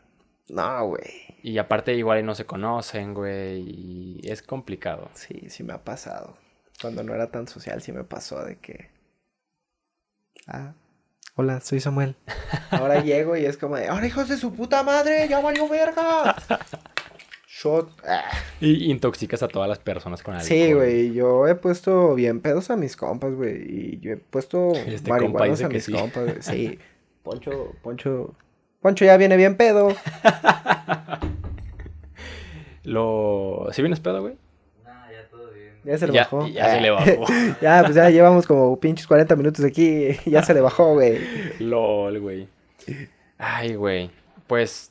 No, 0.50 0.86
güey. 0.90 1.02
Y 1.42 1.58
aparte 1.58 1.92
igual 1.96 2.24
no 2.24 2.36
se 2.36 2.46
conocen, 2.46 3.14
güey, 3.14 3.64
y 3.66 4.20
es 4.22 4.42
complicado. 4.42 5.10
Sí, 5.14 5.46
sí 5.48 5.64
me 5.64 5.72
ha 5.72 5.82
pasado. 5.82 6.36
Cuando 6.80 7.02
no 7.02 7.12
era 7.12 7.32
tan 7.32 7.48
social 7.48 7.82
sí 7.82 7.90
me 7.90 8.04
pasó 8.04 8.44
de 8.44 8.58
que... 8.58 8.90
Ah, 10.46 10.74
hola, 11.34 11.60
soy 11.62 11.80
Samuel. 11.80 12.14
Ahora 12.70 13.02
llego 13.02 13.36
y 13.36 13.44
es 13.44 13.56
como 13.56 13.74
de, 13.74 13.88
ahora 13.88 14.06
hijos 14.06 14.28
de 14.28 14.36
su 14.36 14.54
puta 14.54 14.84
madre, 14.84 15.26
ya 15.26 15.40
valió 15.40 15.68
verga. 15.68 16.36
shot. 17.58 17.90
Ah. 18.06 18.30
Y 18.60 18.90
intoxicas 18.90 19.42
a 19.42 19.48
todas 19.48 19.68
las 19.68 19.78
personas 19.78 20.22
con 20.22 20.34
alcohol. 20.34 20.48
Sí, 20.48 20.72
güey. 20.72 21.12
Yo 21.12 21.46
he 21.48 21.54
puesto 21.54 22.14
bien 22.14 22.40
pedos 22.40 22.70
a 22.70 22.76
mis 22.76 22.96
compas, 22.96 23.34
güey. 23.34 23.56
Y 23.68 24.00
yo 24.00 24.12
he 24.12 24.16
puesto 24.16 24.72
este 24.86 25.10
marihuanos 25.10 25.62
a 25.62 25.68
mis 25.68 25.84
sí. 25.84 25.92
compas, 25.92 26.24
güey. 26.24 26.36
Sí. 26.40 26.78
Poncho, 27.22 27.74
Poncho. 27.82 28.34
Poncho 28.80 29.04
ya 29.04 29.16
viene 29.16 29.36
bien 29.36 29.56
pedo. 29.56 29.88
Lo. 32.84 33.68
¿Sí 33.72 33.82
vienes 33.82 34.00
pedo, 34.00 34.22
güey? 34.22 34.36
Nah, 34.84 35.10
ya 35.10 35.28
todo 35.28 35.50
bien. 35.50 35.74
Ya 35.84 35.98
se 35.98 36.06
le 36.06 36.18
bajó. 36.18 36.46
Ya, 36.46 36.74
se 36.74 36.80
le 36.80 36.90
bajó. 36.90 37.24
ya, 37.60 37.82
pues 37.82 37.96
ya 37.96 38.08
llevamos 38.08 38.46
como 38.46 38.78
pinches 38.78 39.06
40 39.06 39.36
minutos 39.36 39.64
aquí. 39.64 40.16
Ya 40.24 40.42
se 40.42 40.54
le 40.54 40.60
bajó, 40.60 40.94
güey. 40.94 41.18
LOL, 41.58 42.20
güey. 42.20 42.48
Ay, 43.36 43.74
güey. 43.74 44.10
Pues 44.46 44.90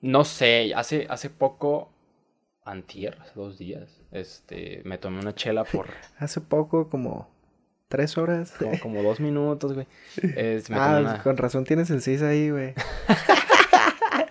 no 0.00 0.24
sé, 0.24 0.72
hace, 0.74 1.06
hace 1.08 1.30
poco, 1.30 1.90
antier, 2.64 3.18
hace 3.20 3.32
dos 3.34 3.58
días, 3.58 4.00
este, 4.10 4.82
me 4.84 4.98
tomé 4.98 5.20
una 5.20 5.34
chela 5.34 5.64
por... 5.72 5.88
hace 6.18 6.40
poco, 6.40 6.88
como 6.88 7.28
tres 7.88 8.18
horas. 8.18 8.54
Como, 8.82 9.02
dos 9.02 9.20
minutos, 9.20 9.74
güey. 9.74 9.86
ah, 10.72 11.20
con 11.22 11.36
razón 11.36 11.64
tienes 11.64 11.90
el 11.90 12.02
6 12.02 12.22
ahí, 12.22 12.50
güey. 12.50 12.74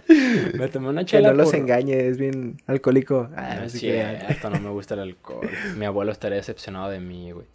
me 0.53 0.67
tomé 0.67 0.89
una 0.89 1.05
chela 1.05 1.29
Que 1.29 1.35
no 1.35 1.43
los 1.43 1.53
engañe, 1.53 2.07
es 2.07 2.17
bien 2.17 2.57
alcohólico. 2.67 3.29
Ah, 3.35 3.55
no 3.59 3.65
es 3.65 3.73
cierto, 3.73 4.49
no 4.49 4.59
me 4.59 4.69
gusta 4.69 4.95
el 4.95 5.01
alcohol. 5.01 5.49
Mi 5.77 5.85
abuelo 5.85 6.11
estaría 6.11 6.37
decepcionado 6.37 6.89
de 6.89 6.99
mí, 6.99 7.31
güey. 7.31 7.47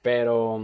Pero 0.00 0.60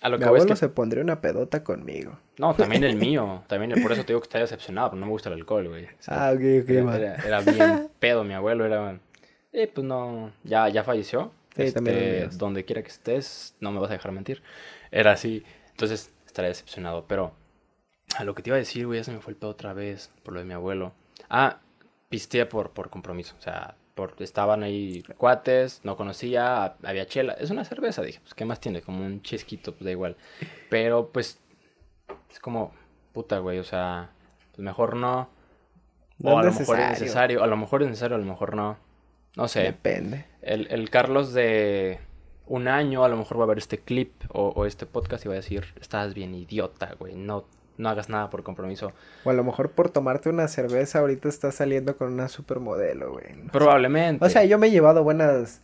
a 0.00 0.08
lo 0.08 0.18
Mi 0.18 0.24
abuelo 0.24 0.54
se 0.54 0.68
pondría 0.68 1.02
una 1.02 1.20
pedota 1.20 1.64
conmigo. 1.64 2.18
No, 2.38 2.54
también 2.56 2.84
el 2.84 2.96
mío. 2.96 3.42
También 3.46 3.80
por 3.82 3.92
eso 3.92 4.02
te 4.02 4.08
digo 4.08 4.20
que 4.20 4.26
está 4.26 4.38
decepcionado, 4.38 4.90
porque 4.90 5.00
no 5.00 5.06
me 5.06 5.12
gusta 5.12 5.28
el 5.28 5.36
alcohol, 5.36 5.68
güey. 5.68 5.88
ah, 6.06 6.32
ok, 6.34 6.62
ok, 6.62 6.70
era, 6.70 7.16
era, 7.16 7.40
bien 7.40 7.88
pedo 7.98 8.24
mi 8.24 8.34
abuelo, 8.34 8.64
era... 8.64 8.98
Eh, 9.52 9.70
pues 9.72 9.86
no, 9.86 10.32
ya, 10.44 10.68
ya 10.68 10.84
falleció. 10.84 11.32
Sí, 11.56 11.72
también. 11.72 11.96
Este, 11.96 12.36
donde 12.36 12.64
quiera 12.64 12.82
que 12.82 12.88
estés, 12.88 13.56
no 13.60 13.72
me 13.72 13.80
vas 13.80 13.90
a 13.90 13.94
dejar 13.94 14.12
mentir. 14.12 14.42
Era 14.90 15.12
así. 15.12 15.42
Entonces, 15.70 16.12
estaría 16.26 16.50
decepcionado. 16.50 17.06
Pero, 17.08 17.32
a 18.16 18.24
lo 18.24 18.34
que 18.34 18.42
te 18.42 18.50
iba 18.50 18.56
a 18.56 18.58
decir, 18.58 18.86
güey, 18.86 19.00
ya 19.00 19.04
se 19.04 19.12
me 19.12 19.20
fue 19.20 19.32
el 19.32 19.36
pedo 19.36 19.50
otra 19.50 19.72
vez 19.72 20.10
por 20.22 20.34
lo 20.34 20.40
de 20.40 20.46
mi 20.46 20.54
abuelo. 20.54 20.92
Ah, 21.28 21.60
pisté 22.08 22.44
por, 22.46 22.70
por 22.70 22.90
compromiso. 22.90 23.34
O 23.38 23.42
sea, 23.42 23.74
estaban 24.18 24.62
ahí 24.62 25.02
cuates, 25.16 25.80
no 25.84 25.96
conocía, 25.96 26.76
había 26.82 27.06
chela. 27.06 27.34
Es 27.34 27.50
una 27.50 27.64
cerveza, 27.64 28.02
dije, 28.02 28.20
pues, 28.20 28.34
¿qué 28.34 28.44
más 28.44 28.60
tiene? 28.60 28.82
Como 28.82 29.04
un 29.04 29.22
chisquito, 29.22 29.72
pues 29.72 29.84
da 29.84 29.90
igual. 29.90 30.16
Pero, 30.70 31.10
pues, 31.10 31.38
es 32.30 32.38
como, 32.40 32.72
puta, 33.12 33.38
güey, 33.38 33.58
o 33.58 33.64
sea, 33.64 34.10
pues 34.50 34.60
mejor 34.60 34.96
no. 34.96 35.28
o 36.22 36.38
a 36.38 36.42
lo 36.42 36.52
mejor 36.52 36.80
es 36.80 37.00
necesario, 37.00 37.42
a 37.42 37.46
lo 37.46 37.56
mejor 37.56 37.82
es 37.82 37.88
necesario, 37.88 38.16
a 38.16 38.20
lo 38.20 38.26
mejor 38.26 38.54
no. 38.54 38.78
No 39.36 39.48
sé. 39.48 39.62
Depende. 39.62 40.24
El, 40.42 40.66
el 40.70 40.90
Carlos 40.90 41.32
de 41.32 42.00
un 42.46 42.66
año 42.66 43.04
a 43.04 43.08
lo 43.08 43.16
mejor 43.16 43.38
va 43.38 43.44
a 43.44 43.48
ver 43.48 43.58
este 43.58 43.78
clip 43.78 44.12
o, 44.30 44.48
o 44.48 44.66
este 44.66 44.86
podcast 44.86 45.24
y 45.24 45.28
va 45.28 45.34
a 45.34 45.36
decir, 45.36 45.66
estás 45.80 46.14
bien 46.14 46.34
idiota, 46.34 46.94
güey, 46.98 47.14
no 47.14 47.46
no 47.78 47.88
hagas 47.88 48.08
nada 48.08 48.28
por 48.28 48.42
compromiso. 48.42 48.92
O 49.24 49.30
a 49.30 49.32
lo 49.32 49.44
mejor 49.44 49.70
por 49.70 49.88
tomarte 49.88 50.28
una 50.28 50.48
cerveza 50.48 50.98
ahorita 50.98 51.28
estás 51.28 51.54
saliendo 51.54 51.96
con 51.96 52.12
una 52.12 52.28
supermodelo, 52.28 53.12
güey. 53.12 53.26
Probablemente. 53.52 54.24
O 54.24 54.28
sea, 54.28 54.44
yo 54.44 54.58
me 54.58 54.66
he 54.66 54.70
llevado 54.70 55.04
buenas... 55.04 55.62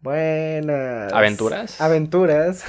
Buenas... 0.00 1.12
¿Aventuras? 1.12 1.80
Aventuras. 1.80 2.64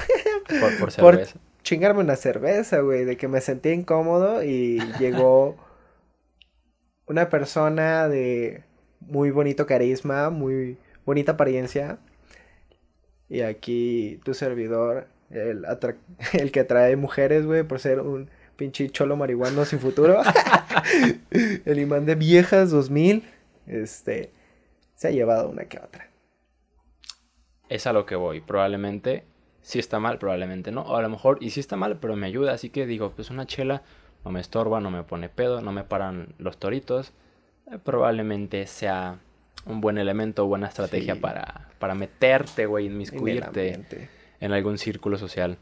Por, 0.48 0.78
por 0.78 0.92
cerveza. 0.92 1.32
Por 1.32 1.40
chingarme 1.62 2.00
una 2.00 2.16
cerveza, 2.16 2.80
güey. 2.80 3.04
De 3.04 3.16
que 3.16 3.28
me 3.28 3.40
sentí 3.40 3.70
incómodo 3.70 4.42
y 4.42 4.80
llegó 4.98 5.56
una 7.06 7.28
persona 7.28 8.08
de 8.08 8.62
muy 9.00 9.32
bonito 9.32 9.66
carisma, 9.66 10.30
muy 10.30 10.78
bonita 11.04 11.32
apariencia. 11.32 11.98
Y 13.28 13.42
aquí 13.42 14.20
tu 14.24 14.34
servidor, 14.34 15.08
el, 15.30 15.64
el 16.34 16.52
que 16.52 16.60
atrae 16.60 16.94
mujeres, 16.94 17.46
güey, 17.46 17.64
por 17.64 17.80
ser 17.80 18.00
un 18.00 18.30
pinche 18.60 18.90
cholo 18.90 19.16
marihuano 19.16 19.64
sin 19.64 19.78
futuro. 19.78 20.20
el 21.64 21.78
imán 21.78 22.04
de 22.04 22.14
viejas 22.14 22.70
2000, 22.70 23.24
este, 23.66 24.34
se 24.94 25.08
ha 25.08 25.10
llevado 25.10 25.48
una 25.48 25.64
que 25.64 25.78
otra. 25.78 26.10
Es 27.70 27.86
a 27.86 27.94
lo 27.94 28.04
que 28.04 28.16
voy, 28.16 28.42
probablemente 28.42 29.24
si 29.62 29.78
está 29.78 29.98
mal, 29.98 30.18
probablemente 30.18 30.72
no, 30.72 30.82
o 30.82 30.96
a 30.96 31.00
lo 31.02 31.08
mejor 31.08 31.38
y 31.40 31.50
si 31.50 31.60
está 31.60 31.76
mal, 31.76 31.98
pero 32.00 32.16
me 32.16 32.26
ayuda, 32.26 32.52
así 32.52 32.68
que 32.68 32.86
digo, 32.86 33.12
pues 33.16 33.30
una 33.30 33.46
chela 33.46 33.82
no 34.26 34.30
me 34.30 34.40
estorba, 34.40 34.78
no 34.80 34.90
me 34.90 35.04
pone 35.04 35.30
pedo, 35.30 35.62
no 35.62 35.72
me 35.72 35.84
paran 35.84 36.34
los 36.36 36.58
toritos, 36.58 37.14
eh, 37.70 37.78
probablemente 37.82 38.66
sea 38.66 39.20
un 39.64 39.80
buen 39.80 39.96
elemento, 39.96 40.46
buena 40.46 40.66
estrategia 40.66 41.18
para, 41.18 41.70
para 41.78 41.94
meterte, 41.94 42.66
güey, 42.66 42.86
inmiscuirte 42.86 44.06
en 44.38 44.52
algún 44.52 44.76
círculo 44.76 45.16
social. 45.16 45.56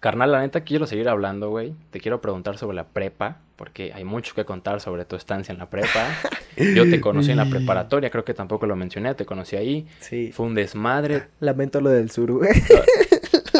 Carnal, 0.00 0.32
la 0.32 0.40
neta 0.40 0.62
quiero 0.62 0.86
seguir 0.86 1.10
hablando, 1.10 1.50
güey. 1.50 1.74
Te 1.90 2.00
quiero 2.00 2.22
preguntar 2.22 2.56
sobre 2.56 2.74
la 2.74 2.84
prepa, 2.84 3.36
porque 3.56 3.92
hay 3.94 4.02
mucho 4.02 4.34
que 4.34 4.46
contar 4.46 4.80
sobre 4.80 5.04
tu 5.04 5.14
estancia 5.14 5.52
en 5.52 5.58
la 5.58 5.68
prepa. 5.68 6.08
Yo 6.56 6.88
te 6.88 7.02
conocí 7.02 7.30
en 7.30 7.36
la 7.36 7.44
preparatoria, 7.44 8.08
creo 8.08 8.24
que 8.24 8.32
tampoco 8.32 8.64
lo 8.64 8.76
mencioné, 8.76 9.14
te 9.14 9.26
conocí 9.26 9.56
ahí. 9.56 9.86
Sí. 10.00 10.32
Fue 10.32 10.46
un 10.46 10.54
desmadre. 10.54 11.24
Lamento 11.40 11.82
lo 11.82 11.90
del 11.90 12.10
sur, 12.10 12.32
güey. 12.32 12.50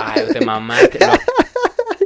Ay, 0.02 0.28
te 0.32 0.44
mamaste. 0.44 0.98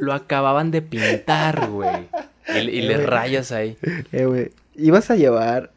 Lo, 0.00 0.12
acababan 0.12 0.72
de 0.72 0.82
pintar, 0.82 1.68
güey. 1.70 2.08
Y, 2.56 2.82
le 2.82 3.06
rayas 3.06 3.52
ahí. 3.52 3.78
Eh, 4.10 4.26
güey. 4.26 4.50
Ibas 4.74 5.12
a 5.12 5.14
llevar 5.14 5.70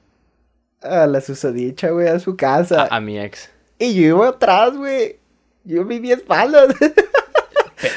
a 0.82 1.06
la 1.06 1.22
susodicha, 1.22 1.92
güey, 1.92 2.08
a 2.08 2.18
su 2.18 2.36
casa. 2.36 2.88
A, 2.90 3.00
mi 3.00 3.20
ex. 3.20 3.52
Y 3.78 3.94
yo 3.94 4.02
iba 4.02 4.30
atrás, 4.30 4.76
güey. 4.76 5.18
Yo 5.64 5.86
viví 5.86 6.12
espaldas. 6.12 6.74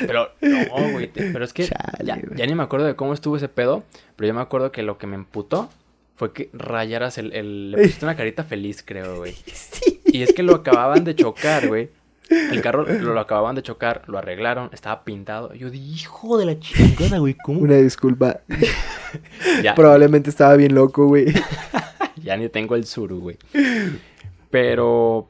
Pero, 0.07 0.31
no, 0.41 0.93
güey. 0.93 1.11
Pero 1.13 1.45
es 1.45 1.53
que 1.53 1.69
ya, 2.05 2.47
ni 2.47 2.55
me 2.55 2.63
acuerdo 2.63 2.87
de 2.87 2.97
cómo 2.97 3.15
estuvo 3.15 3.37
ese 3.37 3.49
pedo. 3.49 3.83
Pero 4.17 4.29
yo 4.29 4.35
me 4.35 4.41
acuerdo 4.41 4.73
que 4.73 4.83
lo 4.83 4.99
que 4.99 5.07
me 5.07 5.17
emputó 5.17 5.71
fue 6.17 6.33
que 6.33 6.51
rayaras 6.53 7.19
el. 7.19 7.33
el 7.33 7.71
le 7.73 7.79
pusiste 7.79 8.05
una 8.05 8.17
carita 8.17 8.45
feliz, 8.45 8.83
creo, 8.85 9.19
güey. 9.19 9.35
Y 10.13 10.23
es 10.23 10.33
que 10.33 10.43
lo 10.43 10.57
acababan 10.57 11.05
de 11.05 11.15
chocar, 11.15 11.69
güey. 11.69 11.89
El 12.29 12.61
carro 12.63 12.85
lo, 12.85 13.19
acababan 13.21 13.55
de 13.55 13.63
chocar, 13.63 14.03
lo 14.09 14.19
arreglaron, 14.19 14.71
estaba 14.73 15.05
pintado. 15.05 15.55
Yo 15.55 15.71
dije, 15.71 16.03
hijo 16.03 16.37
de 16.37 16.47
la 16.47 16.59
chingada, 16.59 17.19
güey, 17.19 17.35
¿cómo? 17.35 17.61
Una 17.61 17.77
disculpa. 17.77 18.41
Probablemente 19.77 20.31
estaba 20.31 20.57
bien 20.57 20.75
loco, 20.75 21.07
güey. 21.07 21.27
ya 22.17 22.37
ni 22.37 22.49
tengo 22.49 22.75
el 22.75 22.87
suru, 22.87 23.21
güey. 23.21 23.37
Pero 24.51 25.29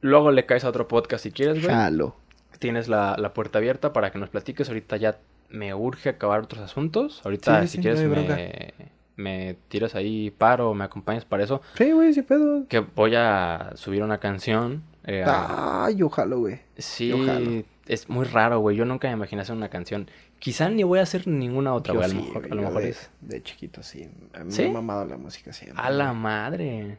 luego 0.00 0.32
le 0.32 0.44
caes 0.44 0.64
a 0.64 0.68
otro 0.70 0.88
podcast 0.88 1.22
si 1.22 1.30
quieres, 1.30 1.62
güey. 1.62 1.72
Jalo 1.72 2.16
tienes 2.58 2.88
la, 2.88 3.16
la, 3.18 3.32
puerta 3.34 3.58
abierta 3.58 3.92
para 3.92 4.10
que 4.10 4.18
nos 4.18 4.30
platiques. 4.30 4.68
Ahorita 4.68 4.96
ya 4.96 5.18
me 5.50 5.74
urge 5.74 6.08
acabar 6.08 6.40
otros 6.40 6.62
asuntos. 6.62 7.20
Ahorita, 7.24 7.66
si 7.66 7.78
quieres, 7.78 8.02
me, 8.02 8.74
me, 9.16 9.56
tiras 9.68 9.94
ahí 9.94 10.30
paro 10.30 10.74
me 10.74 10.84
acompañas 10.84 11.24
para 11.24 11.44
eso. 11.44 11.62
Sí, 11.74 11.92
güey, 11.92 12.12
sí 12.12 12.22
pedo. 12.22 12.66
Que 12.68 12.80
voy 12.80 13.14
a 13.14 13.72
subir 13.74 14.02
una 14.02 14.18
canción. 14.18 14.82
Eh, 15.04 15.24
Ay, 15.26 16.02
ojalá, 16.02 16.36
güey. 16.36 16.60
Sí, 16.76 17.64
es 17.86 18.08
muy 18.08 18.24
raro, 18.24 18.58
güey. 18.60 18.76
Yo 18.76 18.84
nunca 18.84 19.08
me 19.08 19.14
imaginé 19.14 19.42
hacer 19.42 19.56
una 19.56 19.68
canción. 19.68 20.10
Quizá 20.38 20.68
ni 20.68 20.82
voy 20.82 20.98
a 20.98 21.02
hacer 21.02 21.26
ninguna 21.26 21.72
otra, 21.72 21.94
güey. 21.94 22.04
a 22.04 22.08
lo 22.08 22.22
mejor, 22.22 22.44
a 22.50 22.54
lo 22.54 22.62
mejor 22.62 22.82
de, 22.82 22.88
es. 22.90 23.10
De 23.20 23.42
chiquito, 23.42 23.82
sí. 23.82 24.08
A 24.34 24.44
mí 24.44 24.52
me 24.56 24.66
ha 24.66 24.70
mamado 24.70 25.04
la 25.06 25.16
música 25.16 25.52
siempre. 25.52 25.82
A 25.82 25.90
la 25.90 26.12
madre. 26.12 26.98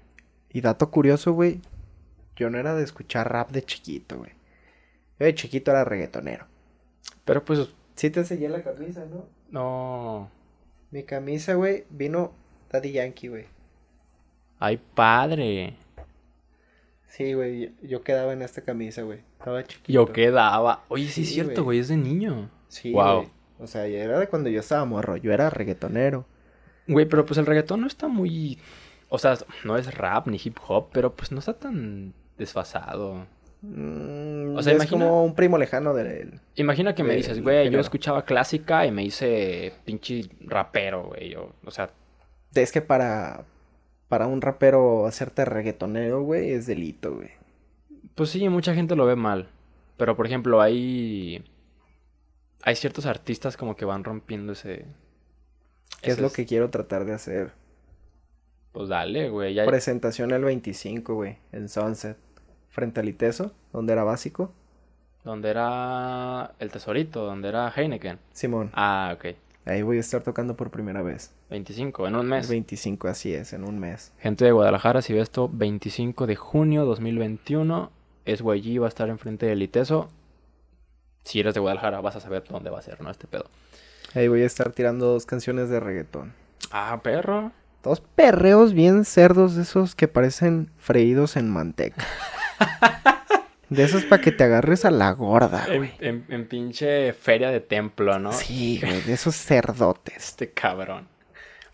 Y 0.49 0.62
dato 0.62 0.89
curioso, 0.89 1.34
güey. 1.34 1.60
Yo 2.36 2.49
no 2.49 2.58
era 2.58 2.76
de 2.76 2.84
escuchar 2.84 3.32
rap 3.32 3.51
de 3.51 3.64
chiquito, 3.64 4.18
güey. 4.18 4.36
Yo 5.20 5.26
de 5.26 5.36
chiquito 5.36 5.72
era 5.72 5.84
reggaetonero. 5.84 6.45
Pero 7.26 7.43
pues. 7.43 7.70
Sí 7.95 8.09
te 8.09 8.20
enseñé 8.20 8.49
la 8.49 8.63
camisa, 8.63 9.05
¿no? 9.05 9.26
No. 9.49 10.30
Mi 10.91 11.03
camisa, 11.03 11.55
güey, 11.55 11.86
vino 11.89 12.32
Daddy 12.72 12.91
Yankee, 12.91 13.28
güey. 13.28 13.45
Ay, 14.59 14.80
padre. 14.95 15.76
Sí, 17.07 17.34
güey, 17.34 17.74
yo 17.82 18.03
quedaba 18.03 18.34
en 18.34 18.41
esta 18.41 18.61
camisa, 18.61 19.01
güey. 19.01 19.20
Estaba 19.39 19.63
chiquito. 19.63 19.91
Yo 19.91 20.11
quedaba. 20.13 20.84
Oye, 20.88 21.07
sí, 21.07 21.24
es 21.24 21.30
cierto, 21.30 21.63
güey, 21.63 21.80
es 21.80 21.88
de 21.88 21.97
niño. 21.97 22.49
Sí, 22.68 22.91
wow. 22.91 23.30
O 23.59 23.68
sea, 23.68 23.86
era 23.88 24.20
de 24.20 24.28
cuando 24.28 24.49
yo 24.49 24.59
estaba 24.59 24.86
morro, 24.86 25.18
yo 25.18 25.34
era 25.34 25.49
reggaetonero. 25.49 26.26
Güey, 26.88 27.05
pero 27.05 27.26
pues 27.26 27.38
el 27.38 27.45
reggaetón 27.45 27.82
no 27.82 27.88
está 27.88 28.07
muy... 28.07 28.59
O 29.09 29.18
sea, 29.18 29.38
no 29.63 29.78
es 29.78 29.93
rap 29.95 30.28
ni 30.28 30.39
hip 30.43 30.57
hop, 30.68 30.89
pero 30.91 31.15
pues 31.15 31.32
no 31.32 31.39
está 31.39 31.53
tan 31.53 32.13
desfasado. 32.38 33.26
Mm, 33.62 34.55
o 34.55 34.62
sea, 34.62 34.74
es 34.74 34.86
como 34.88 35.24
un 35.24 35.34
primo 35.34 35.58
lejano 35.58 35.93
de 35.93 36.22
él. 36.22 36.39
Imagina 36.55 36.93
que 36.93 37.03
me 37.03 37.16
dices, 37.16 37.41
güey, 37.41 37.70
yo 37.70 37.80
escuchaba 37.80 38.24
clásica 38.26 38.86
y 38.86 38.91
me 38.91 39.03
hice 39.03 39.74
pinche 39.86 40.30
rapero, 40.41 41.05
güey. 41.05 41.36
o 41.36 41.72
sea. 41.72 41.89
Es 42.53 42.72
que 42.72 42.82
para, 42.82 43.45
para 44.08 44.28
un 44.28 44.41
rapero 44.41 45.05
hacerte 45.05 45.45
reggaetonero, 45.45 46.22
güey, 46.22 46.51
es 46.51 46.66
delito, 46.66 47.16
güey. 47.16 47.32
Pues 48.16 48.30
sí, 48.30 48.47
mucha 48.49 48.74
gente 48.74 48.95
lo 48.95 49.05
ve 49.05 49.16
mal. 49.16 49.49
Pero, 49.97 50.16
por 50.16 50.26
ejemplo, 50.26 50.62
hay... 50.62 51.43
Hay 52.64 52.76
ciertos 52.76 53.05
artistas 53.05 53.58
como 53.58 53.76
que 53.76 53.86
van 53.86 54.03
rompiendo 54.03 54.53
ese... 54.53 54.86
¿Qué 56.01 56.12
es 56.12 56.20
lo 56.20 56.32
que 56.32 56.45
quiero 56.45 56.70
tratar 56.70 57.05
de 57.05 57.14
hacer? 57.14 57.51
Pues 58.72 58.89
dale, 58.89 59.30
güey. 59.30 59.55
Presentación 59.66 60.32
el 60.32 60.43
25, 60.43 61.14
güey, 61.14 61.38
en 61.51 61.70
Sunset 61.70 62.18
frente 62.78 62.99
al 62.99 63.09
Iteso, 63.09 63.53
donde 63.73 63.93
era 63.93 64.03
básico. 64.03 64.51
Donde 65.23 65.49
era 65.49 66.51
el 66.59 66.69
tesorito, 66.69 67.25
donde 67.25 67.49
era 67.49 67.73
Heineken. 67.75 68.19
Simón. 68.34 68.69
Ah, 68.73 69.15
ok. 69.15 69.36
Ahí 69.65 69.82
voy 69.82 69.97
a 69.97 69.99
estar 69.99 70.21
tocando 70.21 70.55
por 70.55 70.69
primera 70.69 71.01
vez. 71.01 71.34
25, 71.49 72.07
en 72.07 72.15
un 72.15 72.28
mes. 72.28 72.47
25, 72.47 73.07
así 73.07 73.34
es, 73.34 73.51
en 73.53 73.63
un 73.63 73.80
mes. 73.80 74.13
Gente 74.19 74.45
de 74.45 74.51
Guadalajara, 74.51 75.01
si 75.01 75.11
ve 75.11 75.21
esto, 75.21 75.49
25 75.51 76.28
de 76.28 76.36
junio 76.36 76.86
2021, 76.86 77.89
es 78.25 78.45
va 78.45 78.53
a 78.53 78.88
estar 78.88 79.09
enfrente 79.09 79.47
del 79.47 79.63
Iteso. 79.63 80.09
Si 81.23 81.39
eres 81.39 81.55
de 81.55 81.59
Guadalajara, 81.59 81.99
vas 81.99 82.15
a 82.15 82.19
saber 82.19 82.43
dónde 82.47 82.69
va 82.69 82.78
a 82.78 82.84
ser, 82.84 83.01
¿no? 83.01 83.09
Este 83.09 83.25
pedo. 83.25 83.45
Ahí 84.13 84.28
voy 84.28 84.43
a 84.43 84.45
estar 84.45 84.71
tirando 84.71 85.07
dos 85.07 85.25
canciones 85.25 85.69
de 85.69 85.80
reggaetón. 85.80 86.32
Ah, 86.71 86.99
perro. 87.01 87.51
Dos 87.82 88.01
perreos 88.01 88.73
bien 88.73 89.03
cerdos, 89.03 89.57
esos 89.57 89.95
que 89.95 90.07
parecen 90.07 90.69
freídos 90.78 91.38
en 91.38 91.49
manteca. 91.49 92.05
De 93.70 93.84
esos 93.84 94.05
para 94.05 94.22
que 94.22 94.32
te 94.32 94.45
agarres 94.45 94.86
a 94.86 94.91
la 94.91 95.12
gorda, 95.12 95.66
güey. 95.76 95.91
En, 95.99 96.47
pinche 96.47 97.12
feria 97.14 97.49
de 97.51 97.60
templo, 97.60 98.18
¿no? 98.18 98.32
Sí, 98.32 98.80
güey, 98.82 99.01
de 99.01 99.14
esos 99.14 99.36
cerdotes. 99.36 100.16
Este 100.16 100.51
cabrón. 100.51 101.08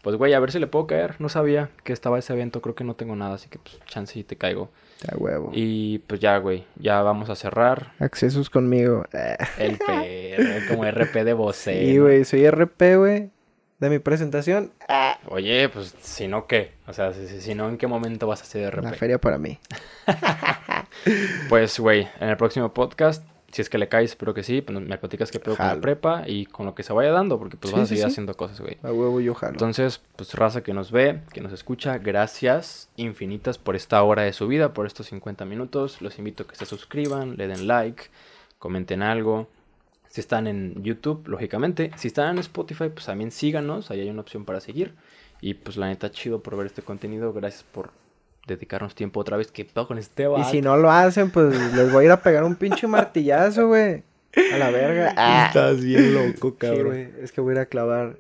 Pues, 0.02 0.18
güey, 0.18 0.34
a 0.34 0.40
ver 0.40 0.52
si 0.52 0.60
le 0.60 0.68
puedo 0.68 0.88
caer. 0.88 1.16
No 1.20 1.30
sabía 1.30 1.70
que 1.84 1.94
estaba 1.94 2.20
ese 2.20 2.34
evento. 2.34 2.62
Creo 2.62 2.76
que 2.76 2.84
no 2.84 2.96
tengo 2.96 3.16
nada, 3.16 3.36
así 3.36 3.48
que, 3.48 3.60
pues, 3.60 3.80
chance 3.86 4.20
y 4.20 4.24
te 4.24 4.36
caigo. 4.36 4.70
A 5.08 5.16
huevo. 5.16 5.52
Y, 5.54 6.00
pues, 6.00 6.20
ya, 6.20 6.38
güey. 6.40 6.66
Ya 6.76 7.02
vamos 7.04 7.30
a 7.30 7.36
cerrar. 7.36 7.94
Accesos 8.00 8.50
conmigo. 8.50 9.06
El 9.58 9.78
perro, 9.78 10.68
como 10.68 10.84
RP 10.90 11.24
de 11.24 11.34
voce. 11.34 11.80
Sí, 11.80 12.00
güey, 12.00 12.26
soy 12.26 12.50
RP, 12.50 12.98
güey 12.98 13.33
de 13.84 13.90
mi 13.90 14.00
presentación. 14.00 14.72
Ah. 14.88 15.20
Oye, 15.28 15.68
pues 15.70 15.94
si 16.02 16.28
no, 16.28 16.48
¿qué? 16.48 16.72
O 16.88 16.94
sea, 16.94 17.14
si, 17.14 17.54
no, 17.54 17.68
¿en 17.68 17.78
qué 17.78 17.86
momento 17.86 18.28
vas 18.28 18.40
a 18.40 18.44
hacer 18.44 18.62
de 18.62 18.72
repente? 18.72 18.92
La 18.92 18.98
feria 18.98 19.18
para 19.20 19.38
mí. 19.38 19.60
pues, 21.50 21.80
güey, 21.80 22.08
en 22.20 22.30
el 22.30 22.38
próximo 22.38 22.74
podcast, 22.74 23.26
si 23.52 23.62
es 23.62 23.70
que 23.70 23.78
le 23.78 23.90
caes, 23.90 24.12
espero 24.12 24.34
que 24.34 24.42
sí, 24.42 24.62
pues 24.62 24.80
me 24.80 24.98
platicas 24.98 25.32
qué 25.32 25.40
pedo 25.40 25.58
con 25.58 25.68
la 25.68 25.80
prepa 25.80 26.24
y 26.26 26.46
con 26.46 26.66
lo 26.66 26.76
que 26.76 26.84
se 26.84 26.94
vaya 26.94 27.12
dando, 27.12 27.38
porque 27.38 27.58
pues 27.58 27.74
vas 27.74 27.84
a 27.84 27.86
seguir 27.86 28.06
haciendo 28.06 28.36
cosas, 28.36 28.62
güey. 28.62 28.78
A 28.84 28.92
huevo 28.92 29.20
yo 29.20 29.36
jalo. 29.36 29.52
Entonces, 29.52 30.02
pues 30.16 30.34
raza 30.34 30.64
que 30.64 30.74
nos 30.74 30.92
ve, 30.92 31.20
que 31.34 31.42
nos 31.42 31.52
escucha, 31.52 31.98
gracias 31.98 32.90
infinitas 32.96 33.58
por 33.58 33.76
esta 33.76 34.02
hora 34.02 34.24
de 34.24 34.32
su 34.32 34.48
vida, 34.48 34.74
por 34.74 34.88
estos 34.88 35.08
50 35.08 35.44
minutos. 35.44 36.02
Los 36.02 36.18
invito 36.20 36.44
a 36.44 36.48
que 36.48 36.56
se 36.56 36.66
suscriban, 36.66 37.36
le 37.36 37.48
den 37.48 37.68
like, 37.68 38.06
comenten 38.60 39.04
algo. 39.04 39.50
Si 40.14 40.22
están 40.22 40.46
en 40.46 40.84
YouTube, 40.84 41.28
lógicamente. 41.28 41.90
Si 41.96 42.10
están 42.10 42.36
en 42.36 42.38
Spotify, 42.38 42.90
pues 42.94 43.08
también 43.08 43.32
síganos. 43.32 43.90
Ahí 43.90 44.00
hay 44.00 44.12
una 44.12 44.22
opción 44.22 44.46
para 44.46 44.60
seguir. 44.60 44.94
Y 45.42 45.56
pues 45.56 45.76
la 45.76 45.88
neta, 45.88 46.12
chido 46.12 46.44
por 46.44 46.56
ver 46.56 46.68
este 46.68 46.84
contenido. 46.84 47.34
Gracias 47.34 47.64
por 47.64 47.90
dedicarnos 48.46 48.94
tiempo 48.94 49.22
otra 49.22 49.38
vez. 49.38 49.52
Que 49.52 49.66
pedo 49.66 49.88
con 49.88 49.98
este 49.98 50.28
Y 50.38 50.44
si 50.44 50.62
no 50.62 50.78
lo 50.78 50.92
hacen, 50.92 51.32
pues 51.32 51.56
les 51.74 51.92
voy 51.92 52.04
a 52.04 52.06
ir 52.06 52.12
a 52.12 52.22
pegar 52.22 52.44
un 52.44 52.56
pinche 52.56 52.86
martillazo, 52.86 53.70
güey. 53.70 54.04
A 54.54 54.58
la 54.60 54.70
verga. 54.70 55.16
Ah. 55.18 55.46
Estás 55.48 55.84
bien 55.84 56.14
loco, 56.14 56.58
cabrón. 56.60 56.94
Sí, 56.94 57.24
es 57.24 57.32
que 57.32 57.42
voy 57.42 57.54
a 57.54 57.54
ir 57.54 57.60
a 57.62 57.66
clavar 57.66 58.18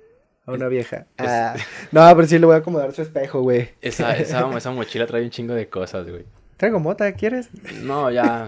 a 0.47 0.51
una 0.51 0.69
vieja. 0.69 1.05
Ah. 1.19 1.53
No, 1.91 2.01
pero 2.15 2.27
sí 2.27 2.39
le 2.39 2.47
voy 2.47 2.55
a 2.55 2.57
acomodar 2.57 2.91
su 2.93 3.03
espejo, 3.03 3.41
güey. 3.41 3.69
Esa, 3.83 4.17
esa, 4.17 4.49
esa 4.57 4.71
mochila 4.71 5.05
trae 5.05 5.21
un 5.21 5.29
chingo 5.29 5.53
de 5.53 5.69
cosas, 5.69 6.09
güey. 6.09 6.25
Traigo 6.57 6.79
mota, 6.79 7.13
¿quieres? 7.13 7.49
No, 7.83 8.09
ya. 8.09 8.47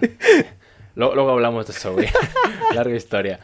Luego, 0.95 1.29
hablamos 1.29 1.67
de 1.67 1.73
eso, 1.73 1.93
güey. 1.93 2.07
Larga 2.73 2.95
historia. 2.95 3.39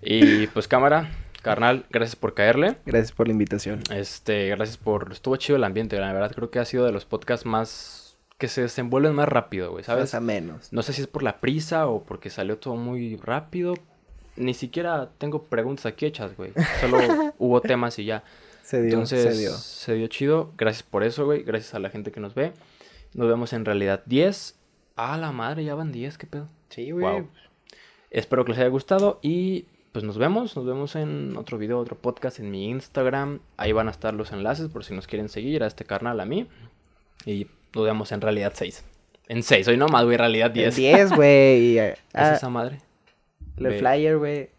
Y 0.00 0.46
pues 0.48 0.68
cámara, 0.68 1.10
carnal, 1.42 1.86
gracias 1.90 2.16
por 2.16 2.34
caerle. 2.34 2.76
Gracias 2.86 3.12
por 3.12 3.26
la 3.26 3.32
invitación. 3.32 3.82
Este, 3.90 4.48
gracias 4.48 4.76
por... 4.76 5.10
Estuvo 5.12 5.36
chido 5.36 5.56
el 5.56 5.64
ambiente, 5.64 5.98
la 5.98 6.12
verdad 6.12 6.32
creo 6.34 6.50
que 6.50 6.58
ha 6.58 6.64
sido 6.64 6.84
de 6.84 6.92
los 6.92 7.04
podcasts 7.04 7.46
más... 7.46 8.18
que 8.38 8.48
se 8.48 8.62
desenvuelven 8.62 9.14
más 9.14 9.28
rápido, 9.28 9.72
güey, 9.72 9.84
¿sabes? 9.84 10.02
Más 10.02 10.14
a 10.14 10.20
menos. 10.20 10.72
No 10.72 10.82
sé 10.82 10.92
si 10.92 11.02
es 11.02 11.08
por 11.08 11.22
la 11.22 11.40
prisa 11.40 11.88
o 11.88 12.04
porque 12.04 12.30
salió 12.30 12.58
todo 12.58 12.76
muy 12.76 13.16
rápido. 13.16 13.74
Ni 14.36 14.54
siquiera 14.54 15.10
tengo 15.18 15.44
preguntas 15.44 15.86
aquí 15.86 16.06
hechas, 16.06 16.36
güey. 16.36 16.52
Solo 16.80 16.98
hubo 17.38 17.60
temas 17.60 17.98
y 17.98 18.04
ya. 18.04 18.24
Se 18.62 18.80
dio, 18.80 18.94
Entonces, 18.94 19.22
se 19.34 19.40
dio. 19.40 19.52
Se 19.52 19.94
dio 19.94 20.06
chido. 20.06 20.52
Gracias 20.56 20.82
por 20.82 21.04
eso, 21.04 21.24
güey. 21.24 21.42
Gracias 21.42 21.74
a 21.74 21.78
la 21.78 21.90
gente 21.90 22.10
que 22.10 22.20
nos 22.20 22.34
ve. 22.34 22.52
Nos 23.12 23.28
vemos 23.28 23.52
en 23.52 23.64
realidad 23.64 24.02
10. 24.06 24.56
Ah, 24.96 25.16
la 25.18 25.32
madre, 25.32 25.64
ya 25.64 25.74
van 25.74 25.92
10, 25.92 26.18
qué 26.18 26.26
pedo. 26.26 26.48
Sí, 26.68 26.90
güey. 26.90 27.24
Espero 28.10 28.44
que 28.44 28.52
les 28.52 28.60
haya 28.60 28.68
gustado 28.68 29.18
y 29.22 29.66
pues 29.92 30.04
nos 30.04 30.18
vemos. 30.18 30.56
Nos 30.56 30.66
vemos 30.66 30.96
en 30.96 31.36
otro 31.36 31.58
video, 31.58 31.78
otro 31.78 31.96
podcast 31.96 32.40
en 32.40 32.50
mi 32.50 32.68
Instagram. 32.68 33.40
Ahí 33.56 33.72
van 33.72 33.88
a 33.88 33.90
estar 33.90 34.14
los 34.14 34.32
enlaces 34.32 34.68
por 34.68 34.84
si 34.84 34.94
nos 34.94 35.06
quieren 35.06 35.28
seguir 35.28 35.62
a 35.62 35.66
este 35.66 35.84
canal, 35.84 36.20
a 36.20 36.24
mí. 36.24 36.48
Y 37.26 37.46
nos 37.74 37.84
vemos 37.84 38.12
en 38.12 38.20
realidad 38.20 38.52
6. 38.54 38.84
En 39.28 39.42
6, 39.42 39.68
hoy 39.68 39.76
nomás, 39.76 40.04
güey, 40.04 40.16
realidad 40.16 40.50
10. 40.50 40.76
10, 40.76 41.12
güey. 41.12 41.78
¿Es 41.78 41.96
esa 42.12 42.48
madre? 42.48 42.80
El 43.56 43.78
flyer, 43.78 44.18
güey. 44.18 44.50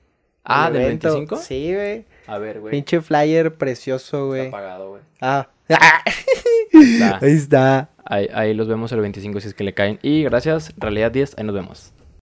Ah, 0.44 0.70
¿del 0.72 1.00
25? 1.00 1.38
Sí, 1.38 1.74
güey. 1.74 2.06
A 2.28 2.38
ver, 2.38 2.60
güey. 2.60 2.72
Pinche 2.72 3.02
flyer 3.02 3.54
precioso, 3.56 4.28
güey. 4.28 4.46
Está 4.46 4.58
apagado, 4.58 4.90
güey. 4.92 5.02
Ah. 5.22 5.50
Ahí 7.22 7.32
está. 7.32 7.90
Ahí, 8.06 8.30
ahí 8.34 8.54
los 8.54 8.68
vemos 8.68 8.92
el 8.92 9.02
25 9.02 9.40
si 9.42 9.48
es 9.48 9.54
que 9.54 9.64
le 9.64 9.74
caen. 9.74 10.00
Y 10.02 10.24
gracias, 10.24 10.74
Realidad 10.78 11.12
10, 11.12 11.38
ahí 11.38 11.44
nos 11.44 11.56
vemos. 11.56 11.92